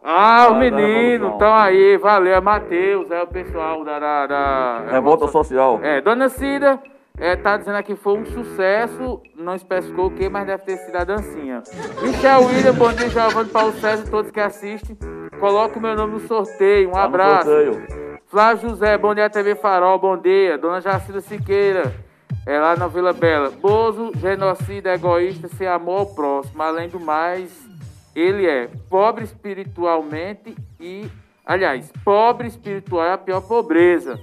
Ah, 0.09 0.47
o 0.49 0.51
Ah, 0.51 0.53
da 0.53 0.55
menino, 0.59 0.87
Revolução. 0.87 1.37
então 1.37 1.55
aí, 1.55 1.97
valeu, 1.99 2.35
é 2.35 2.41
Matheus, 2.41 3.11
é 3.11 3.23
o 3.23 3.27
pessoal 3.27 3.83
da. 3.85 3.99
da, 3.99 4.27
da 4.27 4.79
Revolta 4.91 5.27
social. 5.29 5.81
É, 5.83 6.01
Dona 6.01 6.29
Cida 6.29 6.79
é, 7.19 7.35
tá 7.35 7.57
dizendo 7.57 7.77
aqui 7.77 7.95
que 7.95 8.01
foi 8.01 8.19
um 8.19 8.25
sucesso, 8.27 9.21
não 9.35 9.55
especificou 9.57 10.07
o 10.07 10.11
que, 10.11 10.29
mas 10.29 10.47
deve 10.47 10.63
ter 10.65 10.77
sido 10.77 10.97
a 10.97 11.03
dancinha. 11.05 11.63
Michel 12.03 12.43
William, 12.45 12.75
bom 12.75 12.93
dia, 12.93 13.09
Giovanni 13.09 13.49
Paulo 13.51 13.73
César, 13.73 14.09
todos 14.09 14.31
que 14.31 14.39
assistem. 14.41 14.97
Coloca 15.41 15.79
o 15.79 15.83
meu 15.83 15.97
nome 15.97 16.13
no 16.15 16.21
sorteio, 16.21 16.91
um 16.91 16.93
Tá 16.93 16.99
no 17.01 17.05
abraço. 17.07 17.51
sorteio. 17.51 17.87
Flávio 18.29 18.69
José, 18.69 18.97
bom 18.99 19.15
dia 19.15 19.29
TV 19.31 19.55
Farol, 19.57 19.99
bom 19.99 20.17
dia. 20.17 20.57
Dona 20.59 20.81
Jacira 20.81 21.21
Siqueira, 21.21 21.93
é 22.47 22.59
lá 22.61 22.77
na 22.77 22.87
Vila 22.87 23.13
Bela. 23.13 23.51
Bozo, 23.51 24.13
genocida, 24.21 24.95
egoísta, 24.95 25.49
sem 25.49 25.67
amor 25.67 25.99
ao 26.01 26.07
próximo. 26.07 26.63
Além 26.63 26.89
do 26.89 27.01
mais, 27.01 27.51
ele 28.15 28.47
é 28.47 28.69
pobre 28.89 29.25
espiritualmente 29.25 30.57
e, 30.81 31.09
aliás, 31.45 31.93
pobre 32.05 32.47
espiritual 32.47 33.05
é 33.05 33.13
a 33.13 33.19
pior 33.19 33.41
pobreza. 33.43 34.19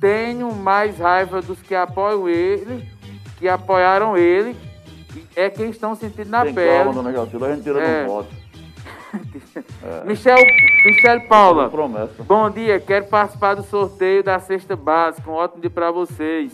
Tenho 0.00 0.54
mais 0.54 0.98
raiva 0.98 1.42
dos 1.42 1.60
que 1.60 1.74
apoiam 1.74 2.28
ele, 2.28 2.88
que 3.38 3.48
apoiaram 3.48 4.16
ele, 4.16 4.56
e 5.16 5.26
é 5.34 5.50
quem 5.50 5.70
estão 5.70 5.94
sentindo 5.94 6.28
na 6.30 6.44
Tem 6.44 6.54
pele. 6.54 6.76
calma, 6.84 6.92
dona 6.92 7.12
Jacilda, 7.12 7.46
a 7.46 7.54
gente 7.54 7.62
tira 7.64 7.80
É. 7.82 8.06
voto. 8.06 8.28
Michel, 10.04 10.36
Michel 10.84 11.20
Paula. 11.28 11.70
Bom 12.26 12.50
dia, 12.50 12.80
quero 12.80 13.06
participar 13.06 13.54
do 13.54 13.62
sorteio 13.62 14.22
da 14.22 14.38
cesta 14.40 14.74
básica. 14.74 15.30
Um 15.30 15.34
ótimo 15.34 15.60
dia 15.60 15.70
para 15.70 15.90
vocês. 15.90 16.52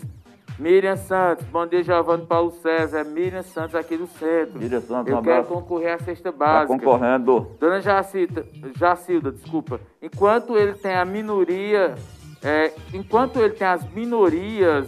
Miriam 0.61 0.95
Santos, 0.95 1.43
bom 1.47 1.65
dia, 1.65 1.81
Giovanni 1.81 2.23
Paulo 2.27 2.51
César. 2.51 2.99
É 2.99 3.03
Miriam 3.03 3.41
Santos 3.41 3.73
aqui 3.73 3.97
do 3.97 4.05
centro. 4.05 4.59
Miriam 4.59 4.79
Santos, 4.79 5.11
Eu 5.11 5.17
um 5.17 5.21
quero 5.23 5.39
abraço. 5.39 5.49
concorrer 5.55 5.95
à 5.95 5.97
cesta 5.97 6.31
Tá 6.31 6.37
básica. 6.37 6.77
concorrendo. 6.77 7.47
Dona 7.59 7.81
Jacilda, 7.81 8.45
Jacilda, 8.77 9.31
desculpa. 9.31 9.79
Enquanto 9.99 10.55
ele 10.55 10.73
tem 10.73 10.93
a 10.93 11.03
minoria, 11.03 11.95
é, 12.43 12.71
enquanto 12.93 13.39
ele 13.39 13.55
tem 13.55 13.65
as 13.67 13.83
minorias 13.91 14.87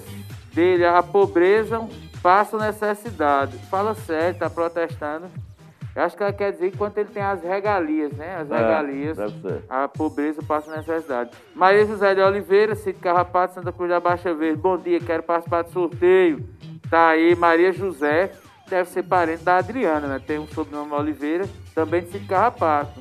dele, 0.53 0.85
a 0.85 1.01
pobreza 1.01 1.81
passa 2.21 2.55
necessidade. 2.55 3.57
Fala 3.71 3.95
sério, 3.95 4.37
tá 4.37 4.51
protestando. 4.51 5.25
Eu 5.95 6.03
acho 6.03 6.17
que 6.17 6.23
ela 6.23 6.33
quer 6.33 6.51
dizer 6.51 6.67
enquanto 6.67 6.97
ele 6.97 7.09
tem 7.09 7.21
as 7.21 7.43
regalias, 7.43 8.11
né? 8.13 8.35
As 8.37 8.49
É, 8.49 8.57
regalias. 8.57 9.17
A 9.69 9.87
pobreza 9.87 10.41
passa 10.41 10.75
necessidade. 10.75 11.29
Maria 11.53 11.85
José 11.85 12.15
de 12.15 12.21
Oliveira, 12.21 12.73
Cid 12.73 12.97
Carrapato, 12.99 13.53
Santa 13.53 13.71
Cruz 13.71 13.89
da 13.89 13.99
Baixa 13.99 14.33
Verde. 14.33 14.57
Bom 14.57 14.75
dia, 14.77 14.99
quero 14.99 15.21
participar 15.21 15.61
do 15.61 15.71
sorteio. 15.71 16.43
Tá 16.89 17.09
aí, 17.09 17.35
Maria 17.35 17.71
José, 17.71 18.31
deve 18.67 18.89
ser 18.89 19.03
parente 19.03 19.43
da 19.43 19.57
Adriana, 19.57 20.07
né? 20.07 20.19
Tem 20.25 20.39
um 20.39 20.47
sobrenome 20.47 20.91
Oliveira, 20.93 21.45
também 21.75 22.01
de 22.01 22.09
Cid 22.11 22.25
Carrapato. 22.27 22.99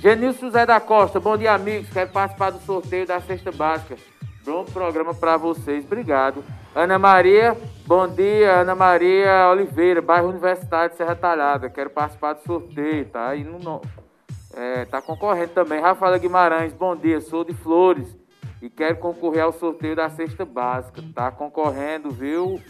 Genilson 0.00 0.46
José 0.46 0.66
da 0.66 0.80
Costa, 0.80 1.18
bom 1.20 1.36
dia, 1.36 1.52
amigos. 1.52 1.88
Quero 1.90 2.10
participar 2.10 2.50
do 2.50 2.58
sorteio 2.60 3.06
da 3.06 3.20
cesta 3.20 3.50
básica. 3.52 3.96
Bom 4.44 4.64
programa 4.64 5.14
para 5.14 5.36
vocês, 5.36 5.84
obrigado. 5.84 6.44
Ana 6.74 6.98
Maria, 6.98 7.56
bom 7.86 8.08
dia, 8.08 8.60
Ana 8.60 8.74
Maria 8.74 9.48
Oliveira, 9.50 10.00
bairro 10.02 10.28
Universitário 10.30 10.90
de 10.90 10.96
Serra 10.96 11.14
Talhada. 11.14 11.70
Quero 11.70 11.90
participar 11.90 12.32
do 12.34 12.42
sorteio, 12.42 13.04
tá? 13.06 13.28
Aí 13.28 13.44
no, 13.44 13.58
no- 13.58 13.80
é, 14.54 14.84
tá 14.86 15.00
concorrendo 15.00 15.52
também. 15.52 15.80
Rafaela 15.80 16.18
Guimarães, 16.18 16.72
bom 16.72 16.96
dia, 16.96 17.20
sou 17.20 17.44
de 17.44 17.54
Flores 17.54 18.16
e 18.60 18.68
quero 18.68 18.96
concorrer 18.96 19.42
ao 19.44 19.52
sorteio 19.52 19.94
da 19.94 20.08
cesta 20.10 20.44
básica. 20.44 21.02
Tá 21.14 21.30
concorrendo, 21.30 22.10
viu, 22.10 22.60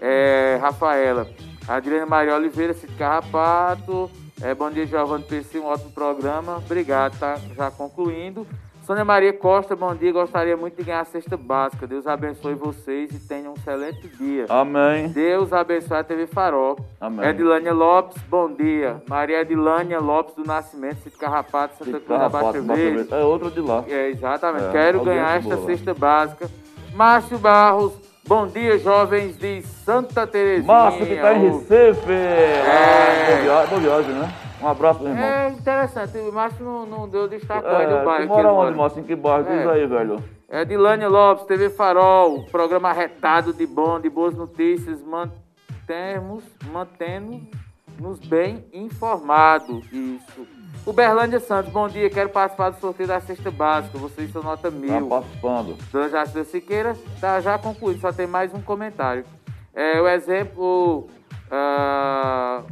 é, 0.00 0.58
Rafaela? 0.60 1.26
Adriana 1.66 2.06
Maria 2.06 2.34
Oliveira, 2.36 2.74
Cid 2.74 2.94
Carrapato. 2.96 4.10
É, 4.40 4.54
bom 4.54 4.70
dia, 4.70 4.86
Giovanni 4.86 5.24
PC, 5.24 5.58
um 5.58 5.66
ótimo 5.66 5.90
programa. 5.90 6.58
Obrigado, 6.58 7.18
tá 7.18 7.36
já 7.56 7.70
concluindo. 7.72 8.46
Sônia 8.88 9.04
Maria 9.04 9.34
Costa, 9.34 9.76
bom 9.76 9.94
dia. 9.94 10.10
Gostaria 10.10 10.56
muito 10.56 10.78
de 10.78 10.82
ganhar 10.82 11.00
a 11.00 11.04
cesta 11.04 11.36
básica. 11.36 11.86
Deus 11.86 12.06
abençoe 12.06 12.54
vocês 12.54 13.10
e 13.10 13.18
tenham 13.18 13.52
um 13.52 13.54
excelente 13.54 14.08
dia. 14.16 14.46
Amém. 14.48 15.08
Deus 15.10 15.52
abençoe 15.52 15.98
a 15.98 16.02
TV 16.02 16.26
Farol. 16.26 16.78
Amém. 16.98 17.28
Edilânia 17.28 17.74
Lopes, 17.74 18.16
bom 18.30 18.50
dia. 18.50 19.02
Maria 19.06 19.42
Edilânia 19.42 20.00
Lopes 20.00 20.34
do 20.36 20.42
Nascimento, 20.42 21.02
Cid 21.02 21.18
Carrapato, 21.18 21.84
Santa 21.84 22.00
Cruz 22.00 22.18
da 22.18 22.30
Baixa 22.30 22.62
Verde. 22.62 23.12
É 23.12 23.22
outro 23.22 23.50
de 23.50 23.60
lá. 23.60 23.84
É, 23.86 24.08
exatamente. 24.08 24.64
É, 24.64 24.72
Quero 24.72 25.04
ganhar 25.04 25.36
esta 25.36 25.54
boa. 25.54 25.66
cesta 25.66 25.92
básica. 25.92 26.50
Márcio 26.94 27.38
Barros, 27.38 27.92
bom 28.26 28.46
dia, 28.46 28.78
jovens 28.78 29.36
de 29.36 29.60
Santa 29.84 30.26
Terezinha. 30.26 30.66
Márcio 30.66 31.04
que 31.04 31.16
tá 31.16 31.34
em 31.34 31.50
Recife. 31.50 32.10
É. 32.10 32.62
Ah, 32.66 33.26
boa 33.26 33.42
viagem, 33.42 33.68
boa 33.68 33.80
viagem, 33.82 34.14
né? 34.14 34.47
Um 34.60 34.66
abraço, 34.68 35.00
meu 35.00 35.10
irmão. 35.12 35.24
É 35.24 35.48
interessante, 35.50 36.18
o 36.18 36.32
Márcio 36.32 36.64
não, 36.64 36.84
não 36.86 37.08
deu 37.08 37.28
destaque 37.28 37.66
É, 37.66 37.86
do 37.86 38.04
bairro. 38.04 38.26
tu 38.26 38.28
mora 38.28 38.52
onde, 38.52 38.76
Márcio? 38.76 39.00
Em 39.00 39.04
que 39.04 39.14
bairro? 39.14 39.44
Diz 39.44 39.52
É. 39.66 39.70
aí, 39.70 39.86
velho. 39.86 40.24
É 40.48 40.64
Dilane 40.64 41.06
Lopes, 41.06 41.44
TV 41.46 41.70
Farol, 41.70 42.44
programa 42.50 42.92
retado 42.92 43.52
de 43.52 43.66
bom, 43.66 44.00
de 44.00 44.08
boas 44.08 44.34
notícias, 44.34 45.02
mantemos, 45.02 46.42
mantendo-nos 46.72 48.18
bem 48.20 48.64
informados. 48.72 49.84
Isso. 49.92 50.46
O 50.86 50.92
Berlândia 50.92 51.38
Santos, 51.38 51.70
bom 51.70 51.86
dia, 51.86 52.08
quero 52.08 52.30
participar 52.30 52.70
do 52.70 52.80
sorteio 52.80 53.08
da 53.08 53.20
cesta 53.20 53.50
básica, 53.50 53.98
vocês 53.98 54.32
são 54.32 54.42
nota 54.42 54.70
Tá 54.70 54.76
mil. 54.76 55.06
participando. 55.08 55.76
Dona 55.92 56.08
Jacida 56.08 56.44
Siqueira, 56.44 56.96
tá 57.20 57.40
já 57.40 57.58
concluído, 57.58 58.00
só 58.00 58.10
tem 58.10 58.26
mais 58.26 58.52
um 58.54 58.62
comentário. 58.62 59.24
É, 59.74 60.00
o 60.00 60.08
exemplo, 60.08 61.06
ah, 61.50 62.62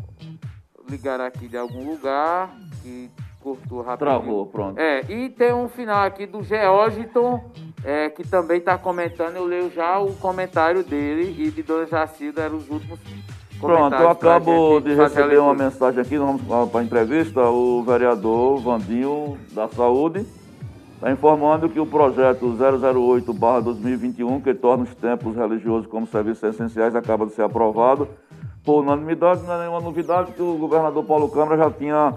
ligar 0.88 1.20
aqui 1.20 1.48
de 1.48 1.56
algum 1.56 1.90
lugar, 1.90 2.54
que 2.82 3.10
cortou 3.40 3.82
rapidinho. 3.82 4.18
Travou, 4.18 4.46
pronto. 4.46 4.78
É, 4.78 5.02
e 5.08 5.28
tem 5.28 5.52
um 5.52 5.68
final 5.68 6.04
aqui 6.04 6.26
do 6.26 6.42
Georgiton, 6.42 7.50
é, 7.84 8.10
que 8.10 8.26
também 8.26 8.58
está 8.58 8.76
comentando. 8.76 9.36
Eu 9.36 9.44
leio 9.44 9.70
já 9.70 9.98
o 9.98 10.14
comentário 10.14 10.82
dele 10.82 11.34
e 11.38 11.50
de 11.50 11.62
Dona 11.62 11.86
Jacilda, 11.86 12.42
eram 12.42 12.56
os 12.56 12.68
últimos 12.68 12.98
Pronto, 13.58 13.94
eu 13.94 14.10
acabo 14.10 14.80
de 14.80 14.94
receber 14.94 15.38
uma 15.38 15.54
mensagem 15.54 16.00
aqui, 16.00 16.18
vamos 16.18 16.42
para 16.42 16.80
a 16.80 16.84
entrevista, 16.84 17.40
o 17.48 17.82
vereador 17.82 18.60
Vandinho 18.60 19.38
da 19.52 19.66
Saúde 19.68 20.26
está 20.94 21.10
informando 21.10 21.68
que 21.68 21.80
o 21.80 21.86
projeto 21.86 22.54
008-2021, 22.58 24.42
que 24.42 24.52
torna 24.52 24.84
os 24.84 24.94
templos 24.94 25.36
religiosos 25.36 25.86
como 25.86 26.06
serviços 26.06 26.42
essenciais, 26.42 26.94
acaba 26.94 27.24
de 27.24 27.32
ser 27.32 27.42
aprovado 27.42 28.08
por 28.66 28.82
unanimidade, 28.82 29.42
não 29.44 29.54
é 29.54 29.58
nenhuma 29.60 29.80
novidade 29.80 30.32
que 30.32 30.42
o 30.42 30.54
governador 30.58 31.04
Paulo 31.04 31.30
Câmara 31.30 31.56
já 31.56 31.70
tinha, 31.70 32.14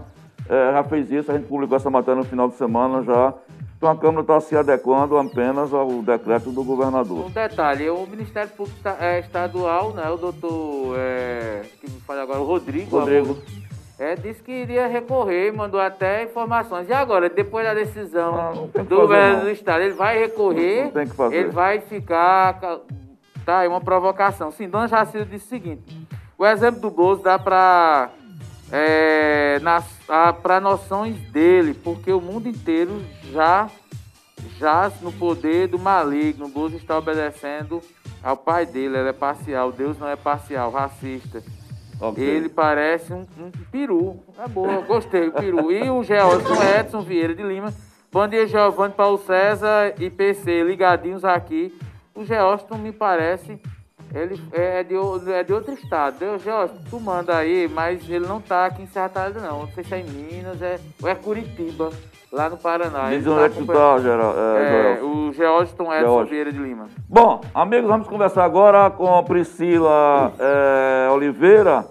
é, 0.49 0.71
já 0.73 0.83
fez 0.83 1.09
isso, 1.11 1.31
a 1.31 1.35
gente 1.37 1.47
publicou 1.47 1.77
essa 1.77 1.89
matéria 1.91 2.15
no 2.19 2.27
final 2.27 2.49
de 2.49 2.55
semana 2.55 3.03
já. 3.03 3.33
Então 3.77 3.89
a 3.89 3.95
Câmara 3.95 4.21
está 4.21 4.41
se 4.41 4.57
adequando 4.57 5.17
apenas 5.17 5.73
ao 5.73 5.87
decreto 6.01 6.49
do 6.51 6.63
governador. 6.65 7.27
Um 7.27 7.29
detalhe, 7.29 7.89
o 7.89 8.05
Ministério 8.07 8.49
Público 8.49 8.79
é, 8.99 9.19
Estadual, 9.19 9.93
né, 9.93 10.09
o 10.09 10.17
doutor, 10.17 10.95
é, 10.97 11.61
que 11.79 11.89
me 11.89 12.01
fala 12.01 12.23
agora, 12.23 12.39
o 12.41 12.45
Rodrigo, 12.45 12.97
Rodrigo. 12.99 13.37
É, 13.97 14.15
disse 14.15 14.41
que 14.41 14.51
iria 14.51 14.87
recorrer, 14.87 15.51
mandou 15.53 15.79
até 15.79 16.23
informações. 16.23 16.89
E 16.89 16.93
agora, 16.93 17.29
depois 17.29 17.65
da 17.65 17.73
decisão 17.73 18.33
Ah, 18.35 18.51
do 18.83 18.95
governo 18.95 19.41
do 19.41 19.49
Estado, 19.49 19.81
ele 19.83 19.93
vai 19.93 20.17
recorrer, 20.17 20.85
Não 20.85 20.91
tem 20.91 21.07
que 21.07 21.15
fazer. 21.15 21.35
ele 21.35 21.49
vai 21.51 21.79
ficar... 21.79 22.59
ca- 22.59 22.79
Tá 23.45 23.59
aí 23.59 23.67
uma 23.67 23.81
provocação. 23.81 24.51
Sim, 24.51 24.69
Dona 24.69 24.87
Jacilda 24.87 25.25
disse 25.25 25.45
o 25.45 25.49
seguinte, 25.49 26.07
o 26.39 26.47
exemplo 26.47 26.79
do 26.79 26.89
Bozo 26.89 27.21
dá 27.21 27.37
para 27.37 28.09
é, 28.71 29.59
para 30.41 30.61
noções 30.61 31.19
dele, 31.31 31.73
porque 31.73 32.13
o 32.13 32.21
mundo 32.21 32.47
inteiro 32.47 33.03
já 33.29 33.69
jaz 34.57 35.01
no 35.01 35.11
poder 35.11 35.67
do 35.67 35.77
maligno. 35.77 36.45
O 36.45 36.49
Bozo 36.49 36.77
está 36.77 36.97
obedecendo 36.97 37.81
ao 38.23 38.37
pai 38.37 38.65
dele, 38.65 38.97
ele 38.97 39.09
é 39.09 39.13
parcial, 39.13 39.69
Deus 39.73 39.99
não 39.99 40.07
é 40.07 40.15
parcial, 40.15 40.71
racista. 40.71 41.43
Ok. 41.99 42.23
Ele 42.23 42.47
parece 42.47 43.11
um, 43.11 43.27
um 43.37 43.51
peru. 43.69 44.23
É 44.41 44.47
boa, 44.47 44.79
gostei, 44.81 45.27
o 45.27 45.33
peru. 45.33 45.69
E 45.69 45.89
o 45.89 46.01
Georson 46.03 46.63
Edson 46.79 47.01
Vieira 47.01 47.35
de 47.35 47.43
Lima. 47.43 47.73
Bom 48.09 48.25
dia, 48.25 48.47
Giovanni, 48.47 48.93
Paulo 48.93 49.17
César 49.17 49.93
e 49.99 50.09
PC, 50.09 50.63
ligadinhos 50.63 51.25
aqui. 51.25 51.77
O 52.15 52.23
Georson 52.23 52.77
me 52.77 52.93
parece, 52.93 53.59
ele 54.13 54.39
é 54.51 54.83
de, 54.83 54.95
o- 54.95 55.21
é 55.29 55.43
de 55.43 55.53
outro 55.53 55.73
estado. 55.73 56.17
Deus, 56.19 56.41
Georson, 56.43 56.75
tu 56.89 56.99
manda 56.99 57.35
aí, 57.37 57.67
mas 57.67 58.07
ele 58.09 58.27
não 58.27 58.39
tá 58.41 58.65
aqui 58.65 58.81
em 58.83 58.87
Serra 58.87 59.09
Talhada, 59.09 59.39
não. 59.39 59.67
Sei 59.69 59.83
se 59.83 59.93
é 59.93 59.99
em 59.99 60.05
Minas, 60.05 60.61
é, 60.61 60.79
ou 61.01 61.07
é 61.09 61.15
Curitiba, 61.15 61.89
lá 62.31 62.49
no 62.49 62.57
Paraná. 62.57 63.09
Diz 63.09 63.25
Ele 63.25 63.29
onde 63.29 63.43
é 63.43 63.49
que 63.49 63.55
tu 63.57 63.65
tá, 63.65 63.97
Geral, 63.99 64.33
é, 64.37 64.97
É, 64.99 65.03
o 65.03 65.31
Georgton 65.33 65.93
Edson. 65.93 66.25
Vieira 66.25 66.51
de 66.51 66.59
Lima. 66.59 66.87
Bom, 67.07 67.41
amigos, 67.53 67.89
vamos 67.89 68.07
conversar 68.07 68.43
agora 68.43 68.89
com 68.89 69.15
a 69.15 69.23
Priscila 69.23 70.33
eh, 70.39 71.09
Oliveira. 71.11 71.85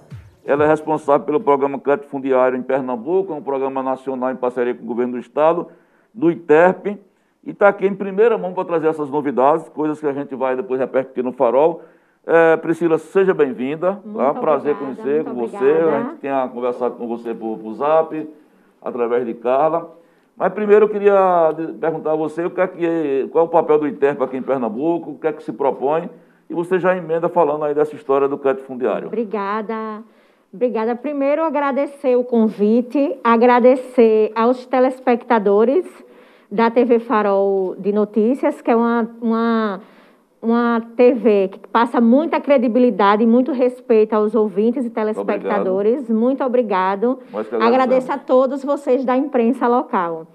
Ela 0.45 0.64
é 0.64 0.66
responsável 0.66 1.27
pelo 1.27 1.41
programa 1.41 1.79
Crédito 1.79 2.09
Fundiário 2.09 2.57
em 2.57 2.62
Pernambuco, 2.62 3.33
é 3.33 3.37
um 3.37 3.43
programa 3.43 3.83
nacional 3.83 4.31
em 4.31 4.37
parceria 4.37 4.75
com 4.75 4.83
o 4.83 4.87
governo 4.87 5.12
do 5.12 5.19
estado, 5.19 5.69
do 6.14 6.31
ITERP, 6.31 6.97
e 7.45 7.51
está 7.51 7.69
aqui 7.69 7.87
em 7.87 7.95
primeira 7.95 8.39
mão 8.39 8.55
para 8.55 8.64
trazer 8.64 8.89
essas 8.89 9.11
novidades, 9.11 9.69
coisas 9.69 10.01
que 10.01 10.07
a 10.07 10.12
gente 10.12 10.35
vai 10.35 10.57
depois 10.57 10.81
repercutir 10.81 11.23
no 11.23 11.33
farol. 11.33 11.83
Eh, 12.31 12.57
Priscila, 12.59 12.99
seja 12.99 13.33
bem-vinda. 13.33 14.01
Muito 14.05 14.18
Tá? 14.18 14.35
Prazer 14.35 14.76
obrigada, 14.76 15.03
conhecer 15.03 15.24
com 15.24 15.35
você. 15.35 15.57
obrigada. 15.57 15.97
A 15.97 16.03
gente 16.03 16.20
tinha 16.20 16.49
conversado 16.49 16.95
com 16.97 17.09
você 17.09 17.33
por, 17.33 17.59
por 17.59 17.72
zap, 17.72 18.29
através 18.83 19.24
de 19.24 19.33
Carla. 19.33 19.97
Mas 20.37 20.53
primeiro 20.53 20.85
eu 20.85 20.89
queria 20.91 21.16
perguntar 21.81 22.12
a 22.12 22.16
você 22.16 22.45
o 22.45 22.51
que 22.51 22.61
é 22.61 22.66
que, 22.66 23.29
qual 23.33 23.47
é 23.47 23.49
o 23.49 23.51
papel 23.51 23.79
do 23.79 23.89
ITERP 23.89 24.22
aqui 24.22 24.37
em 24.37 24.43
Pernambuco, 24.43 25.12
o 25.12 25.18
que 25.18 25.26
é 25.26 25.33
que 25.33 25.43
se 25.43 25.53
propõe, 25.53 26.11
e 26.51 26.55
você 26.55 26.79
já 26.79 26.95
emenda 26.95 27.31
falando 27.31 27.64
aí 27.64 27.74
dessa 27.74 27.97
história 27.97 28.29
do 28.29 28.37
crédito 28.37 28.64
fundiário. 28.66 29.09
Obrigada. 29.09 30.03
Obrigada. 30.53 30.95
Primeiro, 30.95 31.43
agradecer 31.43 32.14
o 32.14 32.24
convite, 32.24 33.18
agradecer 33.24 34.33
aos 34.35 34.66
telespectadores 34.66 35.87
da 36.51 36.70
TV 36.70 36.99
Farol 36.99 37.74
de 37.79 37.91
Notícias, 37.91 38.61
que 38.61 38.70
é 38.70 38.76
uma, 38.76 39.09
uma, 39.20 39.81
uma 40.41 40.80
TV 40.97 41.49
que 41.49 41.59
passa 41.68 42.01
muita 42.01 42.41
credibilidade 42.41 43.22
e 43.22 43.26
muito 43.26 43.53
respeito 43.53 44.14
aos 44.14 44.34
ouvintes 44.34 44.84
e 44.84 44.91
telespectadores. 44.91 46.09
Muito 46.09 46.45
obrigado. 46.45 47.16
Que 47.16 47.36
agradecemos. 47.36 47.66
Agradeço 47.66 48.12
a 48.12 48.18
todos 48.18 48.64
vocês 48.64 49.05
da 49.05 49.16
imprensa 49.16 49.66
local. 49.66 50.26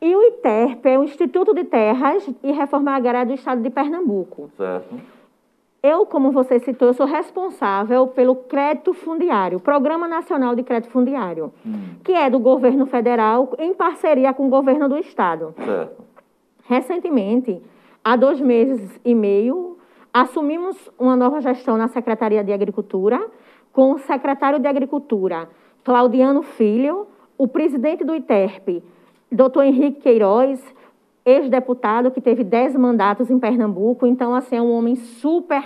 E 0.00 0.14
o 0.14 0.22
ITERP 0.22 0.86
é 0.86 0.98
o 0.98 1.04
Instituto 1.04 1.54
de 1.54 1.64
Terras 1.64 2.28
e 2.42 2.52
Reforma 2.52 2.92
Agrária 2.92 3.26
do 3.26 3.34
Estado 3.34 3.62
de 3.62 3.70
Pernambuco. 3.70 4.50
Certo? 4.56 4.94
Eu, 5.82 6.06
como 6.06 6.32
você 6.32 6.58
citou, 6.58 6.94
sou 6.94 7.04
responsável 7.04 8.06
pelo 8.06 8.34
crédito 8.34 8.94
fundiário, 8.94 9.60
Programa 9.60 10.08
Nacional 10.08 10.54
de 10.54 10.62
Crédito 10.62 10.90
Fundiário, 10.90 11.52
que 12.02 12.12
é 12.12 12.30
do 12.30 12.38
governo 12.38 12.86
federal 12.86 13.52
em 13.58 13.74
parceria 13.74 14.32
com 14.32 14.46
o 14.46 14.48
governo 14.48 14.88
do 14.88 14.96
estado. 14.96 15.54
Certo. 15.62 16.02
Recentemente, 16.66 17.60
há 18.04 18.14
dois 18.16 18.40
meses 18.40 19.00
e 19.02 19.14
meio, 19.14 19.78
assumimos 20.12 20.76
uma 20.98 21.16
nova 21.16 21.40
gestão 21.40 21.78
na 21.78 21.88
Secretaria 21.88 22.44
de 22.44 22.52
Agricultura, 22.52 23.26
com 23.72 23.92
o 23.92 23.98
secretário 23.98 24.60
de 24.60 24.68
Agricultura, 24.68 25.48
Claudiano 25.82 26.42
Filho, 26.42 27.08
o 27.36 27.48
presidente 27.48 28.04
do 28.04 28.14
ITERP, 28.14 28.82
doutor 29.32 29.64
Henrique 29.64 30.02
Queiroz, 30.02 30.62
ex-deputado 31.24 32.10
que 32.10 32.20
teve 32.20 32.44
dez 32.44 32.76
mandatos 32.76 33.30
em 33.30 33.38
Pernambuco, 33.38 34.06
então, 34.06 34.34
assim, 34.34 34.56
é 34.56 34.62
um 34.62 34.70
homem 34.70 34.94
super 34.94 35.64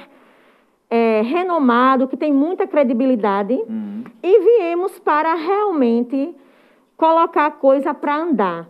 é, 0.89 1.21
renomado, 1.21 2.09
que 2.09 2.17
tem 2.17 2.33
muita 2.33 2.67
credibilidade, 2.67 3.53
e 4.23 4.39
viemos 4.41 4.99
para 5.01 5.35
realmente 5.35 6.35
colocar 6.97 7.47
a 7.47 7.51
coisa 7.51 7.93
para 7.93 8.17
andar. 8.17 8.69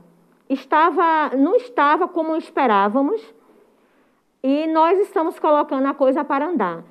Estava, 0.49 1.37
não 1.37 1.55
estava 1.55 2.09
como 2.09 2.35
esperávamos, 2.35 3.23
e 4.51 4.67
nós 4.69 4.99
estamos 5.01 5.39
colocando 5.39 5.85
a 5.87 5.93
coisa 5.93 6.25
para 6.25 6.47
andar. 6.47 6.83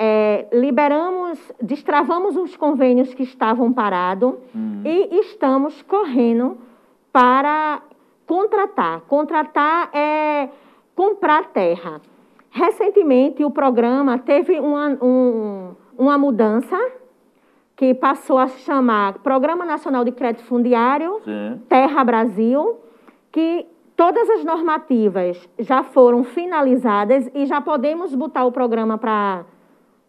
É, 0.00 0.46
liberamos, 0.52 1.38
destravamos 1.62 2.36
os 2.36 2.56
convênios 2.56 3.14
que 3.14 3.22
estavam 3.22 3.72
parados 3.72 4.34
e 4.84 5.20
estamos 5.20 5.80
correndo 5.82 6.58
para 7.12 7.80
contratar. 8.26 9.00
Contratar 9.02 9.90
é 9.92 10.48
comprar 10.96 11.46
terra. 11.60 12.00
Recentemente, 12.50 13.44
o 13.44 13.50
programa 13.50 14.18
teve 14.18 14.58
uma, 14.58 14.88
um- 15.00 15.74
uma 15.96 16.18
mudança 16.18 16.76
que 17.76 17.94
passou 17.94 18.38
a 18.38 18.48
se 18.48 18.58
chamar 18.62 19.14
Programa 19.20 19.64
Nacional 19.64 20.04
de 20.04 20.10
Crédito 20.10 20.44
Fundiário 20.44 21.20
Sim. 21.24 21.62
Terra 21.68 22.02
Brasil, 22.02 22.76
que 23.30 23.66
todas 23.98 24.30
as 24.30 24.44
normativas 24.44 25.50
já 25.58 25.82
foram 25.82 26.22
finalizadas 26.22 27.28
e 27.34 27.44
já 27.46 27.60
podemos 27.60 28.14
botar 28.14 28.44
o 28.44 28.52
programa 28.52 28.96
para 28.96 29.44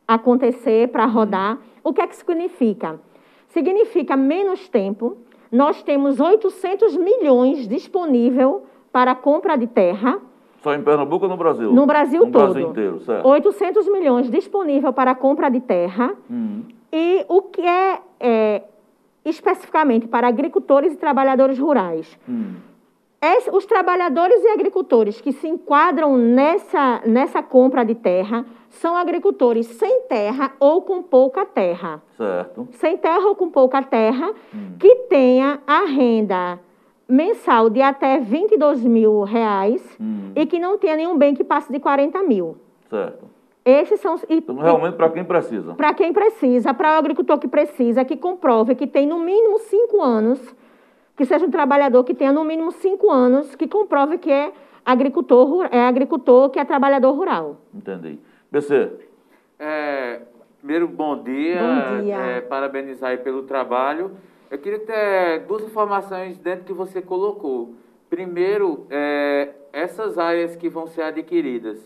acontecer, 0.08 0.90
para 0.90 1.08
rodar. 1.08 1.58
O 1.84 1.92
que 1.92 2.00
é 2.00 2.06
que 2.06 2.16
significa? 2.16 3.00
Significa 3.48 4.16
menos 4.16 4.70
tempo. 4.70 5.18
Nós 5.52 5.82
temos 5.82 6.20
800 6.20 6.96
milhões 6.98 7.68
disponível 7.68 8.64
para 8.92 9.16
compra 9.16 9.58
de 9.58 9.66
terra. 9.66 10.20
Só 10.62 10.76
em 10.76 10.84
Pernambuco 10.84 11.26
ou 11.26 11.32
no 11.32 11.38
Brasil? 11.38 11.74
No 11.74 11.88
Brasil 11.88 12.28
no 12.28 12.32
todo. 12.32 12.54
Brasil 12.54 12.70
inteiro, 12.70 13.00
certo. 13.00 13.28
800 13.28 13.88
milhões 13.92 14.30
disponível 14.30 14.94
para 14.94 15.16
compra 15.16 15.50
de 15.50 15.62
terra. 15.62 16.14
Hum. 16.30 16.62
E 16.94 17.26
o 17.28 17.42
que 17.42 17.62
é, 17.62 18.00
é, 18.20 18.64
especificamente 19.26 20.08
para 20.08 20.28
agricultores 20.28 20.94
e 20.94 20.98
trabalhadores 20.98 21.58
rurais? 21.58 22.20
Hum. 22.30 22.68
Os 23.51 23.65
trabalhadores 23.65 24.41
e 24.43 24.47
agricultores 24.47 25.20
que 25.20 25.32
se 25.34 25.47
enquadram 25.47 26.17
nessa, 26.17 27.01
nessa 27.05 27.43
compra 27.43 27.84
de 27.84 27.93
terra 27.95 28.45
são 28.70 28.95
agricultores 28.95 29.65
sem 29.67 30.01
terra 30.03 30.53
ou 30.59 30.82
com 30.84 31.01
pouca 31.03 31.45
terra. 31.45 32.01
Certo. 32.15 32.67
Sem 32.74 32.97
terra 32.97 33.28
ou 33.28 33.36
com 33.36 33.49
pouca 33.49 33.82
terra, 33.82 34.32
que 34.80 34.95
tenha 35.09 35.59
a 35.67 35.86
renda 35.86 36.59
mensal 37.07 37.70
de 37.70 37.82
até 37.82 38.20
22 38.20 38.84
mil 38.86 39.24
reais 39.24 39.84
Hum. 39.99 40.32
e 40.36 40.45
que 40.45 40.59
não 40.59 40.78
tenha 40.78 40.95
nenhum 40.95 41.17
bem 41.17 41.34
que 41.34 41.43
passe 41.43 41.72
de 41.74 41.80
40 41.80 42.22
mil. 42.24 42.55
Certo. 42.89 43.26
Esses 43.65 43.99
são 43.99 44.15
e- 44.30 44.36
Então, 44.36 44.55
realmente, 44.55 44.95
para 44.95 45.09
quem 45.09 45.24
precisa. 45.26 45.74
para 45.74 45.93
quem 45.93 46.13
precisa, 46.13 46.74
para 46.74 46.95
o 46.95 46.99
agricultor 46.99 47.38
que 47.39 47.47
precisa, 47.47 48.05
que 48.05 48.15
comprove 48.15 48.76
que 48.76 48.88
tem 48.88 49.05
no 49.05 49.20
mínimo 49.20 49.57
cinco 49.59 50.01
anos, 50.01 50.39
que 51.20 51.26
seja 51.26 51.45
um 51.45 51.51
trabalhador 51.51 52.05
que 52.05 52.13
tenha 52.13 52.32
no 52.32 52.45
mínimo 52.45 52.72
cinco 52.72 53.11
anos, 53.11 53.53
que 53.53 53.67
comprove 53.67 54.17
que 54.17 54.32
é 54.32 54.53
agricultor, 54.86 55.67
é 55.70 55.82
agricultor, 55.86 56.49
que 56.49 56.57
é 56.57 56.63
trabalhador 56.63 57.11
rural. 57.11 57.57
Entendi. 57.74 58.17
BC, 58.49 58.89
É, 59.59 60.22
primeiro, 60.59 60.88
bom 60.88 61.22
dia. 61.22 61.59
Bom 61.61 62.03
dia. 62.03 62.15
É, 62.15 62.39
parabenizar 62.39 63.09
aí 63.09 63.17
pelo 63.17 63.43
trabalho. 63.43 64.11
Eu 64.49 64.59
queria 64.59 64.80
ter 64.80 65.39
duas 65.45 65.61
informações 65.61 66.38
dentro 66.38 66.63
que 66.63 66.72
você 66.72 67.01
colocou. 67.01 67.74
Primeiro, 68.09 68.88
é, 68.89 69.49
essas 69.74 70.17
áreas 70.17 70.55
que 70.55 70.70
vão 70.70 70.88
ser 70.88 71.01
adquiridas, 71.01 71.78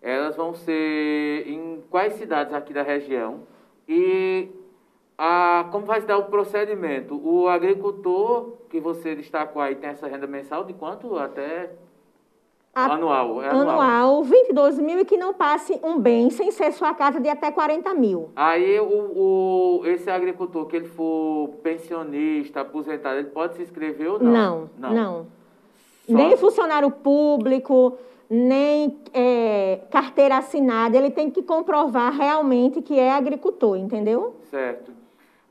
elas 0.00 0.36
vão 0.36 0.54
ser 0.54 1.48
em 1.48 1.82
quais 1.90 2.12
cidades 2.12 2.54
aqui 2.54 2.72
da 2.72 2.84
região? 2.84 3.40
E 3.88 4.48
a, 5.24 5.68
como 5.70 5.86
vai 5.86 6.00
se 6.00 6.06
dar 6.06 6.18
o 6.18 6.24
procedimento? 6.24 7.14
O 7.24 7.46
agricultor 7.48 8.54
que 8.68 8.80
você 8.80 9.14
destacou 9.14 9.62
aí 9.62 9.76
tem 9.76 9.90
essa 9.90 10.08
renda 10.08 10.26
mensal 10.26 10.64
de 10.64 10.72
quanto? 10.72 11.16
Até 11.16 11.70
A- 12.74 12.94
Anual, 12.94 13.40
é 13.42 13.48
anual. 13.50 13.80
Anual, 13.80 14.24
22 14.24 14.78
mil 14.80 14.98
e 14.98 15.04
que 15.04 15.16
não 15.16 15.32
passe 15.34 15.78
um 15.84 15.98
bem 15.98 16.28
sem 16.30 16.50
ser 16.50 16.72
sua 16.72 16.92
casa 16.94 17.20
de 17.20 17.28
até 17.28 17.52
40 17.52 17.94
mil. 17.94 18.30
Aí 18.34 18.80
o, 18.80 18.84
o- 19.80 19.86
esse 19.86 20.10
agricultor 20.10 20.66
que 20.66 20.74
ele 20.76 20.88
for 20.88 21.50
pensionista, 21.62 22.62
aposentado, 22.62 23.18
ele 23.18 23.28
pode 23.28 23.54
se 23.56 23.62
inscrever 23.62 24.08
ou 24.10 24.18
não? 24.18 24.68
Não, 24.78 24.92
não. 24.92 25.26
Só- 26.06 26.14
Nem 26.16 26.36
funcionário 26.36 26.90
público, 26.90 27.96
nem 28.28 28.98
é, 29.14 29.82
carteira 29.90 30.38
assinada. 30.38 30.96
Ele 30.96 31.10
tem 31.10 31.30
que 31.30 31.42
comprovar 31.42 32.12
realmente 32.12 32.82
que 32.82 32.98
é 32.98 33.12
agricultor, 33.12 33.76
entendeu? 33.76 34.34
Certo. 34.50 34.90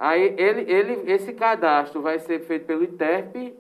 Aí 0.02 0.34
ele, 0.36 0.62
ele, 0.62 1.12
esse 1.12 1.32
cadastro 1.32 2.02
vai 2.02 2.18
ser 2.18 2.40
feito 2.40 2.66
pelo 2.66 2.84
ITERP 2.84 3.54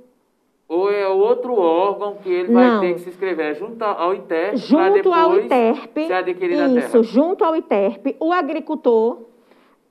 ou 0.67 0.91
é 0.91 1.07
outro 1.07 1.53
órgão 1.53 2.15
que 2.15 2.29
ele 2.29 2.51
vai 2.51 2.67
Não. 2.67 2.79
ter 2.81 2.95
que 2.95 3.01
se 3.01 3.09
inscrever? 3.09 3.51
É 3.51 3.53
junto 3.53 3.83
ao 3.83 4.15
ITERP 4.15 4.57
Junto 4.57 5.13
ao 5.13 5.37
ITERP, 5.37 6.07
ser 6.07 6.13
adquirida 6.13 6.65
a 6.65 6.67
isso, 6.69 7.03
junto 7.03 7.43
ao 7.43 7.55
ITERP, 7.55 8.15
o 8.19 8.33
agricultor 8.33 9.19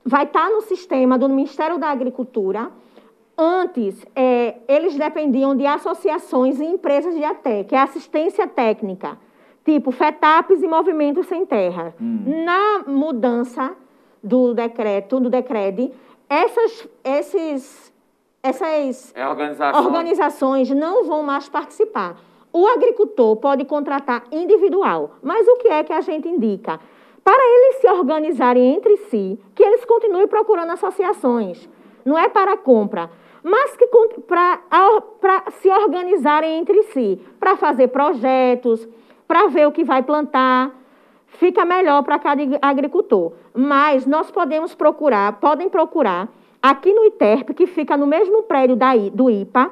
vai 0.04 0.24
estar 0.24 0.50
no 0.50 0.60
sistema 0.62 1.16
do 1.16 1.28
Ministério 1.28 1.78
da 1.78 1.86
Agricultura. 1.86 2.68
Antes, 3.38 4.04
é, 4.16 4.56
eles 4.66 4.96
dependiam 4.96 5.54
de 5.54 5.64
associações 5.66 6.58
e 6.58 6.64
empresas 6.64 7.14
de 7.14 7.22
ATE, 7.22 7.62
que 7.68 7.76
é 7.76 7.78
assistência 7.78 8.48
técnica, 8.48 9.16
tipo 9.64 9.92
FETAPs 9.92 10.64
e 10.64 10.66
Movimentos 10.66 11.28
Sem 11.28 11.46
Terra. 11.46 11.94
Na 12.00 12.82
mudança 12.88 13.76
do 14.22 14.52
decreto, 14.52 15.20
do 15.20 15.30
DECRED, 15.30 15.92
essas, 16.30 16.88
esses, 17.02 17.92
essas 18.40 19.12
É 19.16 19.26
organizações 19.76 20.70
não 20.70 21.04
vão 21.04 21.24
mais 21.24 21.48
participar. 21.48 22.16
O 22.52 22.66
agricultor 22.68 23.36
pode 23.36 23.64
contratar 23.64 24.24
individual, 24.30 25.16
mas 25.22 25.46
o 25.48 25.56
que 25.56 25.68
é 25.68 25.82
que 25.82 25.92
a 25.92 26.00
gente 26.00 26.28
indica? 26.28 26.78
Para 27.24 27.42
eles 27.42 27.80
se 27.80 27.88
organizarem 27.88 28.74
entre 28.74 28.96
si, 29.08 29.38
que 29.54 29.62
eles 29.62 29.84
continuem 29.84 30.26
procurando 30.26 30.70
associações. 30.70 31.68
Não 32.04 32.16
é 32.16 32.28
para 32.28 32.56
compra, 32.56 33.10
mas 33.42 33.76
que 33.76 33.86
para 33.88 35.44
se 35.60 35.68
organizarem 35.68 36.58
entre 36.58 36.82
si, 36.84 37.20
para 37.38 37.56
fazer 37.56 37.88
projetos, 37.88 38.88
para 39.26 39.48
ver 39.48 39.66
o 39.66 39.72
que 39.72 39.84
vai 39.84 40.02
plantar, 40.02 40.72
fica 41.38 41.64
melhor 41.64 42.02
para 42.02 42.18
cada 42.18 42.42
agricultor. 42.60 43.32
Mas 43.54 44.06
nós 44.06 44.30
podemos 44.30 44.74
procurar, 44.74 45.40
podem 45.40 45.68
procurar 45.68 46.28
aqui 46.62 46.92
no 46.92 47.04
ITERP, 47.06 47.54
que 47.54 47.66
fica 47.66 47.96
no 47.96 48.06
mesmo 48.06 48.42
prédio 48.42 48.76
da 48.76 48.96
do 48.96 49.30
IPA, 49.30 49.70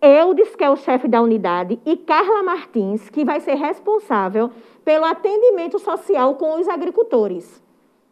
Eudes, 0.00 0.54
que 0.54 0.62
é 0.62 0.68
o 0.68 0.76
chefe 0.76 1.08
da 1.08 1.22
unidade, 1.22 1.80
e 1.86 1.96
Carla 1.96 2.42
Martins, 2.42 3.08
que 3.08 3.24
vai 3.24 3.40
ser 3.40 3.54
responsável 3.54 4.50
pelo 4.84 5.04
atendimento 5.06 5.78
social 5.78 6.34
com 6.34 6.60
os 6.60 6.68
agricultores. 6.68 7.62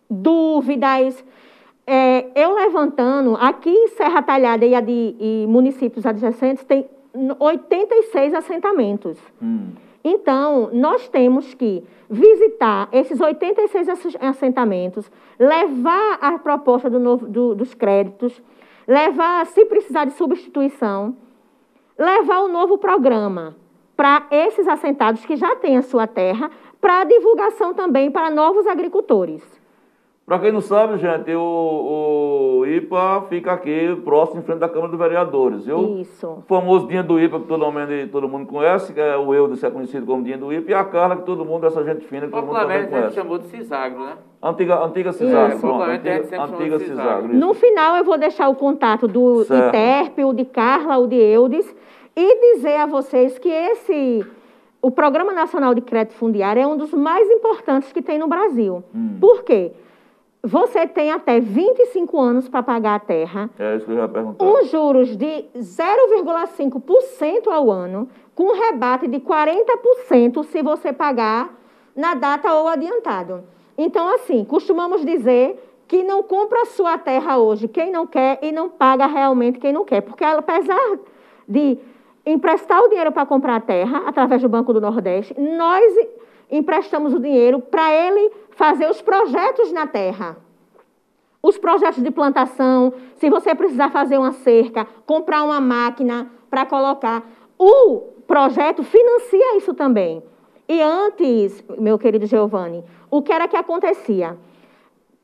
Dúvidas. 0.08 1.22
É, 1.86 2.26
eu 2.34 2.54
levantando, 2.54 3.36
aqui 3.38 3.68
em 3.68 3.88
Serra 3.88 4.22
Talhada 4.22 4.64
e, 4.64 4.72
e 5.20 5.46
municípios 5.48 6.06
adjacentes, 6.06 6.64
tem 6.64 6.88
86 7.38 8.34
assentamentos. 8.34 9.18
Então, 10.04 10.70
nós 10.72 11.08
temos 11.08 11.54
que 11.54 11.82
visitar 12.10 12.88
esses 12.92 13.20
86 13.20 13.88
assi- 13.88 14.18
assentamentos, 14.20 15.10
levar 15.38 16.18
a 16.20 16.38
proposta 16.38 16.90
do 16.90 16.98
novo- 16.98 17.26
do- 17.26 17.54
dos 17.54 17.72
créditos, 17.74 18.42
levar, 18.86 19.46
se 19.46 19.64
precisar 19.64 20.04
de 20.06 20.12
substituição, 20.14 21.16
levar 21.96 22.40
o 22.40 22.48
novo 22.48 22.78
programa 22.78 23.54
para 23.96 24.26
esses 24.30 24.66
assentados 24.66 25.24
que 25.24 25.36
já 25.36 25.54
têm 25.56 25.76
a 25.76 25.82
sua 25.82 26.06
terra, 26.06 26.50
para 26.80 27.04
divulgação 27.04 27.72
também 27.72 28.10
para 28.10 28.28
novos 28.28 28.66
agricultores. 28.66 29.61
Para 30.24 30.38
quem 30.38 30.52
não 30.52 30.60
sabe, 30.60 30.98
gente, 30.98 31.34
o, 31.34 32.60
o 32.60 32.66
IPA 32.66 33.24
fica 33.28 33.52
aqui 33.52 34.00
próximo 34.04 34.40
em 34.40 34.44
frente 34.44 34.60
da 34.60 34.68
Câmara 34.68 34.88
dos 34.88 34.98
Vereadores, 34.98 35.66
viu? 35.66 35.98
Isso. 36.00 36.26
O 36.26 36.42
famoso 36.46 36.86
Dinha 36.86 37.02
do 37.02 37.18
IPA, 37.20 37.40
que 37.40 37.46
todo 37.46 37.64
mundo, 37.72 38.08
todo 38.10 38.28
mundo 38.28 38.46
conhece, 38.46 38.92
que 38.92 39.00
é 39.00 39.16
o 39.16 39.34
Eudes, 39.34 39.58
que 39.58 39.66
é 39.66 39.70
conhecido 39.70 40.06
como 40.06 40.22
Dinha 40.22 40.38
do 40.38 40.52
IPA, 40.52 40.70
e 40.70 40.74
a 40.74 40.84
Carla, 40.84 41.16
que 41.16 41.22
todo 41.22 41.44
mundo, 41.44 41.66
essa 41.66 41.82
gente 41.84 42.06
fina, 42.06 42.26
que 42.26 42.32
todo 42.32 42.46
mundo 42.46 42.54
também 42.56 42.82
Popularmente 42.84 42.94
a 42.94 42.96
gente 42.98 43.00
conhece. 43.00 43.16
chamou 43.16 43.38
de 43.38 43.46
Cisagro, 43.46 43.98
né? 43.98 44.12
Antiga, 44.40 44.84
antiga 44.84 45.12
Cisagro, 45.12 45.52
Isso. 45.56 45.60
pronto. 45.60 45.82
Antiga, 45.82 46.42
antiga 46.44 46.78
Cisagro. 46.78 47.34
No 47.34 47.54
final, 47.54 47.96
eu 47.96 48.04
vou 48.04 48.16
deixar 48.16 48.48
o 48.48 48.54
contato 48.54 49.08
do 49.08 49.42
Certo. 49.44 49.68
ITERP, 49.68 50.24
o 50.24 50.32
de 50.32 50.44
Carla, 50.44 50.98
o 50.98 51.08
de 51.08 51.16
Eudes, 51.16 51.74
e 52.14 52.54
dizer 52.54 52.76
a 52.76 52.86
vocês 52.86 53.38
que 53.40 53.48
esse, 53.48 54.24
o 54.80 54.90
Programa 54.90 55.32
Nacional 55.32 55.74
de 55.74 55.80
Crédito 55.80 56.14
Fundiário 56.14 56.62
é 56.62 56.66
um 56.66 56.76
dos 56.76 56.92
mais 56.92 57.28
importantes 57.28 57.92
que 57.92 58.00
tem 58.00 58.18
no 58.20 58.28
Brasil. 58.28 58.84
Por 59.20 59.42
quê? 59.42 59.72
Você 60.44 60.88
tem 60.88 61.12
até 61.12 61.38
25 61.38 62.18
anos 62.18 62.48
para 62.48 62.64
pagar 62.64 62.96
a 62.96 62.98
terra, 62.98 63.48
É 63.56 63.76
isso 63.76 63.86
que 63.86 63.92
eu 63.92 63.96
já 63.96 64.08
perguntei. 64.08 64.44
um 64.46 64.64
juros 64.64 65.16
de 65.16 65.44
0,5% 65.56 67.46
ao 67.46 67.70
ano, 67.70 68.08
com 68.34 68.52
rebate 68.52 69.06
de 69.06 69.20
40% 69.20 70.42
se 70.44 70.60
você 70.62 70.92
pagar 70.92 71.54
na 71.94 72.14
data 72.14 72.52
ou 72.54 72.66
adiantado. 72.66 73.44
Então, 73.78 74.08
assim, 74.14 74.44
costumamos 74.44 75.04
dizer 75.04 75.62
que 75.86 76.02
não 76.02 76.22
compra 76.22 76.62
a 76.62 76.66
sua 76.66 76.98
terra 76.98 77.38
hoje 77.38 77.68
quem 77.68 77.92
não 77.92 78.06
quer 78.06 78.38
e 78.42 78.50
não 78.50 78.68
paga 78.68 79.06
realmente 79.06 79.60
quem 79.60 79.72
não 79.72 79.84
quer. 79.84 80.00
Porque 80.00 80.24
apesar 80.24 80.98
de 81.46 81.78
emprestar 82.24 82.80
o 82.82 82.88
dinheiro 82.88 83.12
para 83.12 83.26
comprar 83.26 83.56
a 83.56 83.60
terra, 83.60 84.02
através 84.06 84.42
do 84.42 84.48
Banco 84.48 84.72
do 84.72 84.80
Nordeste, 84.80 85.38
nós 85.38 85.84
emprestamos 86.52 87.12
o 87.12 87.18
dinheiro 87.18 87.60
para 87.60 87.92
ele 87.92 88.30
fazer 88.50 88.88
os 88.88 89.02
projetos 89.02 89.72
na 89.72 89.86
terra 89.86 90.36
os 91.42 91.58
projetos 91.58 92.02
de 92.02 92.10
plantação, 92.10 92.94
se 93.16 93.28
você 93.28 93.54
precisar 93.54 93.90
fazer 93.90 94.16
uma 94.16 94.32
cerca, 94.32 94.86
comprar 95.04 95.42
uma 95.42 95.60
máquina 95.60 96.30
para 96.48 96.64
colocar. 96.64 97.28
O 97.58 97.98
projeto 98.26 98.84
financia 98.84 99.56
isso 99.56 99.74
também. 99.74 100.22
E 100.68 100.80
antes, 100.80 101.62
meu 101.78 101.98
querido 101.98 102.26
Giovanni, 102.26 102.84
o 103.10 103.20
que 103.20 103.32
era 103.32 103.48
que 103.48 103.56
acontecia? 103.56 104.38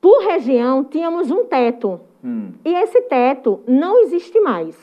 Por 0.01 0.25
região, 0.25 0.85
tínhamos 0.85 1.31
um 1.31 1.45
teto. 1.45 2.01
Hum. 2.23 2.53
E 2.65 2.75
esse 2.75 3.01
teto 3.03 3.61
não 3.67 4.01
existe 4.01 4.41
mais. 4.41 4.77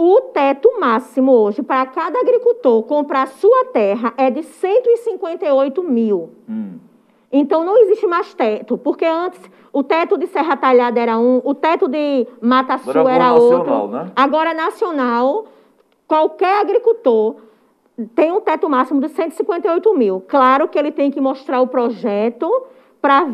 O 0.00 0.20
teto 0.32 0.78
máximo 0.78 1.32
hoje 1.32 1.60
para 1.60 1.84
cada 1.86 2.20
agricultor 2.20 2.84
comprar 2.84 3.26
sua 3.26 3.64
terra 3.72 4.14
é 4.16 4.30
de 4.30 4.44
158 4.44 5.82
mil. 5.82 6.30
Hum. 6.48 6.78
Então 7.32 7.64
não 7.64 7.76
existe 7.76 8.06
mais 8.06 8.32
teto, 8.32 8.78
porque 8.78 9.04
antes 9.04 9.40
o 9.72 9.82
teto 9.82 10.16
de 10.16 10.28
Serra 10.28 10.56
Talhada 10.56 11.00
era 11.00 11.18
um, 11.18 11.42
o 11.44 11.52
teto 11.52 11.88
de 11.88 12.28
Mata 12.40 12.78
Sul 12.78 12.92
Agora 12.92 13.10
é 13.10 13.14
era 13.16 13.24
nacional, 13.32 13.82
outro. 13.82 13.96
né? 13.96 14.12
Agora 14.14 14.50
é 14.52 14.54
nacional. 14.54 15.46
Qualquer 16.06 16.60
agricultor 16.60 17.34
tem 18.14 18.30
um 18.30 18.40
teto 18.40 18.70
máximo 18.70 19.00
de 19.00 19.08
158 19.08 19.94
mil. 19.94 20.22
Claro 20.28 20.68
que 20.68 20.78
ele 20.78 20.92
tem 20.92 21.10
que 21.10 21.20
mostrar 21.20 21.60
o 21.60 21.66
projeto 21.66 22.48
para 23.02 23.26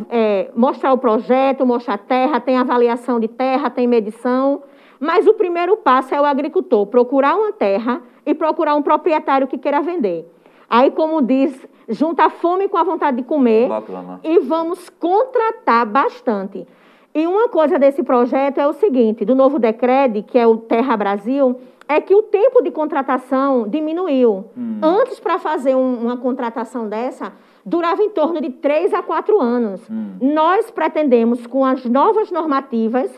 mostrar 0.55 0.95
o 0.95 0.99
projeto, 0.99 1.65
mostrar 1.67 1.95
a 1.95 1.99
terra, 1.99 2.41
tem 2.41 2.57
avaliação 2.57 3.21
de 3.21 3.29
terra, 3.29 3.69
tem 3.69 3.87
medição. 3.87 4.62
Mas 5.05 5.26
o 5.26 5.34
primeiro 5.34 5.76
passo 5.76 6.14
é 6.14 6.20
o 6.20 6.24
agricultor 6.24 6.86
procurar 6.86 7.36
uma 7.36 7.52
terra 7.52 8.00
e 8.24 8.32
procurar 8.34 8.74
um 8.74 8.80
proprietário 8.80 9.46
que 9.46 9.59
queira 9.59 9.82
vender. 9.82 10.26
Aí, 10.68 10.90
como 10.90 11.20
diz, 11.20 11.55
junta 11.90 12.24
a 12.24 12.30
fome 12.30 12.68
com 12.68 12.78
a 12.78 12.82
vontade 12.82 13.18
de 13.18 13.22
comer 13.22 13.68
Bacana. 13.68 14.18
e 14.24 14.38
vamos 14.38 14.88
contratar 14.88 15.84
bastante. 15.84 16.66
E 17.14 17.26
uma 17.26 17.50
coisa 17.50 17.78
desse 17.78 18.02
projeto 18.02 18.59
é 18.59 18.66
o 18.66 18.72
seguinte, 18.72 19.26
do 19.26 19.34
novo 19.34 19.59
Decred, 19.59 20.22
que 20.22 20.38
é 20.38 20.46
o 20.46 20.57
Terra 20.57 20.96
Brasil, 20.96 21.61
é 21.86 22.00
que 22.00 22.14
o 22.14 22.22
tempo 22.22 22.62
de 22.62 22.70
contratação 22.70 23.68
diminuiu. 23.68 24.46
Antes, 24.82 25.20
para 25.20 25.38
fazer 25.38 25.74
um- 25.76 25.98
uma 26.02 26.16
contratação 26.16 26.88
dessa, 26.88 27.30
durava 27.64 28.02
em 28.02 28.09
torno 28.09 28.40
de 28.40 28.48
três 28.48 28.94
a 28.94 29.02
quatro 29.02 29.38
anos. 29.38 29.86
Nós 30.20 30.70
pretendemos, 30.70 31.46
com 31.46 31.62
as 31.62 31.84
novas 31.84 32.30
normativas, 32.30 33.11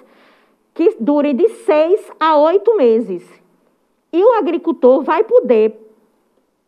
que 0.77 0.95
dure 1.01 1.33
de 1.33 1.49
seis 1.49 2.09
a 2.21 2.37
oito 2.37 2.77
meses. 2.77 3.27
E 4.13 4.23
o 4.23 4.35
agricultor 4.35 5.03
vai 5.03 5.25
poder 5.25 5.75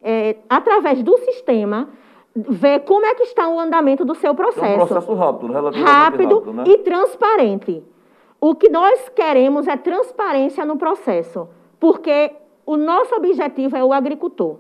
é, 0.03 0.37
através 0.49 1.03
do 1.03 1.17
sistema, 1.19 1.91
ver 2.35 2.81
como 2.81 3.05
é 3.05 3.15
que 3.15 3.25
está 3.25 3.49
o 3.49 3.61
andamento 3.61 4.05
do 4.05 4.15
seu 4.15 4.31
É 4.31 4.33
um 4.33 4.37
processo. 4.37 4.87
processo 4.87 5.15
rápido, 5.15 5.53
relativamente 5.53 5.91
rápido 5.91 6.35
rápido, 6.35 6.53
né? 6.53 6.65
e 6.67 6.79
transparente. 6.79 7.83
O 8.41 8.55
que 8.55 8.69
nós 8.69 9.09
queremos 9.11 9.69
é 9.69 9.77
transparência 9.77 10.65
no 10.65 10.77
processo, 10.77 11.49
porque 11.79 12.33
o 12.65 12.77
nosso 12.77 13.15
objetivo 13.15 13.77
é 13.77 13.85
o 13.85 13.93
agricultor. 13.93 14.57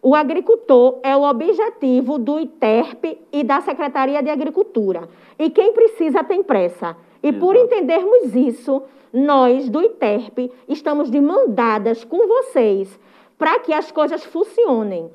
O 0.00 0.14
agricultor 0.14 0.98
é 1.02 1.16
o 1.16 1.22
objetivo 1.22 2.18
do 2.18 2.38
ITERP 2.38 3.18
e 3.32 3.42
da 3.42 3.60
Secretaria 3.60 4.22
de 4.22 4.30
Agricultura. 4.30 5.08
E 5.38 5.48
quem 5.48 5.72
precisa 5.72 6.22
tem 6.24 6.42
pressa. 6.42 6.96
E 7.22 7.32
por 7.32 7.54
Exato. 7.54 7.74
entendermos 7.74 8.34
isso, 8.34 8.82
nós 9.12 9.68
do 9.68 9.82
ITERP 9.82 10.50
estamos 10.68 11.10
de 11.10 11.20
mão 11.20 11.48
dadas 11.48 12.04
com 12.04 12.26
vocês 12.26 12.98
para 13.38 13.58
que 13.60 13.72
as 13.72 13.90
coisas 13.90 14.24
funcionem. 14.24 15.10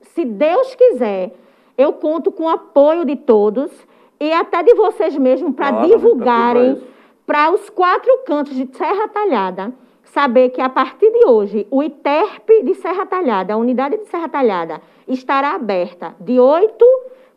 se 0.00 0.24
Deus 0.24 0.74
quiser, 0.74 1.32
eu 1.76 1.92
conto 1.92 2.30
com 2.30 2.44
o 2.44 2.48
apoio 2.48 3.04
de 3.04 3.16
todos 3.16 3.70
e 4.20 4.32
até 4.32 4.62
de 4.62 4.74
vocês 4.74 5.16
mesmos 5.16 5.54
para 5.54 5.70
Claro, 5.72 5.88
divulgarem 5.88 6.82
para 7.26 7.50
os 7.52 7.70
quatro 7.70 8.18
cantos 8.26 8.54
de 8.54 8.68
Serra 8.76 9.08
Talhada, 9.08 9.72
saber 10.04 10.50
que 10.50 10.60
a 10.60 10.68
partir 10.68 11.10
de 11.10 11.26
hoje 11.26 11.66
o 11.70 11.82
ITERP 11.82 12.62
de 12.62 12.74
Serra 12.74 13.06
Talhada, 13.06 13.54
a 13.54 13.56
unidade 13.56 13.96
de 13.96 14.06
Serra 14.06 14.28
Talhada, 14.28 14.80
estará 15.08 15.54
aberta 15.54 16.14
de 16.20 16.38
8, 16.38 16.84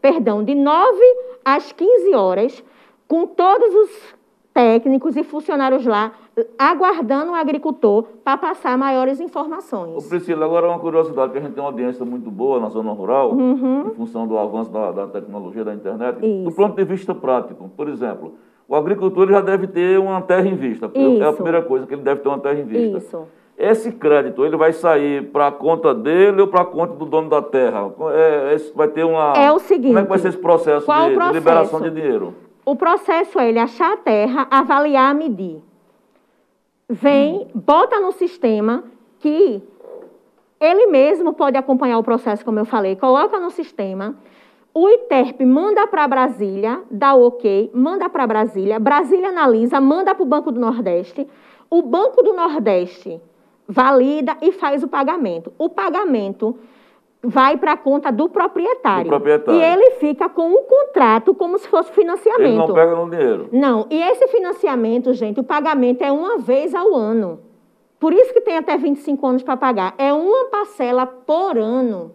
perdão, 0.01 0.43
de 0.43 0.53
9 0.53 0.99
às 1.43 1.71
15 1.71 2.13
horas, 2.13 2.63
com 3.07 3.25
todos 3.27 3.73
os 3.73 4.15
técnicos 4.53 5.17
e 5.17 5.23
funcionários 5.23 5.85
lá 5.85 6.13
aguardando 6.57 7.31
o 7.31 7.35
agricultor 7.35 8.03
para 8.23 8.37
passar 8.37 8.77
maiores 8.77 9.19
Ô, 9.19 9.23
informações. 9.23 10.07
Priscila, 10.07 10.45
agora 10.45 10.67
uma 10.67 10.79
curiosidade, 10.79 11.31
que 11.31 11.37
a 11.37 11.41
gente 11.41 11.53
tem 11.53 11.61
uma 11.63 11.69
audiência 11.69 12.05
muito 12.05 12.29
boa 12.31 12.59
na 12.59 12.69
zona 12.69 12.91
rural, 12.91 13.31
Uhum. 13.33 13.87
em 13.87 13.95
função 13.95 14.27
do 14.27 14.37
avanço 14.37 14.71
da, 14.71 14.91
da 14.91 15.07
tecnologia, 15.07 15.63
da 15.63 15.73
internet. 15.73 16.17
Isso. 16.25 16.43
Do 16.49 16.51
ponto 16.55 16.75
de 16.75 16.83
vista 16.85 17.13
prático, 17.13 17.69
por 17.75 17.87
exemplo, 17.89 18.33
o 18.67 18.75
agricultor 18.75 19.29
já 19.29 19.41
deve 19.41 19.67
ter 19.67 19.99
uma 19.99 20.21
terra 20.21 20.47
em 20.47 20.55
vista. 20.55 20.89
É 20.93 20.99
a 20.99 21.09
Isso. 21.29 21.33
primeira 21.33 21.61
coisa, 21.61 21.85
que 21.85 21.93
ele 21.93 22.01
deve 22.01 22.21
ter 22.21 22.27
uma 22.29 22.39
terra 22.39 22.59
em 22.59 22.65
vista. 22.65 22.97
Isso. 22.97 23.27
Esse 23.57 23.91
crédito, 23.93 24.45
ele 24.45 24.57
vai 24.57 24.73
sair 24.73 25.31
para 25.31 25.47
a 25.47 25.51
conta 25.51 25.93
dele 25.93 26.41
ou 26.41 26.47
para 26.47 26.61
a 26.61 26.65
conta 26.65 26.93
do 26.95 27.05
dono 27.05 27.29
da 27.29 27.41
terra? 27.41 27.89
É, 28.13 28.53
esse 28.53 28.73
vai 28.75 28.87
ter 28.89 29.05
uma... 29.05 29.31
É 29.33 29.49
o 29.51 29.59
seguinte, 29.59 29.87
Como 29.87 29.99
é 29.99 30.03
que 30.03 30.09
vai 30.09 30.19
ser 30.19 30.27
esse 30.29 30.37
processo, 30.37 30.85
de, 30.85 30.91
o 30.91 31.27
de 31.27 31.33
liberação 31.33 31.79
processo? 31.79 31.83
de 31.83 32.01
dinheiro? 32.01 32.33
O 32.65 32.75
processo 32.75 33.39
é 33.39 33.47
ele 33.47 33.59
achar 33.59 33.93
a 33.93 33.97
terra, 33.97 34.47
avaliar, 34.49 35.13
medir. 35.13 35.61
Vem, 36.89 37.47
bota 37.53 37.99
no 37.99 38.11
sistema 38.11 38.83
que 39.19 39.61
ele 40.59 40.87
mesmo 40.87 41.33
pode 41.33 41.57
acompanhar 41.57 41.99
o 41.99 42.03
processo, 42.03 42.43
como 42.43 42.57
eu 42.57 42.65
falei, 42.65 42.95
coloca 42.95 43.39
no 43.39 43.51
sistema. 43.51 44.15
O 44.73 44.89
ITERP 44.89 45.45
manda 45.45 45.87
para 45.87 46.07
Brasília, 46.07 46.81
dá 46.89 47.13
o 47.13 47.27
ok, 47.27 47.71
manda 47.73 48.09
para 48.09 48.27
Brasília, 48.27 48.79
Brasília 48.79 49.29
analisa, 49.29 49.79
manda 49.79 50.13
para 50.13 50.23
o 50.23 50.25
Banco 50.25 50.51
do 50.51 50.59
Nordeste. 50.59 51.27
O 51.69 51.81
Banco 51.81 52.23
do 52.23 52.33
Nordeste 52.33 53.21
valida 53.67 54.37
e 54.41 54.51
faz 54.51 54.83
o 54.83 54.87
pagamento. 54.87 55.53
O 55.57 55.69
pagamento 55.69 56.57
vai 57.23 57.57
para 57.57 57.73
a 57.73 57.77
conta 57.77 58.11
do 58.11 58.29
proprietário. 58.29 59.05
Do 59.05 59.09
proprietário. 59.09 59.59
E 59.59 59.63
ele 59.63 59.91
fica 59.91 60.29
com 60.29 60.49
um 60.49 60.63
contrato 60.63 61.33
como 61.33 61.57
se 61.57 61.67
fosse 61.67 61.91
financiamento. 61.91 62.41
Ele 62.41 62.57
não 62.57 62.73
pega 62.73 62.95
no 62.95 63.09
dinheiro. 63.09 63.49
Não, 63.51 63.87
e 63.89 64.01
esse 64.01 64.27
financiamento, 64.27 65.13
gente, 65.13 65.39
o 65.39 65.43
pagamento 65.43 66.03
é 66.03 66.11
uma 66.11 66.37
vez 66.37 66.73
ao 66.75 66.93
ano. 66.93 67.39
Por 67.99 68.13
isso 68.13 68.33
que 68.33 68.41
tem 68.41 68.57
até 68.57 68.77
25 68.77 69.25
anos 69.25 69.43
para 69.43 69.57
pagar. 69.57 69.95
É 69.97 70.13
uma 70.13 70.45
parcela 70.45 71.05
por 71.05 71.57
ano. 71.57 72.11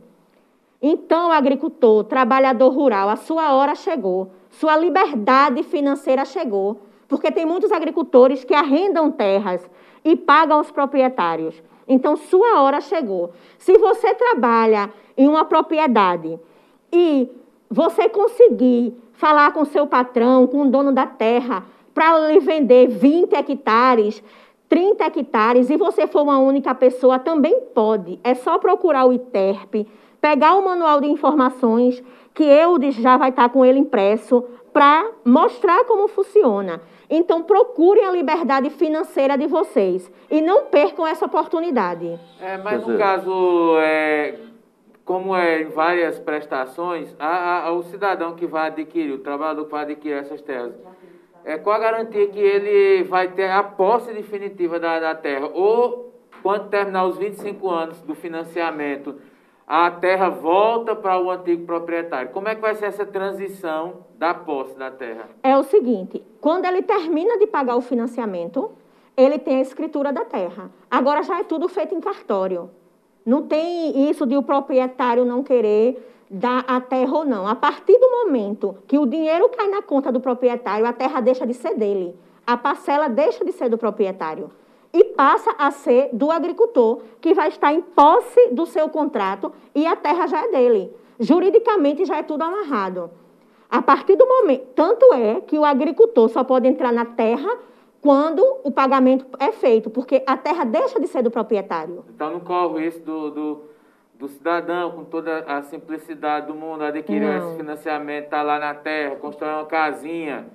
Então, 0.81 1.31
agricultor, 1.31 2.05
trabalhador 2.05 2.71
rural, 2.71 3.09
a 3.09 3.17
sua 3.17 3.53
hora 3.55 3.75
chegou. 3.75 4.31
Sua 4.51 4.77
liberdade 4.77 5.63
financeira 5.63 6.25
chegou. 6.25 6.83
Porque 7.09 7.31
tem 7.31 7.45
muitos 7.45 7.73
agricultores 7.73 8.45
que 8.45 8.55
arrendam 8.55 9.11
terras 9.11 9.69
e 10.05 10.15
pagam 10.15 10.59
aos 10.59 10.71
proprietários. 10.71 11.61
Então, 11.91 12.15
sua 12.17 12.63
hora 12.63 12.81
chegou. 12.81 13.33
Se 13.59 13.77
você 13.77 14.15
trabalha 14.15 14.91
em 15.19 15.27
uma 15.27 15.45
propriedade 15.45 16.39
e 16.93 17.29
você 17.69 18.09
conseguir 18.09 18.95
falar 19.15 19.53
com 19.53 19.65
seu 19.65 19.89
patrão, 19.89 20.47
com 20.47 20.63
o 20.63 20.71
dono 20.71 20.93
da 20.93 21.05
terra, 21.05 21.65
para 21.93 22.31
lhe 22.31 22.39
vender 22.39 22.87
20 22.87 23.35
hectares, 23.35 24.23
30 24.69 25.05
hectares, 25.05 25.69
e 25.69 25.77
você 25.77 26.07
for 26.07 26.23
uma 26.23 26.39
única 26.39 26.73
pessoa, 26.77 27.19
também 27.19 27.61
pode. 27.75 28.21
É 28.23 28.35
só 28.35 28.57
procurar 28.57 29.05
o 29.07 29.13
ITERP, 29.13 29.85
pegar 30.21 30.55
o 30.55 30.65
manual 30.65 31.01
de 31.01 31.09
informações, 31.09 32.01
que 32.33 32.45
eu 32.45 32.79
já 32.93 33.17
vai 33.17 33.31
estar 33.31 33.49
com 33.49 33.65
ele 33.65 33.81
impresso, 33.81 34.45
para 34.73 35.11
mostrar 35.25 35.85
como 35.87 36.07
funciona. 36.07 36.81
Então, 37.11 37.43
procurem 37.43 38.05
a 38.07 38.11
liberdade 38.13 38.71
financeira 38.71 39.37
de 39.37 39.47
vocês 39.49 40.09
e 40.31 40.41
não 40.41 40.67
percam 40.67 41.05
essa 41.07 41.27
oportunidade. 41.27 42.19
É, 42.41 42.57
mas 42.59 42.87
no 42.87 42.97
caso, 42.97 43.77
é, 43.79 44.37
como 45.05 45.35
é 45.35 45.63
em 45.63 45.67
várias 45.67 46.21
prestações, 46.21 47.13
a, 47.19 47.67
a- 47.67 47.73
o 47.73 47.83
cidadão 47.83 48.35
que 48.37 48.47
vai 48.47 48.69
adquirir, 48.69 49.13
o 49.13 49.19
trabalhador 49.19 49.65
que 49.65 49.73
vai 49.73 49.83
adquirir 49.83 50.19
essas 50.19 50.41
terras, 50.41 50.73
é, 51.45 51.59
qual 51.59 51.75
a 51.75 51.81
garantia 51.81 52.29
que 52.29 52.39
ele 52.39 53.03
vai 53.05 53.27
ter 53.29 53.51
a 53.51 53.63
posse 53.63 54.13
definitiva 54.13 54.79
da, 54.79 55.01
da 55.01 55.15
terra? 55.15 55.51
Ou, 55.53 56.15
quando 56.45 56.69
terminar 56.69 57.07
os 57.07 57.19
25 57.19 57.69
anos 57.69 58.01
do 58.03 58.15
financiamento, 58.15 59.17
a 59.71 59.89
terra 59.89 60.29
volta 60.29 60.97
para 60.97 61.17
o 61.23 61.31
antigo 61.31 61.65
proprietário? 61.65 62.33
Como 62.33 62.49
é 62.49 62.57
que 62.57 62.61
vai 62.61 62.75
ser 62.75 62.87
essa 62.87 63.07
transição 63.07 63.99
da 64.19 64.35
posse 64.35 64.77
da 64.77 64.91
terra? 64.91 65.29
é 65.45 65.57
o 65.57 65.63
seguinte: 65.63 66.21
quando 66.41 66.65
ele 66.65 66.83
termina 66.83 67.39
de 67.39 67.47
pagar 67.47 67.77
o 67.77 67.81
financiamento, 67.81 68.73
ele 69.17 69.39
tem 69.39 69.59
a 69.59 69.61
escritura 69.61 70.13
da 70.13 70.25
terra. 70.25 70.73
Agora 70.91 71.23
já 71.23 71.39
é 71.39 71.45
tudo 71.45 71.69
feito 71.69 71.95
em 71.95 72.01
cartório. 72.01 72.69
Não 73.25 73.43
tem 73.43 74.11
isso 74.11 74.27
de 74.27 74.37
o 74.37 74.43
proprietário 74.43 75.25
não 75.25 75.45
querer 75.45 76.05
dar 76.29 76.65
a 76.67 76.81
terra 76.81 77.19
ou 77.19 77.25
não. 77.25 77.47
A 77.47 77.55
partir 77.55 77.97
do 77.97 78.11
momento 78.11 78.77
que 78.89 78.99
o 78.99 79.07
dinheiro 79.07 79.49
cai 79.51 79.69
na 79.69 79.83
conta 79.83 80.11
do 80.11 80.19
proprietário, 80.21 80.85
a 80.85 80.93
terra 80.93 81.21
deixa 81.21 81.47
de 81.47 81.55
ser 81.55 81.77
dele. 81.77 82.17
A 82.45 82.57
parcela 82.57 83.09
deixa 83.09 83.45
de 83.45 83.53
ser 83.53 83.69
do 83.69 83.79
proprietário 83.79 84.51
e 84.93 85.05
passa 85.05 85.55
a 85.59 85.71
ser 85.71 86.11
do 86.13 86.31
agricultor, 86.31 87.03
que 87.21 87.35
vai 87.35 87.49
estar 87.49 87.73
em 87.73 87.81
posse 87.81 88.49
do 88.49 88.67
seu 88.67 88.89
contrato 88.89 89.53
e 89.75 89.87
a 89.87 89.95
terra 89.97 90.27
já 90.27 90.45
é 90.45 90.49
dele. 90.49 90.93
Juridicamente 91.19 92.05
já 92.05 92.17
é 92.17 92.23
tudo 92.23 92.43
amarrado. 92.43 93.11
A 93.71 93.81
partir 93.81 94.17
do 94.17 94.27
momento, 94.27 94.67
tanto 94.75 95.15
é 95.15 95.41
que 95.41 95.59
o 95.59 95.65
agricultor 95.65 96.29
só 96.29 96.43
pode 96.43 96.67
entrar 96.67 96.93
na 96.93 97.05
terra 97.05 97.57
quando 98.03 98.43
o 98.65 98.71
pagamento 98.71 99.27
é 99.39 99.53
feito, 99.53 99.91
porque 99.91 100.23
a 100.27 100.37
terra 100.37 100.65
deixa 100.65 100.99
de 100.99 101.07
ser 101.07 101.23
do 101.23 101.31
proprietário. 101.31 102.05
Então 102.09 102.33
não 102.33 102.41
corre 102.41 102.67
o 102.67 102.79
risco 102.79 103.05
do, 103.05 103.31
do, 103.31 103.63
do 104.19 104.29
cidadão, 104.29 104.91
com 104.93 105.05
toda 105.05 105.41
a 105.41 105.63
simplicidade 105.63 106.47
do 106.47 106.55
mundo, 106.55 106.83
adquirir 106.83 107.21
Não. 107.21 107.37
esse 107.37 107.57
financiamento, 107.57 108.29
tá 108.29 108.43
lá 108.43 108.59
na 108.59 108.75
terra, 108.75 109.17
constrói 109.17 109.53
uma 109.53 109.67
casinha. 109.67 110.47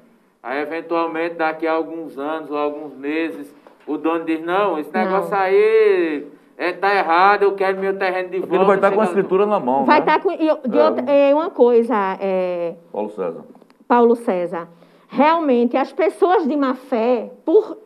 Aí, 0.41 0.59
eventualmente, 0.61 1.36
daqui 1.36 1.65
a 1.65 1.73
alguns 1.73 2.17
anos 2.17 2.51
ou 2.51 2.57
alguns 2.57 2.93
meses, 2.93 3.53
o 3.88 3.97
dono 3.97 4.23
diz, 4.25 4.43
não, 4.43 4.77
esse 4.79 4.91
Não. 4.93 5.01
negócio 5.03 5.36
aí 5.36 6.25
é, 6.57 6.71
tá 6.73 6.93
errado, 6.95 7.43
eu 7.43 7.53
quero 7.55 7.79
meu 7.79 7.97
terreno 7.97 8.29
de 8.29 8.39
Porque 8.39 8.55
volta. 8.55 8.55
ele 8.55 8.65
vai 8.65 8.75
estar 8.77 8.91
com 8.91 9.01
a 9.01 9.05
escritura 9.05 9.45
na 9.45 9.59
mão, 9.59 9.86
Vai 9.86 9.99
né? 9.99 10.05
estar 10.05 10.21
com. 10.21 10.31
e 10.31 10.47
eu- 10.47 10.59
de 10.65 10.77
É. 10.77 10.86
outra- 10.86 11.11
é, 11.11 11.33
uma 11.33 11.49
coisa, 11.49 12.17
é, 12.19 12.75
Paulo 12.91 13.09
César. 13.09 13.41
Paulo 13.88 14.15
César. 14.15 14.67
Realmente, 15.07 15.77
as 15.77 15.91
pessoas 15.93 16.47
de 16.47 16.55
má 16.57 16.73
fé, 16.73 17.31
por 17.45 17.77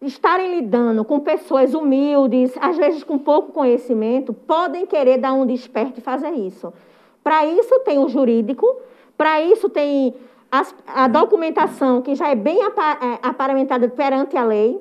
estarem 0.00 0.54
lidando 0.60 1.04
com 1.04 1.18
pessoas 1.20 1.74
humildes, 1.74 2.56
às 2.60 2.76
vezes 2.76 3.02
com 3.02 3.18
pouco 3.18 3.52
conhecimento, 3.52 4.32
podem 4.32 4.86
querer 4.86 5.18
dar 5.18 5.32
um 5.32 5.44
desperto 5.44 5.98
e 5.98 6.02
fazer 6.02 6.30
isso. 6.30 6.72
Para 7.24 7.44
isso 7.44 7.80
tem 7.80 7.98
o 7.98 8.08
jurídico, 8.08 8.64
para 9.16 9.42
isso 9.42 9.68
tem 9.68 10.14
as- 10.50 10.74
a 10.86 11.08
documentação, 11.08 12.00
que 12.00 12.14
já 12.14 12.28
é 12.28 12.34
bem 12.36 12.62
apa- 12.62 12.98
é, 13.02 13.18
aparamentada 13.28 13.88
perante 13.88 14.36
a 14.36 14.44
lei. 14.44 14.78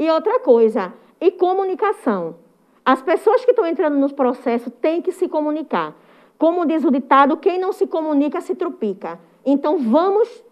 E 0.00 0.10
outra 0.10 0.40
coisa, 0.40 0.94
e 1.20 1.30
comunicação. 1.30 2.36
As 2.82 3.02
pessoas 3.02 3.44
que 3.44 3.50
estão 3.50 3.66
entrando 3.66 3.98
nos 3.98 4.12
processos 4.12 4.72
têm 4.80 5.02
que 5.02 5.12
se 5.12 5.28
comunicar. 5.28 5.94
Como 6.38 6.64
diz 6.64 6.82
o 6.86 6.90
ditado, 6.90 7.36
quem 7.36 7.60
não 7.60 7.70
se 7.70 7.86
comunica 7.86 8.40
se 8.40 8.54
trupica. 8.54 9.20
Então, 9.44 9.76
vamos. 9.76 10.42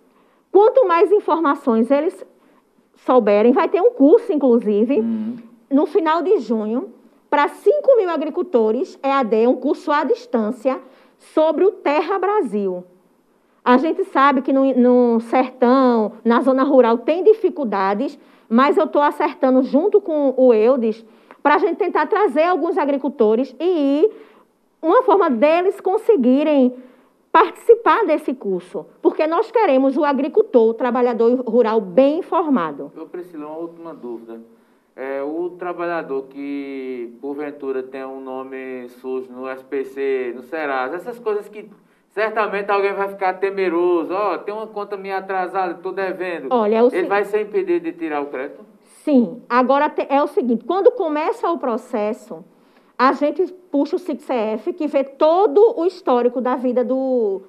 Quanto 0.53 0.87
mais 0.87 1.11
informações 1.11 1.91
eles 1.91 2.27
souberem, 3.07 3.53
vai 3.53 3.71
ter 3.71 3.81
um 3.81 3.91
curso, 3.93 4.31
inclusive, 4.31 5.03
no 5.71 5.87
final 5.87 6.21
de 6.21 6.39
junho, 6.41 6.93
para 7.31 7.49
5 7.49 7.97
mil 7.97 8.11
agricultores, 8.11 8.99
EAD, 9.03 9.47
um 9.47 9.57
curso 9.57 9.91
à 9.91 10.05
distância, 10.05 10.79
sobre 11.19 11.65
o 11.65 11.73
Terra 11.73 12.19
Brasil. 12.19 12.85
A 13.65 13.79
gente 13.79 14.05
sabe 14.05 14.43
que 14.43 14.53
no, 14.53 14.75
no 14.75 15.21
sertão, 15.21 16.13
na 16.23 16.43
zona 16.43 16.65
rural, 16.65 16.99
tem 16.99 17.25
dificuldades, 17.25 18.19
mas 18.49 18.77
eu 18.77 18.85
estou 18.85 19.03
acertando 19.03 19.63
junto 19.63 20.01
com 20.01 20.35
o 20.37 20.55
Eudes 20.55 21.05
para 21.43 21.57
a 21.57 21.59
gente 21.59 21.77
tentar 21.77 22.07
trazer 22.07 22.45
alguns 22.45 22.79
agricultores 22.79 23.55
e 23.61 24.11
uma 24.81 25.03
forma 25.03 25.29
deles 25.29 25.81
conseguirem 25.81 26.75
participar 27.31 28.07
desse 28.07 28.35
curso, 28.35 28.87
porque 29.03 29.27
nós 29.27 29.51
queremos 29.51 29.97
o 29.97 30.05
agricultor, 30.05 30.71
o 30.71 30.75
trabalhador 30.75 31.41
rural 31.41 31.81
bem 31.81 32.21
informado. 32.21 32.91
Eu 32.97 33.07
preciso 33.07 33.45
uma 33.45 33.57
última 33.57 33.95
dúvida. 33.95 34.41
É, 34.97 35.23
o 35.23 35.51
trabalhador 35.51 36.25
que, 36.25 37.17
porventura, 37.21 37.83
tem 37.83 38.05
um 38.05 38.21
nome 38.21 38.89
sujo 38.89 39.31
no 39.31 39.49
SPC, 39.49 40.33
no 40.35 40.43
Serasa, 40.43 40.97
essas 40.97 41.21
coisas 41.21 41.49
que 41.49 41.71
certamente 42.11 42.71
alguém 42.71 42.93
vai 42.93 43.09
ficar 43.09 43.35
temeroso. 43.35 44.13
Ó, 44.13 44.39
tem 44.39 44.55
uma 44.55 44.67
conta 44.67 44.97
minha 44.97 45.19
atrasada, 45.19 45.73
estou 45.73 45.93
devendo. 45.93 46.49
Olha, 46.51 46.77
é 46.77 46.83
o 46.83 46.87
Ele 46.93 47.09
vai 47.09 47.25
ser 47.25 47.43
impedido 47.43 47.85
de 47.85 47.93
tirar 47.93 48.21
o 48.21 48.27
crédito? 48.27 48.65
Sim, 49.05 49.43
agora 49.49 49.93
é 50.09 50.23
o 50.23 50.27
seguinte: 50.27 50.65
quando 50.65 50.91
começa 50.91 51.51
o 51.51 51.59
processo, 51.59 52.45
a 52.99 53.13
gente 53.13 53.47
puxa 53.71 53.97
o 53.97 53.99
CICF, 53.99 54.73
que 54.73 54.87
vê 54.87 55.05
todo 55.05 55.79
o 55.79 55.87
histórico 55.87 56.41
da 56.41 56.57
vida 56.57 56.85
do, 56.85 57.43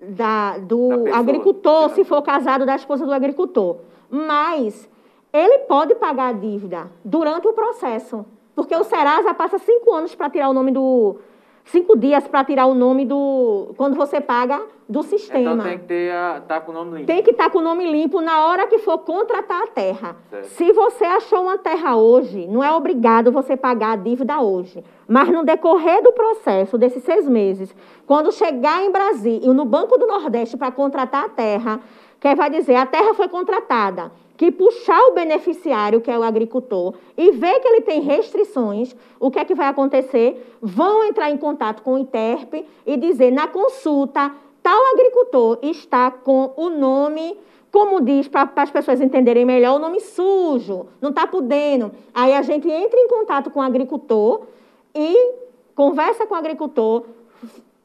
da, 0.00 0.58
do 0.58 0.88
Da 0.88 0.96
pessoa, 0.96 1.18
agricultor, 1.18 1.90
se 1.90 2.04
for 2.04 2.22
casado, 2.22 2.64
da 2.64 2.74
esposa 2.74 3.04
do 3.04 3.12
agricultor. 3.12 3.78
Mas 4.08 4.88
ele 5.32 5.58
pode 5.60 5.94
pagar 5.94 6.28
a 6.28 6.32
dívida 6.32 6.90
durante 7.04 7.46
o 7.46 7.52
processo, 7.52 8.24
porque 8.54 8.74
o 8.74 8.82
Serasa 8.82 9.34
passa 9.34 9.58
cinco 9.58 9.92
anos 9.92 10.14
para 10.14 10.30
tirar 10.30 10.48
o 10.48 10.54
nome 10.54 10.72
do. 10.72 11.18
Cinco 11.64 11.96
dias 11.96 12.26
para 12.26 12.44
tirar 12.44 12.66
o 12.66 12.74
nome 12.74 13.04
do. 13.04 13.74
Quando 13.76 13.94
você 13.94 14.20
paga 14.20 14.60
do 14.88 15.04
sistema. 15.04 15.52
Então 15.52 15.64
tem 15.64 15.78
que 15.78 15.84
ter 15.84 16.12
a, 16.12 16.42
tá 16.46 16.60
com 16.60 16.72
o 16.72 16.74
nome 16.74 16.90
limpo. 16.96 17.06
Tem 17.06 17.22
que 17.22 17.30
estar 17.30 17.48
com 17.48 17.58
o 17.58 17.62
nome 17.62 17.88
limpo 17.88 18.20
na 18.20 18.46
hora 18.46 18.66
que 18.66 18.78
for 18.78 18.98
contratar 18.98 19.62
a 19.62 19.66
terra. 19.68 20.16
Certo. 20.28 20.46
Se 20.46 20.72
você 20.72 21.04
achou 21.04 21.42
uma 21.42 21.56
terra 21.56 21.96
hoje, 21.96 22.48
não 22.48 22.62
é 22.62 22.72
obrigado 22.72 23.30
você 23.30 23.56
pagar 23.56 23.92
a 23.92 23.96
dívida 23.96 24.40
hoje. 24.40 24.82
Mas 25.06 25.28
no 25.28 25.44
decorrer 25.44 26.02
do 26.02 26.12
processo, 26.12 26.76
desses 26.76 27.04
seis 27.04 27.28
meses, 27.28 27.72
quando 28.04 28.32
chegar 28.32 28.82
em 28.82 28.90
Brasília, 28.90 29.52
no 29.54 29.64
Banco 29.64 29.96
do 29.96 30.08
Nordeste 30.08 30.56
para 30.56 30.72
contratar 30.72 31.26
a 31.26 31.28
terra, 31.28 31.80
que 32.18 32.34
vai 32.34 32.50
dizer, 32.50 32.74
a 32.74 32.84
terra 32.84 33.14
foi 33.14 33.28
contratada, 33.28 34.10
que 34.40 34.50
puxar 34.50 34.98
o 35.08 35.12
beneficiário, 35.12 36.00
que 36.00 36.10
é 36.10 36.18
o 36.18 36.22
agricultor, 36.22 36.94
e 37.14 37.30
ver 37.30 37.60
que 37.60 37.68
ele 37.68 37.82
tem 37.82 38.00
restrições, 38.00 38.96
o 39.20 39.30
que 39.30 39.38
é 39.38 39.44
que 39.44 39.54
vai 39.54 39.68
acontecer? 39.68 40.56
Vão 40.62 41.04
entrar 41.04 41.30
em 41.30 41.36
contato 41.36 41.82
com 41.82 41.92
o 41.92 41.98
ITERP 41.98 42.66
e 42.86 42.96
dizer, 42.96 43.30
na 43.30 43.46
consulta, 43.46 44.34
tal 44.62 44.92
agricultor 44.94 45.58
está 45.60 46.10
com 46.10 46.54
o 46.56 46.70
nome, 46.70 47.36
como 47.70 48.00
diz, 48.00 48.28
para 48.28 48.50
as 48.56 48.70
pessoas 48.70 49.02
entenderem 49.02 49.44
melhor, 49.44 49.76
o 49.76 49.78
nome 49.78 50.00
sujo, 50.00 50.86
não 51.02 51.10
está 51.10 51.26
podendo. 51.26 51.92
Aí 52.14 52.32
a 52.32 52.40
gente 52.40 52.66
entra 52.66 52.98
em 52.98 53.08
contato 53.08 53.50
com 53.50 53.60
o 53.60 53.62
agricultor 53.62 54.46
e 54.94 55.34
conversa 55.74 56.26
com 56.26 56.32
o 56.32 56.38
agricultor, 56.38 57.04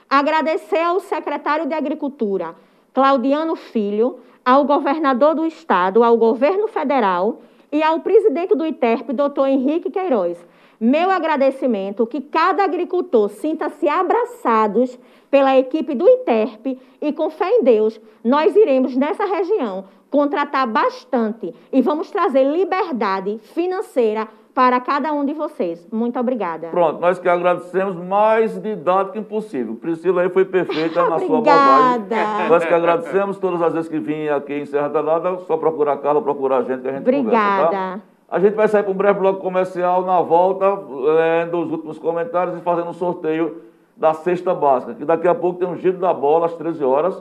agradecer 0.08 0.80
ao 0.80 0.98
secretário 0.98 1.66
de 1.66 1.74
Agricultura, 1.74 2.56
Claudiano 2.92 3.54
Filho, 3.54 4.18
ao 4.44 4.64
governador 4.64 5.36
do 5.36 5.46
estado, 5.46 6.02
ao 6.02 6.16
governo 6.16 6.66
federal 6.66 7.42
e 7.70 7.80
ao 7.80 8.00
presidente 8.00 8.56
do 8.56 8.66
ITERP, 8.66 9.12
doutor 9.12 9.46
Henrique 9.46 9.88
Queiroz. 9.88 10.44
Meu 10.80 11.10
agradecimento, 11.10 12.06
que 12.06 12.22
cada 12.22 12.64
agricultor 12.64 13.28
sinta-se 13.28 13.86
abraçados 13.86 14.98
pela 15.30 15.54
equipe 15.58 15.94
do 15.94 16.08
ITERP 16.08 16.80
e 17.02 17.12
com 17.12 17.28
fé 17.28 17.50
em 17.50 17.62
Deus, 17.62 18.00
nós 18.24 18.56
iremos 18.56 18.96
nessa 18.96 19.26
região 19.26 19.84
contratar 20.10 20.66
bastante 20.66 21.54
e 21.70 21.82
vamos 21.82 22.10
trazer 22.10 22.44
liberdade 22.44 23.38
financeira 23.54 24.26
para 24.54 24.80
cada 24.80 25.12
um 25.12 25.22
de 25.22 25.34
vocês. 25.34 25.86
Muito 25.92 26.18
obrigada. 26.18 26.68
Pronto, 26.68 26.98
nós 26.98 27.18
que 27.18 27.28
agradecemos 27.28 27.96
mais 27.96 28.58
didático 28.60 29.18
impossível. 29.18 29.76
Priscila 29.76 30.22
aí 30.22 30.30
foi 30.30 30.46
perfeita 30.46 31.02
na 31.08 31.18
sua 31.18 31.38
abordagem. 31.38 32.02
Obrigada. 32.04 32.48
Nós 32.48 32.64
que 32.64 32.72
agradecemos 32.72 33.38
todas 33.38 33.60
as 33.60 33.74
vezes 33.74 33.88
que 33.88 33.98
vim 33.98 34.28
aqui 34.28 34.54
em 34.54 34.64
Serra 34.64 34.88
Talhada, 34.88 35.36
só 35.46 35.58
procurar 35.58 35.92
a 35.92 35.96
Carla, 35.98 36.22
procurar 36.22 36.58
a 36.58 36.62
gente 36.62 36.80
que 36.80 36.88
a 36.88 36.92
gente 36.92 37.04
conversa, 37.04 37.68
tá? 37.68 38.00
A 38.30 38.38
gente 38.38 38.54
vai 38.54 38.68
sair 38.68 38.84
para 38.84 38.92
um 38.92 38.96
breve 38.96 39.18
bloco 39.18 39.40
comercial 39.40 40.02
na 40.04 40.20
volta, 40.20 40.72
lendo 40.72 41.58
os 41.58 41.72
últimos 41.72 41.98
comentários 41.98 42.56
e 42.56 42.60
fazendo 42.60 42.90
um 42.90 42.92
sorteio 42.92 43.62
da 43.96 44.14
cesta 44.14 44.54
básica, 44.54 44.94
que 44.94 45.04
daqui 45.04 45.26
a 45.26 45.34
pouco 45.34 45.58
tem 45.58 45.66
um 45.66 45.76
giro 45.76 45.98
da 45.98 46.14
bola 46.14 46.46
às 46.46 46.54
13 46.54 46.84
horas. 46.84 47.20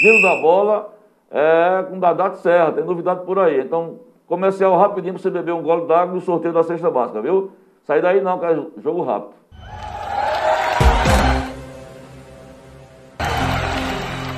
Giro 0.00 0.20
da 0.20 0.42
bola 0.42 0.92
é 1.30 1.84
com 1.88 1.98
Dadá 1.98 2.28
de 2.28 2.38
Serra, 2.38 2.70
tem 2.70 2.84
novidade 2.84 3.24
por 3.24 3.38
aí. 3.38 3.60
Então, 3.60 4.00
comercial 4.26 4.76
rapidinho 4.76 5.14
para 5.14 5.22
você 5.22 5.30
beber 5.30 5.52
um 5.52 5.62
gole 5.62 5.86
d'água 5.86 6.14
e 6.14 6.18
o 6.18 6.20
sorteio 6.20 6.52
da 6.52 6.62
cesta 6.62 6.90
básica, 6.90 7.22
viu? 7.22 7.50
Sai 7.84 8.02
daí 8.02 8.20
não, 8.20 8.38
que 8.38 8.44
é 8.44 8.66
jogo 8.76 9.02
rápido. 9.02 9.41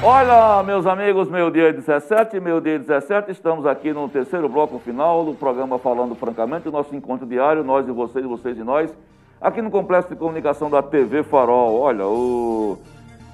Olha, 0.06 0.62
meus 0.62 0.86
amigos, 0.86 1.30
meu 1.30 1.50
dia 1.50 1.72
17, 1.72 2.38
meu 2.38 2.60
dia 2.60 2.78
17, 2.78 3.30
estamos 3.30 3.64
aqui 3.64 3.90
no 3.90 4.06
terceiro 4.06 4.46
bloco 4.50 4.78
final 4.78 5.24
do 5.24 5.32
programa 5.32 5.78
Falando 5.78 6.14
Francamente, 6.14 6.68
o 6.68 6.70
nosso 6.70 6.94
encontro 6.94 7.26
diário, 7.26 7.64
nós 7.64 7.88
e 7.88 7.90
vocês, 7.90 8.22
vocês 8.22 8.58
e 8.58 8.62
nós, 8.62 8.94
aqui 9.40 9.62
no 9.62 9.70
Complexo 9.70 10.10
de 10.10 10.16
Comunicação 10.16 10.68
da 10.68 10.82
TV 10.82 11.22
Farol. 11.22 11.80
Olha, 11.80 12.06
o 12.06 12.76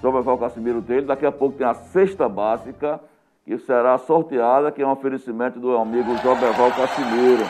João 0.01 0.39
Casimiro 0.39 0.81
dele, 0.81 1.07
daqui 1.07 1.27
a 1.27 1.33
pouco 1.33 1.59
tem 1.59 1.67
a 1.67 1.75
cesta 1.75 2.29
básica, 2.29 3.01
que 3.45 3.59
será 3.59 3.99
sorteada, 3.99 4.71
que 4.71 4.81
é 4.81 4.87
um 4.87 4.93
oferecimento 4.93 5.59
do 5.59 5.77
amigo 5.77 6.17
Joberval 6.19 6.71
Casimiro. 6.71 7.43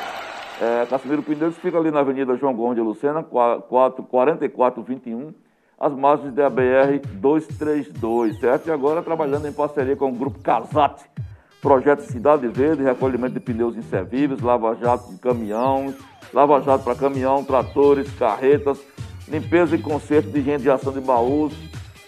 É, 0.62 0.86
Casimiro 0.86 1.22
Pneus 1.22 1.58
fica 1.58 1.76
ali 1.76 1.90
na 1.90 2.00
Avenida 2.00 2.34
João 2.36 2.54
Gomes 2.54 2.76
de 2.76 2.80
Lucena, 2.80 3.22
4, 3.22 4.02
4421, 4.02 5.34
as 5.81 5.95
margens 5.95 6.35
da 6.35 6.51
BR 6.51 7.01
232, 7.14 8.39
certo? 8.39 8.68
E 8.68 8.70
agora 8.70 9.03
trabalhando 9.03 9.49
em 9.49 9.53
parceria 9.53 9.97
com 9.97 10.11
o 10.11 10.14
Grupo 10.14 10.39
Casate, 10.41 11.05
projeto 11.62 12.03
Cidade 12.03 12.47
Verde, 12.49 12.83
recolhimento 12.83 13.33
de 13.33 13.41
pneus 13.41 13.74
inservíveis, 13.74 14.43
lava-jato 14.43 15.11
de 15.11 15.18
caminhão, 15.18 15.95
lava-jato 16.35 16.85
para 16.85 16.95
caminhão, 16.95 17.43
tratores, 17.43 18.12
carretas, 18.12 18.78
limpeza 19.26 19.74
e 19.74 19.78
conserto 19.78 20.31
de 20.31 20.41
higienização 20.41 20.93
de 20.93 21.01
baús, 21.01 21.55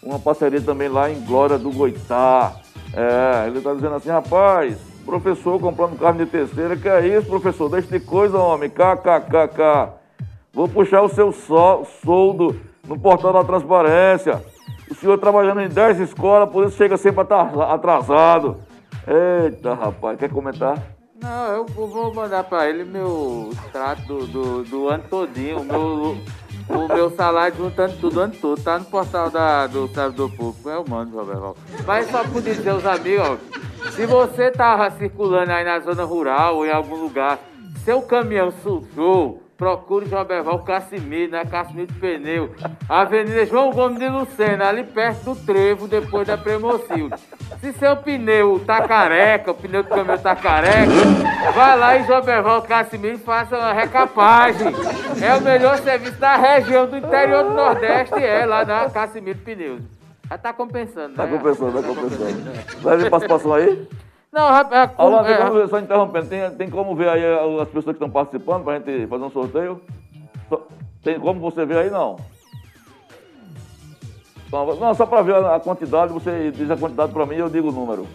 uma 0.03 0.19
parceria 0.19 0.61
também 0.61 0.89
lá 0.89 1.11
em 1.11 1.25
Glória 1.25 1.57
do 1.57 1.71
Goitá. 1.71 2.55
É, 2.93 3.47
ele 3.47 3.57
está 3.57 3.73
dizendo 3.73 3.95
assim, 3.95 4.11
rapaz, 4.11 4.77
professor 5.07 5.59
comprando 5.59 5.99
carro 5.99 6.19
de 6.19 6.27
terceira, 6.27 6.77
que 6.77 6.89
é 6.89 7.17
isso, 7.17 7.27
professor? 7.27 7.71
Deixa 7.71 7.89
de 7.89 8.05
coisa, 8.05 8.37
homem, 8.37 8.69
kkkk. 8.69 9.93
Vou 10.53 10.69
puxar 10.69 11.01
o 11.01 11.09
seu 11.09 11.33
soldo 11.33 12.55
no 12.87 12.99
portal 12.99 13.33
da 13.33 13.45
transparência. 13.45 14.43
O 14.91 14.95
senhor 14.95 15.19
trabalhando 15.19 15.61
em 15.61 15.69
10 15.69 16.01
escolas, 16.01 16.51
por 16.51 16.67
isso 16.67 16.77
chega 16.77 16.97
sempre 16.97 17.23
atrasado. 17.23 18.59
Eita, 19.07 19.75
rapaz, 19.75 20.19
quer 20.19 20.31
comentar? 20.31 20.79
Não, 21.23 21.47
eu 21.53 21.67
vou 21.67 22.13
mandar 22.13 22.43
para 22.45 22.69
ele 22.69 22.85
meu 22.85 23.51
extrato 23.53 24.03
do, 24.03 24.27
do, 24.27 24.65
do, 24.65 24.89
ano 24.89 25.05
todinho, 25.09 25.61
o 25.61 25.65
meu, 25.65 26.17
o 26.69 26.89
meu 26.89 27.11
salário 27.11 27.57
juntando 27.57 27.97
tudo 27.99 28.21
ano 28.21 28.35
todo. 28.41 28.61
Tá 28.61 28.79
no 28.79 28.85
portal 28.85 29.31
da, 29.31 29.69
do 29.69 29.87
servidor 29.89 30.31
público. 30.33 30.69
Eu 30.69 30.85
mando, 30.89 31.17
Roberto. 31.17 31.57
Mas 31.87 32.11
só 32.11 32.25
por 32.25 32.43
dizer 32.43 32.71
aos 32.71 32.85
amigos, 32.85 33.25
ó, 33.25 33.91
se 33.91 34.05
você 34.05 34.51
tava 34.51 34.91
circulando 34.91 35.53
aí 35.53 35.65
na 35.65 35.79
zona 35.79 36.05
rural 36.05 36.57
ou 36.57 36.67
em 36.67 36.73
algum 36.73 36.97
lugar, 36.97 37.39
seu 37.85 38.03
caminhão 38.03 38.51
sujou, 38.63 39.42
Procure 39.63 40.07
João 40.07 40.25
Berval 40.25 40.59
Cassimiro, 40.65 41.31
né? 41.31 41.45
Cassimiro 41.45 41.87
de 41.87 41.97
Pneu. 42.01 42.53
Avenida 42.89 43.47
João 43.47 43.71
Gomes 43.71 43.97
de 43.97 44.09
Lucena, 44.09 44.67
ali 44.67 44.83
perto 44.83 45.23
do 45.23 45.37
trevo, 45.37 45.87
depois 45.87 46.27
da 46.27 46.37
Premocil. 46.37 47.09
Se 47.61 47.73
seu 47.75 47.97
pneu 47.97 48.61
tá 48.67 48.89
careca, 48.89 49.53
o 49.53 49.55
pneu 49.55 49.85
do 49.85 49.89
caminhão 49.89 50.19
tá 50.19 50.35
careca, 50.35 50.91
vai 51.55 51.79
lá 51.79 51.97
em 51.97 52.05
João 52.05 52.23
Berval 52.23 52.63
Cassimiro 52.63 53.15
e 53.15 53.19
faça 53.19 53.57
uma 53.57 53.73
recapagem. 53.73 54.73
É 55.23 55.33
o 55.37 55.41
melhor 55.41 55.79
serviço 55.79 56.19
da 56.19 56.35
região 56.35 56.89
do 56.89 56.97
interior 56.97 57.45
do 57.45 57.51
Nordeste, 57.51 58.17
é 58.17 58.45
lá 58.45 58.65
na 58.65 58.91
Cassimiro 58.91 59.39
Pneus. 59.39 59.83
Já 60.29 60.39
tá 60.39 60.53
compensando, 60.53 61.15
tá 61.15 61.25
né? 61.25 61.31
Tá 61.31 61.39
compensando, 61.39 61.81
tá 61.81 61.87
compensando. 61.87 62.81
Vai 62.81 62.97
ver 62.97 63.09
participação 63.09 63.55
aí? 63.55 63.87
Não, 64.33 64.49
é, 64.49 64.91
Alô, 64.97 65.21
é, 65.61 65.69
só 65.69 65.79
interrompendo, 65.79 66.27
tem, 66.27 66.51
tem 66.53 66.71
como 66.71 66.97
ver 66.97 67.11
aí 67.11 67.23
as 67.61 67.69
pessoas 67.69 67.85
que 67.85 68.03
estão 68.03 68.09
participando 68.09 68.65
para 68.65 68.77
a 68.77 68.79
gente 68.79 69.07
fazer 69.07 69.25
um 69.25 69.31
sorteio? 69.31 69.83
Tem 71.05 71.21
como 71.21 71.39
você 71.39 71.67
ver 71.67 71.77
aí, 71.79 71.91
não? 71.91 72.17
Não, 74.51 74.95
só 74.95 75.05
para 75.05 75.21
ver 75.21 75.35
a 75.35 75.61
quantidade, 75.61 76.13
você 76.13 76.51
diz 76.51 76.71
a 76.71 76.77
quantidade 76.77 77.13
para 77.13 77.27
mim 77.27 77.35
e 77.35 77.41
eu 77.41 77.51
digo 77.51 77.69
o 77.69 77.73
número. 77.73 78.07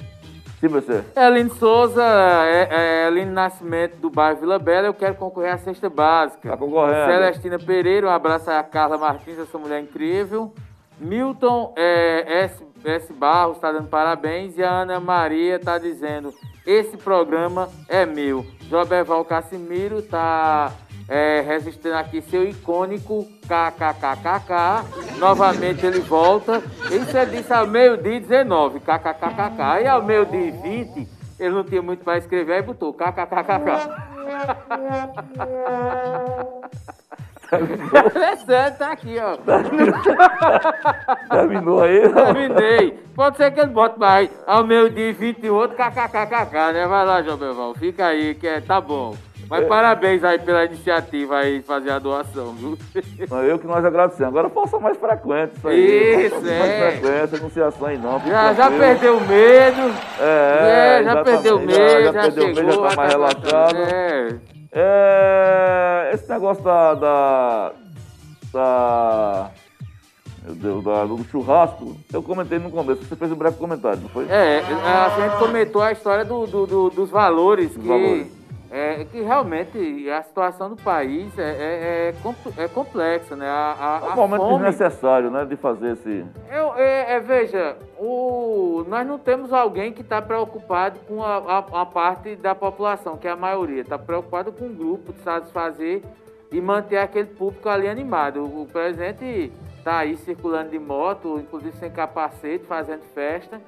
Sim, 0.59 0.69
você. 0.69 1.03
Eline 1.15 1.51
Souza, 1.51 2.03
é, 2.03 2.67
é, 2.71 3.07
Eline 3.07 3.31
Nascimento 3.31 3.97
do 3.97 4.09
bairro 4.09 4.39
Vila 4.39 4.57
Bela, 4.57 4.87
eu 4.87 4.93
quero 4.95 5.13
concorrer 5.13 5.53
à 5.53 5.57
cesta 5.59 5.87
básica. 5.87 6.49
Tá 6.49 6.57
concorrendo. 6.57 7.11
Celestina 7.11 7.59
Pereira, 7.59 8.07
um 8.07 8.11
abraço 8.11 8.49
a 8.49 8.63
Carla 8.63 8.97
Martins, 8.97 9.37
essa 9.37 9.57
mulher 9.59 9.81
incrível. 9.81 10.51
Milton 10.99 11.73
é, 11.75 12.43
S, 12.43 12.63
S. 12.83 13.13
Barros 13.13 13.57
está 13.57 13.71
dando 13.71 13.87
parabéns 13.87 14.57
e 14.57 14.63
a 14.63 14.81
Ana 14.81 14.99
Maria 14.99 15.57
está 15.57 15.77
dizendo: 15.77 16.33
esse 16.65 16.97
programa 16.97 17.69
é 17.87 18.05
meu. 18.05 18.45
Joberval 18.69 19.23
Cassimiro 19.23 19.99
está 19.99 20.73
é, 21.07 21.41
registrando 21.41 21.97
aqui 21.97 22.21
seu 22.21 22.47
icônico 22.47 23.25
KKKKK. 23.43 25.17
Novamente 25.17 25.85
ele 25.85 25.99
volta. 25.99 26.61
Isso 26.91 27.15
é 27.15 27.25
disse 27.25 27.53
ao 27.53 27.67
meio-dia 27.67 28.19
19, 28.19 28.79
KKKKK. 28.79 29.83
E 29.83 29.87
ao 29.87 30.03
meio-dia 30.03 30.51
20, 30.51 31.07
ele 31.39 31.55
não 31.55 31.63
tinha 31.63 31.81
muito 31.81 32.03
para 32.03 32.17
escrever, 32.17 32.55
aí 32.55 32.61
botou 32.61 32.93
KKKKK. 32.93 34.07
Sério, 38.45 38.77
tá 38.77 38.91
aqui, 38.91 39.17
ó. 39.19 39.37
Terminou 41.29 41.81
aí? 41.83 42.09
Terminei. 42.09 42.99
Pode 43.15 43.37
ser 43.37 43.51
que 43.51 43.59
ele 43.59 43.71
bote 43.71 43.97
mais 43.99 44.29
ao 44.45 44.65
meio 44.65 44.89
dia 44.89 45.13
20 45.13 45.49
outro 45.49 45.77
kkkk, 45.77 46.73
né? 46.73 46.85
Vai 46.87 47.05
lá, 47.05 47.21
João 47.21 47.37
Belval. 47.37 47.73
Fica 47.75 48.07
aí, 48.07 48.35
que 48.35 48.47
é, 48.47 48.61
tá 48.61 48.79
bom. 48.81 49.15
Mas 49.49 49.63
é. 49.63 49.65
parabéns 49.65 50.23
aí 50.23 50.39
pela 50.39 50.65
iniciativa 50.65 51.37
aí 51.37 51.59
de 51.59 51.65
fazer 51.65 51.91
a 51.91 51.99
doação, 51.99 52.53
viu? 52.53 52.77
Eu 53.47 53.57
que 53.57 53.65
nós 53.65 53.83
agradecemos. 53.83 54.27
Agora 54.27 54.49
faça 54.49 54.77
mais 54.77 54.97
frequente 54.97 55.53
isso 55.55 55.67
aí. 55.67 56.25
Isso, 56.25 56.47
é. 56.47 56.59
Mais 56.59 56.99
frequente, 56.99 57.41
anunciação 57.41 57.87
aí 57.87 57.97
não. 57.97 58.19
Já, 58.19 58.53
já 58.53 58.69
perdeu 58.69 59.17
o 59.17 59.21
medo. 59.21 59.95
É, 60.19 60.99
é 60.99 61.03
já 61.03 61.23
perdeu 61.23 61.55
o 61.55 61.59
medo, 61.59 62.03
já, 62.03 62.11
já, 62.11 62.21
perdeu 62.21 62.43
chegou, 62.43 62.63
medo, 62.63 62.83
já 62.83 62.89
tá 62.89 62.95
mais 62.95 63.13
relaxado. 63.13 63.77
É. 63.77 64.56
É, 64.71 66.11
esse 66.13 66.29
negócio 66.29 66.63
da, 66.63 66.93
da, 66.93 67.73
da 68.53 69.51
meu 70.43 70.55
Deus, 70.55 70.83
da, 70.83 71.05
do 71.05 71.23
churrasco, 71.25 71.97
eu 72.11 72.23
comentei 72.23 72.57
no 72.59 72.71
começo, 72.71 73.03
você 73.03 73.15
fez 73.15 73.31
um 73.31 73.35
breve 73.35 73.57
comentário, 73.57 74.01
não 74.01 74.09
foi? 74.09 74.27
É, 74.29 74.59
a 74.59 75.09
gente 75.19 75.37
comentou 75.37 75.81
a 75.81 75.91
história 75.91 76.23
do, 76.23 76.45
do, 76.47 76.65
do 76.65 76.89
dos 76.89 77.09
valores 77.09 77.71
dos 77.73 77.81
que 77.81 77.87
valores. 77.87 78.36
É, 78.77 79.05
que 79.05 79.21
realmente 79.21 80.07
a 80.07 80.21
situação 80.21 80.69
do 80.69 80.75
país 80.75 81.35
é, 81.39 81.41
é, 81.41 82.13
é, 82.13 82.63
é 82.63 82.67
complexa, 82.67 83.35
né? 83.35 83.47
A, 83.47 84.01
a, 84.03 84.07
é 84.09 84.13
um 84.13 84.15
momento 84.15 84.41
fome... 84.41 84.65
desnecessário, 84.65 85.31
né, 85.31 85.45
de 85.45 85.55
fazer 85.55 85.93
esse... 85.93 86.23
Eu, 86.47 86.75
é, 86.75 87.13
é, 87.13 87.19
veja, 87.19 87.75
o, 87.97 88.85
nós 88.87 89.07
não 89.07 89.17
temos 89.17 89.51
alguém 89.51 89.91
que 89.91 90.01
está 90.01 90.21
preocupado 90.21 90.99
com 91.07 91.23
a, 91.23 91.37
a, 91.37 91.81
a, 91.81 91.85
parte 91.87 92.35
da 92.35 92.53
população, 92.53 93.17
que 93.17 93.27
é 93.27 93.31
a 93.31 93.35
maioria. 93.35 93.81
Está 93.81 93.97
preocupado 93.97 94.51
com 94.51 94.65
um 94.65 94.75
grupo 94.75 95.11
de 95.11 95.21
satisfazer 95.21 96.03
e 96.51 96.61
manter 96.61 96.97
aquele 96.97 97.29
público 97.29 97.67
ali 97.67 97.89
animado. 97.89 98.43
O, 98.43 98.61
o 98.61 98.67
presidente 98.67 99.51
está 99.75 99.97
aí 99.97 100.15
circulando 100.17 100.69
de 100.69 100.77
moto, 100.77 101.39
inclusive 101.39 101.75
sem 101.77 101.89
capacete, 101.89 102.63
fazendo 102.65 103.01
festa 103.15 103.59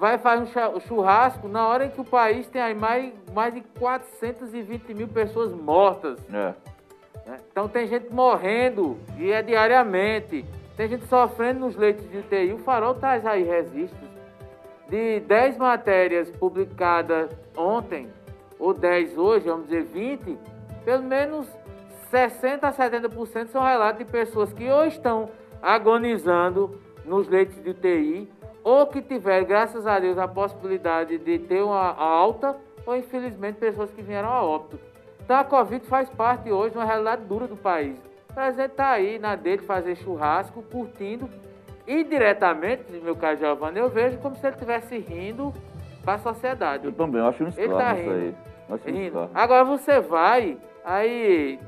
vai 0.00 0.16
fazer 0.16 0.42
um 0.74 0.80
churrasco 0.80 1.46
na 1.46 1.68
hora 1.68 1.84
em 1.84 1.90
que 1.90 2.00
o 2.00 2.04
país 2.04 2.48
tem 2.48 2.62
aí 2.62 2.74
mais, 2.74 3.12
mais 3.34 3.52
de 3.52 3.60
420 3.78 4.94
mil 4.94 5.06
pessoas 5.06 5.52
mortas. 5.52 6.18
É. 6.30 6.54
Né? 7.26 7.36
Então 7.52 7.68
tem 7.68 7.86
gente 7.86 8.10
morrendo 8.10 8.96
e 9.18 9.30
é 9.30 9.42
diariamente. 9.42 10.42
Tem 10.74 10.88
gente 10.88 11.04
sofrendo 11.04 11.60
nos 11.60 11.76
leitos 11.76 12.10
de 12.10 12.16
UTI. 12.16 12.54
O 12.54 12.58
Farol 12.60 12.94
traz 12.94 13.26
aí 13.26 13.42
registros 13.42 14.08
de 14.88 15.20
10 15.20 15.58
matérias 15.58 16.30
publicadas 16.30 17.30
ontem, 17.54 18.08
ou 18.58 18.72
10 18.72 19.18
hoje, 19.18 19.50
vamos 19.50 19.68
dizer 19.68 19.84
20, 19.84 20.38
pelo 20.82 21.02
menos 21.02 21.46
60 22.08 22.66
a 22.66 22.72
70% 22.72 23.48
são 23.48 23.62
relatos 23.62 23.98
de 23.98 24.10
pessoas 24.10 24.50
que 24.52 24.68
ou 24.68 24.86
estão 24.86 25.28
agonizando 25.62 26.80
nos 27.04 27.28
leitos 27.28 27.62
de 27.62 27.70
UTI 27.70 28.39
ou 28.62 28.86
que 28.86 29.00
tiver, 29.00 29.44
graças 29.44 29.86
a 29.86 29.98
Deus, 29.98 30.18
a 30.18 30.28
possibilidade 30.28 31.18
de 31.18 31.38
ter 31.38 31.62
uma 31.62 31.94
alta, 31.94 32.56
ou 32.86 32.96
infelizmente 32.96 33.56
pessoas 33.58 33.90
que 33.90 34.02
vieram 34.02 34.28
a 34.28 34.42
óbito. 34.42 34.78
Então 35.24 35.38
a 35.38 35.44
Covid 35.44 35.86
faz 35.86 36.08
parte 36.10 36.50
hoje 36.50 36.72
de 36.72 36.78
uma 36.78 36.84
realidade 36.84 37.22
dura 37.24 37.46
do 37.46 37.56
país. 37.56 37.98
O 38.30 38.34
presidente 38.34 38.70
está 38.70 38.90
aí 38.90 39.18
na 39.18 39.34
dele 39.34 39.62
fazer 39.62 39.96
churrasco, 39.96 40.62
curtindo, 40.62 41.28
e 41.86 42.04
diretamente, 42.04 42.84
meu 43.02 43.16
caro 43.16 43.36
Giovanni, 43.36 43.78
eu 43.78 43.88
vejo 43.88 44.18
como 44.18 44.36
se 44.36 44.46
ele 44.46 44.54
estivesse 44.54 44.98
rindo 44.98 45.52
para 46.04 46.14
a 46.14 46.18
sociedade. 46.18 46.86
Eu 46.86 46.92
também, 46.92 47.20
eu 47.20 47.28
acho 47.28 47.42
um 47.42 47.48
escândalo 47.48 47.80
ele 47.80 47.84
tá 47.84 47.92
rindo, 47.92 48.34
isso 48.76 48.88
aí. 48.88 48.92
Rindo. 48.92 49.30
Agora 49.34 49.64
você 49.64 50.00
vai, 50.00 50.56
aí 50.84 51.58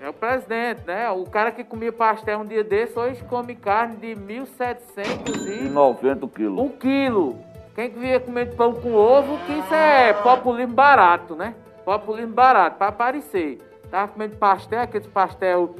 é 0.00 0.08
o 0.08 0.12
presidente, 0.12 0.82
né? 0.86 1.10
O 1.10 1.24
cara 1.24 1.50
que 1.50 1.64
comia 1.64 1.92
pastel 1.92 2.40
um 2.40 2.44
dia 2.44 2.62
desse, 2.62 2.98
hoje 2.98 3.22
come 3.24 3.54
carne 3.54 3.96
de 3.96 4.14
1.790 4.14 6.30
quilos. 6.30 6.58
Um 6.58 6.68
quilo. 6.68 7.38
Quem 7.74 7.90
que 7.90 7.98
via 7.98 8.20
comendo 8.20 8.56
pão 8.56 8.74
com 8.74 8.94
ovo, 8.94 9.38
que 9.44 9.52
isso 9.52 9.74
é 9.74 10.12
populismo 10.12 10.74
barato, 10.74 11.34
né? 11.34 11.54
Populismo 11.84 12.32
barato, 12.32 12.76
para 12.76 12.88
aparecer. 12.88 13.58
Tava 13.90 14.12
comendo 14.12 14.36
pastel, 14.36 14.80
aqueles 14.80 15.06
pastel 15.06 15.74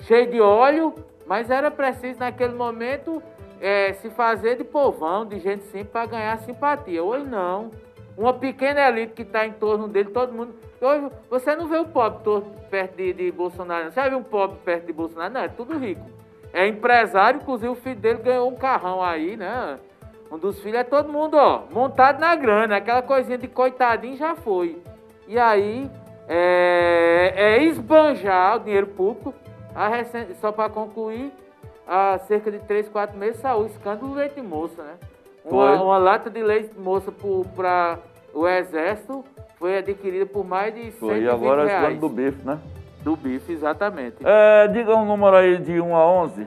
cheio 0.00 0.30
de 0.30 0.40
óleo, 0.40 0.94
mas 1.26 1.50
era 1.50 1.70
preciso 1.70 2.20
naquele 2.20 2.54
momento 2.54 3.22
é, 3.60 3.92
se 3.94 4.10
fazer 4.10 4.56
de 4.56 4.64
povão, 4.64 5.24
de 5.24 5.38
gente 5.38 5.64
simples, 5.64 5.90
para 5.90 6.06
ganhar 6.06 6.38
simpatia. 6.40 7.02
Hoje 7.02 7.26
não. 7.26 7.70
Uma 8.16 8.34
pequena 8.34 8.88
elite 8.88 9.14
que 9.14 9.22
está 9.22 9.46
em 9.46 9.52
torno 9.52 9.88
dele, 9.88 10.10
todo 10.10 10.32
mundo 10.32 10.54
Hoje 10.82 11.12
você 11.30 11.54
não 11.54 11.68
vê 11.68 11.76
o 11.76 11.84
pobre 11.84 12.24
todo 12.24 12.44
perto 12.68 12.96
de, 12.96 13.12
de 13.12 13.30
Bolsonaro. 13.30 13.92
Você 13.92 14.00
já 14.00 14.08
viu 14.08 14.18
um 14.18 14.22
pobre 14.24 14.58
perto 14.64 14.86
de 14.86 14.92
Bolsonaro? 14.92 15.32
Não, 15.32 15.40
é 15.40 15.48
tudo 15.48 15.78
rico. 15.78 16.04
É 16.52 16.66
empresário, 16.66 17.40
inclusive 17.40 17.68
o 17.68 17.76
filho 17.76 18.00
dele 18.00 18.18
ganhou 18.18 18.50
um 18.50 18.56
carrão 18.56 19.00
aí, 19.00 19.36
né? 19.36 19.78
Um 20.28 20.36
dos 20.36 20.60
filhos 20.60 20.80
é 20.80 20.82
todo 20.82 21.08
mundo, 21.08 21.36
ó, 21.36 21.62
montado 21.70 22.18
na 22.18 22.34
grana. 22.34 22.78
Aquela 22.78 23.00
coisinha 23.00 23.38
de 23.38 23.46
coitadinho 23.46 24.16
já 24.16 24.34
foi. 24.34 24.82
E 25.28 25.38
aí, 25.38 25.88
é, 26.26 27.32
é 27.36 27.62
esbanjar 27.62 28.56
o 28.56 28.60
dinheiro 28.60 28.88
público. 28.88 29.32
Recente, 29.72 30.34
só 30.34 30.50
para 30.50 30.68
concluir, 30.68 31.32
há 31.86 32.18
cerca 32.26 32.50
de 32.50 32.58
3, 32.58 32.88
4 32.88 33.16
meses 33.16 33.40
saiu 33.40 33.60
o 33.60 33.66
escândalo 33.66 34.08
do 34.08 34.14
leite 34.14 34.40
moça, 34.42 34.82
né? 34.82 34.94
Uma, 35.44 35.82
uma, 35.82 35.98
lata 35.98 36.30
de 36.30 36.42
leite 36.42 36.78
moça 36.78 37.12
para 37.56 37.98
o 38.32 38.46
Exército 38.46 39.24
foi 39.58 39.78
adquirido 39.78 40.26
por 40.26 40.44
mais 40.44 40.74
de 40.74 40.92
120 40.92 40.98
Foi, 40.98 41.20
e 41.22 41.28
agora 41.28 41.62
é 41.62 41.66
reais. 41.66 41.88
esse 41.90 42.00
do 42.00 42.08
bife, 42.08 42.46
né? 42.46 42.58
Do 43.02 43.16
bife, 43.16 43.52
exatamente. 43.52 44.16
É, 44.24 44.68
diga 44.68 44.94
um 44.94 45.04
número 45.04 45.36
aí 45.36 45.58
de 45.58 45.80
1 45.80 45.96
a 45.96 46.06
11. 46.06 46.46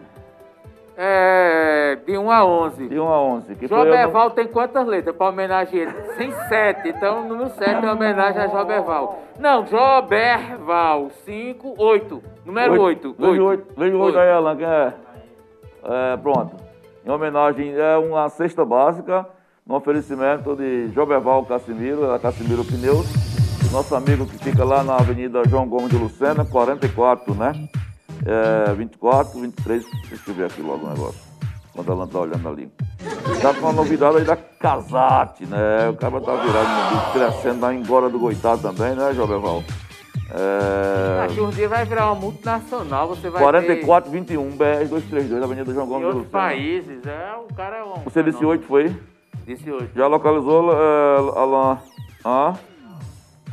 É, 0.98 1.98
de 2.06 2.18
1 2.18 2.32
a 2.32 2.46
11. 2.46 2.88
De 2.88 2.98
1 2.98 3.08
a 3.08 3.22
11. 3.22 3.56
Que 3.56 3.68
João 3.68 3.82
foi 3.82 3.90
o 3.90 3.92
nu- 3.92 3.98
Berval 3.98 4.32
tem 4.32 4.48
quantas 4.48 4.88
letras 4.88 5.14
para 5.14 5.28
homenagear 5.28 5.90
ele? 5.90 5.92
Tem 6.16 6.32
sete, 6.48 6.88
então 6.90 7.26
o 7.26 7.28
número 7.28 7.50
7 7.50 7.86
é 7.86 7.92
homenagem 7.92 8.42
a 8.42 8.48
João 8.48 8.66
Berval. 8.66 9.20
Não, 9.38 9.66
João 9.66 10.02
Berval, 10.04 11.10
5, 11.26 11.76
8. 11.78 12.24
Número 12.46 12.82
8. 12.82 13.16
Veja 13.20 13.42
o 13.42 13.46
8. 13.46 13.74
Veja 13.78 13.98
o 13.98 14.00
8 14.00 14.20
aí, 14.20 14.32
Alan, 14.32 14.56
quem 14.56 14.66
é? 14.66 14.94
É, 15.84 16.18
pronto. 16.18 16.65
Em 17.06 17.12
homenagem, 17.12 17.72
é 17.76 17.98
uma 17.98 18.28
cesta 18.30 18.66
básica, 18.66 19.28
no 19.64 19.76
oferecimento 19.76 20.56
de 20.56 20.90
Joberval 20.92 21.46
Cassimiro, 21.46 22.08
da 22.08 22.18
Cassimiro 22.18 22.66
Pneus, 22.66 23.06
nosso 23.72 23.94
amigo 23.94 24.26
que 24.26 24.40
fica 24.40 24.66
lá 24.66 24.84
na 24.84 24.96
Avenida 24.96 25.48
João 25.48 25.68
Gomes 25.68 25.92
de 25.92 25.98
Lucena, 25.98 26.44
44, 26.44 27.36
né? 27.36 27.70
É, 28.26 28.74
24, 28.74 29.40
23, 29.40 29.86
deixa 30.10 30.32
eu 30.32 30.34
ver 30.34 30.46
aqui 30.46 30.64
logo 30.64 30.84
o 30.84 30.90
negócio, 30.90 31.22
quando 31.76 31.92
a 31.92 31.94
Alan 31.94 32.08
tá 32.08 32.20
olhando 32.20 32.50
ali. 32.50 32.72
Tá 33.40 33.54
com 33.54 33.60
uma 33.60 33.74
novidade 33.74 34.18
aí 34.18 34.24
da 34.24 34.36
Casate, 34.36 35.46
né? 35.46 35.90
O 35.90 35.96
cara 35.98 36.20
tá 36.20 36.36
virado, 36.38 37.14
crescendo 37.14 37.62
lá 37.62 37.72
em 37.72 37.84
Gora 37.86 38.10
do 38.10 38.18
Goitá 38.18 38.58
também, 38.58 38.96
né, 38.96 39.14
Joberval? 39.14 39.64
É... 40.32 41.28
Daqui 41.28 41.40
um 41.40 41.50
dia 41.50 41.70
vai 41.70 41.86
virar 41.86 42.08
uma 42.08 42.16
multinacional, 42.16 43.08
você 43.08 43.30
vai 43.30 43.42
4421 43.42 44.50
BR 44.58 44.88
232, 44.90 45.44
Avenida 45.44 45.74
João 45.74 45.86
ter 45.86 45.90
em 45.90 45.94
Gomes 45.94 46.08
de 46.10 46.16
outros 46.16 46.32
países. 46.32 47.06
É, 47.06 47.36
o 47.38 47.54
cara 47.54 47.78
é 47.78 47.84
um... 47.84 48.04
Você 48.04 48.24
disse 48.24 48.44
8 48.44 48.66
foi? 48.66 48.96
Disse 49.46 49.72
8. 49.72 49.92
Já 49.96 50.08
localizou, 50.08 50.72
é, 50.74 51.40
Alan? 51.40 51.78
Ah? 52.24 52.56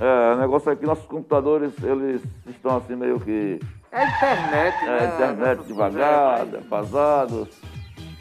É, 0.00 0.34
o 0.34 0.38
negócio 0.38 0.72
aqui, 0.72 0.86
nossos 0.86 1.04
computadores, 1.04 1.72
eles 1.82 2.22
estão 2.48 2.78
assim 2.78 2.96
meio 2.96 3.20
que... 3.20 3.60
É 3.92 4.06
internet, 4.06 4.74
É, 4.84 4.86
né? 4.86 5.14
internet 5.14 5.56
Nossa, 5.58 5.68
devagar, 5.68 6.40
é, 6.40 6.44
defasados. 6.46 7.48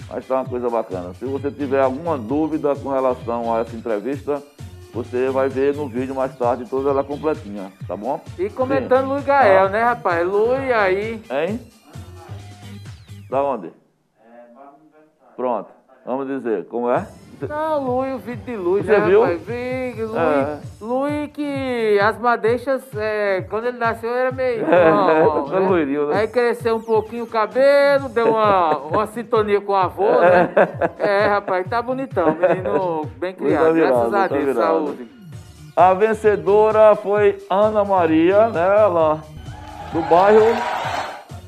Mas 0.10 0.28
tá 0.28 0.36
uma 0.36 0.46
coisa 0.46 0.70
bacana. 0.70 1.14
Se 1.14 1.24
você 1.24 1.50
tiver 1.50 1.80
alguma 1.82 2.18
dúvida 2.18 2.76
com 2.76 2.90
relação 2.90 3.56
a 3.56 3.60
essa 3.62 3.74
entrevista, 3.74 4.44
você 4.94 5.30
vai 5.30 5.48
ver 5.50 5.74
no 5.76 5.88
vídeo 5.88 6.14
mais 6.16 6.36
tarde 6.38 6.66
toda 6.66 6.90
ela 6.90 7.04
completinha, 7.04 7.72
tá 7.88 7.96
bom? 7.96 8.22
E 8.38 8.50
comentando 8.50 9.08
Luiz 9.10 9.24
Gael, 9.24 9.66
Ah. 9.66 9.70
né, 9.70 9.84
rapaz? 9.84 10.28
Luiz 10.28 10.72
aí... 10.72 11.22
Hein? 11.30 11.60
Da 13.30 13.42
onde? 13.44 13.72
Pronto. 15.36 15.70
Vamos 16.06 16.28
dizer, 16.28 16.66
como 16.66 16.90
é? 16.90 17.08
Não, 17.48 17.84
Luiz, 17.84 18.16
o 18.16 18.18
vídeo 18.20 18.44
de 18.46 18.56
Luiz, 18.56 18.86
Você 18.86 18.92
né, 19.00 19.06
viu? 19.08 19.22
rapaz? 19.22 19.42
Vi, 19.42 19.96
Luiz, 20.80 21.24
É. 21.24 21.28
Que 21.28 22.00
as 22.00 22.20
madeixas, 22.20 22.84
é, 22.96 23.42
quando 23.50 23.66
ele 23.66 23.78
nasceu, 23.78 24.14
era 24.14 24.32
meio... 24.32 24.66
É, 24.72 24.92
ó, 24.92 25.42
tá 25.44 25.58
loirinho, 25.60 26.08
né? 26.08 26.20
Aí 26.20 26.28
cresceu 26.28 26.76
um 26.76 26.82
pouquinho 26.82 27.24
o 27.24 27.28
cabelo, 27.28 28.10
deu 28.10 28.32
uma, 28.32 28.78
uma 28.78 29.08
sintonia 29.08 29.60
com 29.62 29.72
o 29.72 29.76
avô, 29.76 30.20
né? 30.22 30.50
É, 31.00 31.28
rapaz, 31.28 31.68
tá 31.68 31.82
bonitão, 31.82 32.36
menino 32.36 33.08
bem 33.18 33.34
criado, 33.34 33.74
virado, 33.74 33.94
graças 33.94 34.14
a 34.14 34.28
Deus, 34.28 34.46
virado. 34.46 34.62
saúde. 34.62 35.08
A 35.76 35.94
vencedora 35.94 36.96
foi 36.96 37.38
Ana 37.50 37.84
Maria, 37.84 38.50
né? 38.50 38.62
Ela, 38.62 39.20
do 39.94 40.02
bairro 40.04 40.46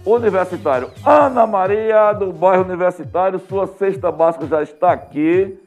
Universitário. 0.06 0.90
Ana 1.06 1.46
Maria, 1.48 2.12
do 2.14 2.32
bairro 2.34 2.64
Universitário, 2.64 3.40
sua 3.48 3.68
cesta 3.68 4.12
básica 4.12 4.46
já 4.48 4.62
está 4.62 4.92
aqui. 4.92 5.58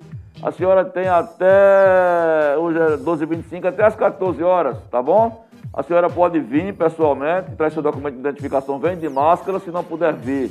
A 0.42 0.52
senhora 0.52 0.84
tem 0.84 1.08
até, 1.08 2.56
hoje 2.58 2.78
é 2.78 2.96
12h25, 2.98 3.64
até 3.66 3.84
as 3.84 3.96
14 3.96 4.42
horas, 4.42 4.76
tá 4.90 5.00
bom? 5.00 5.44
A 5.72 5.82
senhora 5.82 6.10
pode 6.10 6.38
vir 6.38 6.74
pessoalmente, 6.74 7.52
traz 7.56 7.72
seu 7.72 7.82
documento 7.82 8.14
de 8.14 8.20
identificação, 8.20 8.78
vem 8.78 8.96
de 8.98 9.08
máscara, 9.08 9.58
se 9.58 9.70
não 9.70 9.82
puder 9.82 10.12
vir. 10.12 10.50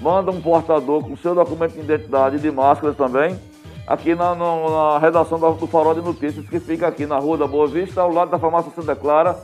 Manda 0.00 0.30
um 0.32 0.40
portador 0.40 1.04
com 1.04 1.16
seu 1.16 1.34
documento 1.34 1.74
de 1.74 1.80
identidade 1.80 2.36
e 2.36 2.38
de 2.40 2.50
máscara 2.50 2.92
também, 2.92 3.38
aqui 3.86 4.14
na, 4.14 4.34
no- 4.34 4.70
na 4.70 4.98
redação 4.98 5.38
do, 5.38 5.52
do 5.52 5.66
Farol 5.66 5.94
de 5.94 6.00
Notícias, 6.02 6.48
que 6.48 6.58
fica 6.58 6.88
aqui 6.88 7.06
na 7.06 7.18
Rua 7.18 7.36
da 7.38 7.46
Boa 7.46 7.68
Vista, 7.68 8.00
ao 8.00 8.10
lado 8.12 8.30
da 8.32 8.38
farmácia 8.38 8.72
Santa 8.74 8.96
Clara, 8.96 9.36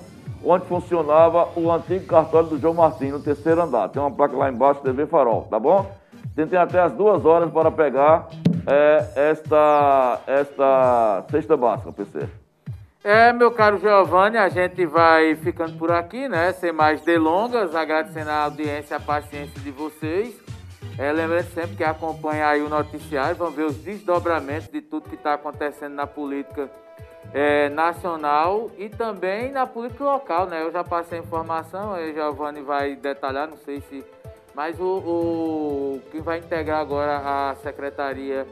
onde 0.45 0.67
funcionava 0.67 1.49
o 1.57 1.71
antigo 1.71 2.07
cartório 2.07 2.49
do 2.49 2.59
João 2.59 2.75
Martins, 2.75 3.13
no 3.13 3.21
terceiro 3.21 3.63
andar. 3.63 3.89
Tem 3.89 4.01
uma 4.01 4.11
placa 4.11 4.37
lá 4.37 4.51
embaixo, 4.51 4.81
TV 4.81 5.07
Farol, 5.07 5.43
tá 5.51 5.59
bom? 5.59 5.91
Você 6.35 6.47
tem 6.47 6.59
até 6.59 6.81
as 6.81 6.93
duas 6.93 7.25
horas 7.25 7.51
para 7.51 7.71
pegar 7.71 8.29
é, 8.67 9.31
esta, 9.31 10.21
esta 10.27 11.25
cesta 11.31 11.57
básica, 11.57 11.93
PC. 11.93 12.29
É, 13.03 13.33
meu 13.33 13.53
caro 13.53 13.79
Giovanni, 13.79 14.37
a 14.37 14.49
gente 14.49 14.85
vai 14.85 15.37
ficando 15.37 15.79
por 15.79 15.93
aqui, 15.93 16.29
né? 16.29 16.53
Sem 16.53 16.73
mais 16.73 17.01
delongas, 17.03 17.75
agradecendo 17.75 18.31
a 18.31 18.43
audiência 18.45 18.97
a 18.97 19.01
paciência 19.01 19.61
de 19.61 19.71
vocês. 19.71 20.35
É, 20.99 21.13
lembrando 21.13 21.45
sempre 21.53 21.77
que 21.77 21.85
acompanha 21.85 22.49
aí 22.49 22.63
o 22.63 22.69
noticiário, 22.69 23.37
vão 23.37 23.51
ver 23.51 23.65
os 23.65 23.77
desdobramentos 23.77 24.69
de 24.69 24.81
tudo 24.81 25.09
que 25.09 25.15
está 25.15 25.35
acontecendo 25.35 25.95
na 25.95 26.07
política 26.07 26.71
é, 27.37 27.69
nacional 27.69 28.71
e 28.79 28.89
também 28.89 29.53
na 29.53 29.67
política 29.67 30.03
local, 30.05 30.47
né? 30.47 30.63
Eu 30.63 30.73
já 30.73 30.83
passei 30.83 31.19
a 31.19 31.21
informação, 31.21 31.93
aí 31.93 32.11
o 32.11 32.15
Giovanni 32.15 32.63
vai 32.63 32.97
detalhar, 32.97 33.47
não 33.47 33.59
sei 33.59 33.83
se. 33.83 34.03
Mas 34.55 34.81
o, 34.81 34.85
o 34.87 36.01
quem 36.11 36.23
vai 36.23 36.39
integrar 36.39 36.81
agora 36.81 37.21
a 37.23 37.55
secretaria 37.57 38.47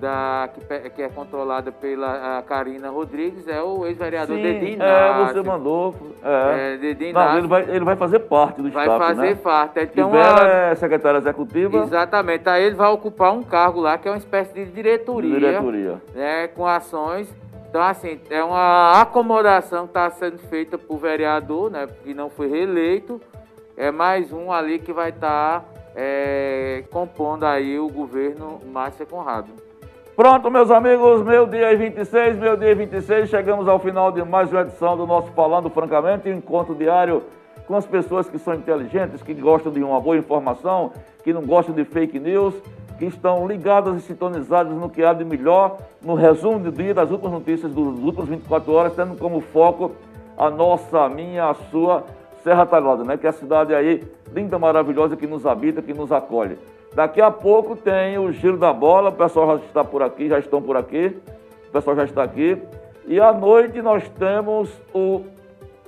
da, 0.00 0.48
que, 0.54 0.88
que 0.88 1.02
é 1.02 1.10
controlada 1.10 1.70
pela 1.70 2.42
Karina 2.48 2.88
Rodrigues 2.88 3.46
é 3.46 3.60
o 3.60 3.84
ex-vereador 3.84 4.38
Dedinho 4.38 4.82
é, 4.82 5.26
você 5.26 5.42
mandou. 5.42 5.94
É. 6.24 6.72
É, 6.72 6.76
Dedinho 6.78 7.12
Não, 7.12 7.36
ele 7.36 7.46
vai, 7.46 7.62
ele 7.68 7.84
vai 7.84 7.96
fazer 7.96 8.20
parte 8.20 8.62
do 8.62 8.70
Vai 8.70 8.86
staff, 8.86 9.04
fazer 9.04 9.34
né? 9.34 9.34
parte. 9.34 9.86
Tivera 9.88 10.08
uma... 10.08 10.48
é 10.48 10.74
secretária 10.76 11.18
executiva 11.18 11.76
Exatamente. 11.76 12.48
Aí 12.48 12.64
ele 12.64 12.74
vai 12.74 12.90
ocupar 12.90 13.34
um 13.34 13.42
cargo 13.42 13.82
lá 13.82 13.98
que 13.98 14.08
é 14.08 14.10
uma 14.10 14.16
espécie 14.16 14.54
de 14.54 14.64
de 14.64 14.72
diretoria. 14.72 15.38
diretoria. 15.38 16.00
né, 16.14 16.48
com 16.48 16.66
ações. 16.66 17.30
Então, 17.70 17.82
assim, 17.82 18.18
é 18.28 18.42
uma 18.42 19.00
acomodação 19.00 19.84
que 19.84 19.90
está 19.90 20.10
sendo 20.10 20.38
feita 20.38 20.76
por 20.76 20.98
vereador, 20.98 21.70
né, 21.70 21.86
que 22.02 22.12
não 22.12 22.28
foi 22.28 22.48
reeleito. 22.48 23.20
É 23.76 23.92
mais 23.92 24.32
um 24.32 24.50
ali 24.50 24.80
que 24.80 24.92
vai 24.92 25.10
estar 25.10 25.64
compondo 26.90 27.44
aí 27.44 27.78
o 27.78 27.88
governo 27.88 28.60
Márcia 28.72 29.06
Conrado. 29.06 29.52
Pronto, 30.16 30.50
meus 30.50 30.68
amigos, 30.68 31.22
meu 31.22 31.46
dia 31.46 31.72
é 31.72 31.76
26, 31.76 32.38
meu 32.38 32.56
dia 32.56 32.72
é 32.72 32.74
26, 32.74 33.30
chegamos 33.30 33.68
ao 33.68 33.78
final 33.78 34.10
de 34.10 34.24
mais 34.24 34.50
uma 34.50 34.62
edição 34.62 34.96
do 34.96 35.06
nosso 35.06 35.30
Falando 35.30 35.70
Francamente, 35.70 36.28
encontro 36.28 36.74
diário 36.74 37.22
com 37.68 37.76
as 37.76 37.86
pessoas 37.86 38.28
que 38.28 38.36
são 38.36 38.52
inteligentes, 38.52 39.22
que 39.22 39.32
gostam 39.32 39.70
de 39.70 39.80
uma 39.80 40.00
boa 40.00 40.16
informação, 40.16 40.90
que 41.22 41.32
não 41.32 41.42
gostam 41.42 41.72
de 41.72 41.84
fake 41.84 42.18
news, 42.18 42.60
que 43.00 43.06
estão 43.06 43.48
ligadas 43.48 43.96
e 43.96 44.00
sintonizadas 44.02 44.74
no 44.74 44.90
que 44.90 45.02
há 45.02 45.14
de 45.14 45.24
melhor, 45.24 45.78
no 46.02 46.12
resumo 46.12 46.58
do 46.58 46.70
dia, 46.70 46.92
das 46.92 47.10
últimas 47.10 47.32
notícias 47.32 47.72
das 47.72 47.78
últimas 47.82 48.28
24 48.28 48.72
horas, 48.74 48.94
tendo 48.94 49.16
como 49.16 49.40
foco 49.40 49.92
a 50.36 50.50
nossa, 50.50 51.00
a 51.00 51.08
minha, 51.08 51.48
a 51.48 51.54
sua 51.54 52.04
Serra 52.44 52.66
Talhada, 52.66 53.02
né? 53.02 53.16
Que 53.16 53.26
é 53.26 53.30
a 53.30 53.32
cidade 53.32 53.74
aí 53.74 54.06
linda, 54.34 54.58
maravilhosa, 54.58 55.16
que 55.16 55.26
nos 55.26 55.46
habita, 55.46 55.80
que 55.80 55.94
nos 55.94 56.12
acolhe. 56.12 56.58
Daqui 56.94 57.22
a 57.22 57.30
pouco 57.30 57.74
tem 57.74 58.18
o 58.18 58.30
Giro 58.32 58.58
da 58.58 58.70
Bola, 58.70 59.08
o 59.08 59.14
pessoal 59.14 59.58
já 59.58 59.64
está 59.64 59.82
por 59.82 60.02
aqui, 60.02 60.28
já 60.28 60.38
estão 60.38 60.60
por 60.60 60.76
aqui, 60.76 61.16
o 61.68 61.72
pessoal 61.72 61.96
já 61.96 62.04
está 62.04 62.22
aqui. 62.22 62.60
E 63.06 63.18
à 63.18 63.32
noite 63.32 63.80
nós 63.80 64.06
temos 64.10 64.70
o 64.92 65.22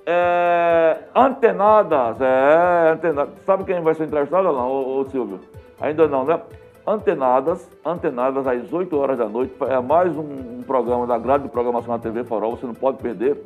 é, 0.07 0.97
Antenadas, 1.15 2.19
é, 2.23 2.91
Antenadas. 2.93 3.35
Sabe 3.45 3.65
quem 3.65 3.83
vai 3.83 3.95
ser 3.95 4.05
entrevistado, 4.05 4.45
não, 4.45 4.71
ô, 4.71 5.01
ô, 5.01 5.05
Silvio? 5.11 5.41
Ainda 5.79 6.09
não, 6.09 6.25
né? 6.25 6.41
Antenadas, 6.87 7.69
Antenadas 7.85 8.47
às 8.47 8.73
8 8.73 8.99
horas 8.99 9.19
da 9.19 9.29
noite, 9.29 9.55
é 9.69 9.81
mais 9.81 10.17
um, 10.17 10.59
um 10.59 10.63
programa 10.67 11.07
da 11.07 11.19
grade 11.19 11.45
de 11.45 11.49
programação 11.49 11.97
da 11.97 12.03
TV 12.03 12.25
Farol, 12.25 12.57
você 12.57 12.67
não 12.67 12.75
pode 12.75 12.99
perder 12.99 13.45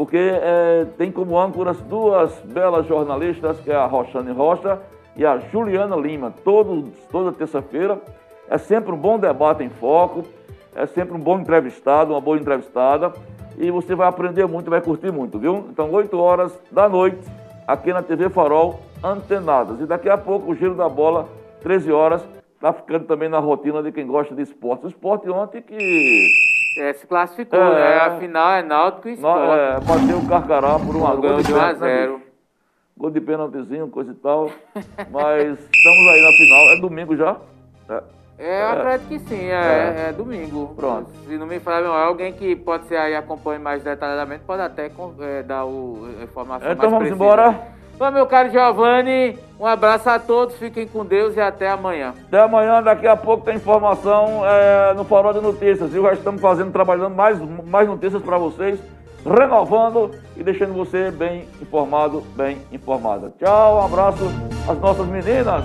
porque 0.00 0.16
é, 0.16 0.86
tem 0.96 1.12
como 1.12 1.38
âncoras 1.38 1.78
duas 1.82 2.32
belas 2.40 2.86
jornalistas, 2.86 3.60
que 3.60 3.70
é 3.70 3.76
a 3.76 3.84
Roxane 3.84 4.32
Rocha 4.32 4.80
e 5.14 5.26
a 5.26 5.36
Juliana 5.36 5.94
Lima, 5.94 6.32
todo, 6.42 6.90
toda 7.12 7.32
terça-feira. 7.32 8.00
É 8.48 8.56
sempre 8.56 8.92
um 8.92 8.96
bom 8.96 9.18
debate 9.18 9.62
em 9.62 9.68
foco, 9.68 10.24
é 10.74 10.86
sempre 10.86 11.14
um 11.14 11.20
bom 11.20 11.38
entrevistado, 11.38 12.14
uma 12.14 12.20
boa 12.20 12.38
entrevistada, 12.38 13.12
e 13.58 13.70
você 13.70 13.94
vai 13.94 14.08
aprender 14.08 14.46
muito, 14.46 14.70
vai 14.70 14.80
curtir 14.80 15.12
muito, 15.12 15.38
viu? 15.38 15.66
Então, 15.70 15.90
8 15.92 16.18
horas 16.18 16.58
da 16.72 16.88
noite, 16.88 17.20
aqui 17.66 17.92
na 17.92 18.02
TV 18.02 18.30
Farol, 18.30 18.80
Antenadas. 19.04 19.80
E 19.80 19.84
daqui 19.84 20.08
a 20.08 20.16
pouco, 20.16 20.50
o 20.50 20.54
Giro 20.54 20.74
da 20.74 20.88
Bola, 20.88 21.28
13 21.62 21.92
horas, 21.92 22.26
tá 22.60 22.72
ficando 22.72 23.06
também 23.06 23.28
na 23.28 23.38
rotina 23.38 23.82
de 23.82 23.90
quem 23.90 24.06
gosta 24.06 24.34
de 24.34 24.42
esporte. 24.42 24.84
O 24.86 24.88
esporte 24.88 25.28
ontem 25.30 25.62
que... 25.62 26.28
É, 26.78 26.92
se 26.92 27.06
classificou, 27.06 27.58
É. 27.58 27.74
né? 27.74 27.96
Afinal 28.00 28.52
é 28.52 28.62
Náutico 28.62 29.08
e 29.08 29.14
Sport. 29.14 29.58
é, 29.58 29.80
bateu 29.80 30.18
o 30.18 30.28
Carcará 30.28 30.78
por 30.78 30.94
uma 30.94 31.16
Ganhou 31.16 31.34
gol 31.36 31.42
de 31.42 31.52
1 31.52 31.56
a 31.56 31.58
pênalti, 31.60 31.80
né, 31.80 31.96
0. 31.96 32.12
bicho? 32.18 32.30
Gol 32.96 33.10
de 33.10 33.20
pênaltizinho, 33.20 33.88
coisa 33.88 34.12
e 34.12 34.14
tal. 34.14 34.50
Mas 35.10 35.58
estamos 35.58 36.08
aí 36.08 36.22
na 36.22 36.32
final. 36.36 36.66
É 36.76 36.80
domingo 36.80 37.16
já? 37.16 37.36
É. 37.88 38.02
É, 38.42 38.62
eu 38.62 38.68
acredito 38.68 39.08
que 39.08 39.18
sim, 39.18 39.44
é, 39.46 39.50
é. 39.52 40.06
é 40.08 40.12
domingo. 40.12 40.72
Pronto. 40.76 41.10
Se 41.26 41.36
não 41.36 41.46
me 41.46 41.60
falar, 41.60 41.80
é 41.82 42.04
alguém 42.04 42.32
que 42.32 42.56
pode 42.56 42.86
ser 42.86 42.96
aí, 42.96 43.14
acompanhe 43.14 43.58
mais 43.58 43.82
detalhadamente, 43.82 44.44
pode 44.46 44.62
até 44.62 44.90
é, 45.20 45.42
dar 45.42 45.66
o, 45.66 46.08
informação 46.22 46.72
então 46.72 46.90
mais 46.90 46.90
vamos 46.90 46.98
precisa. 47.08 47.14
embora. 47.14 47.79
Então, 48.00 48.10
meu 48.12 48.26
caro 48.26 48.48
Giovanni, 48.48 49.38
um 49.58 49.66
abraço 49.66 50.08
a 50.08 50.18
todos, 50.18 50.56
fiquem 50.56 50.86
com 50.86 51.04
Deus 51.04 51.36
e 51.36 51.40
até 51.40 51.68
amanhã. 51.68 52.14
Até 52.28 52.40
amanhã, 52.40 52.82
daqui 52.82 53.06
a 53.06 53.14
pouco 53.14 53.44
tem 53.44 53.56
informação 53.56 54.40
é, 54.42 54.94
no 54.94 55.04
Farol 55.04 55.34
de 55.34 55.42
Notícias, 55.42 55.90
viu? 55.90 56.04
Já 56.04 56.14
estamos 56.14 56.40
fazendo, 56.40 56.72
trabalhando 56.72 57.14
mais, 57.14 57.38
mais 57.66 57.86
notícias 57.86 58.22
para 58.22 58.38
vocês, 58.38 58.80
renovando 59.22 60.12
e 60.34 60.42
deixando 60.42 60.72
você 60.72 61.10
bem 61.10 61.46
informado, 61.60 62.22
bem 62.34 62.62
informada. 62.72 63.34
Tchau, 63.38 63.76
um 63.76 63.84
abraço 63.84 64.24
às 64.66 64.78
nossas 64.78 65.06
meninas. 65.06 65.62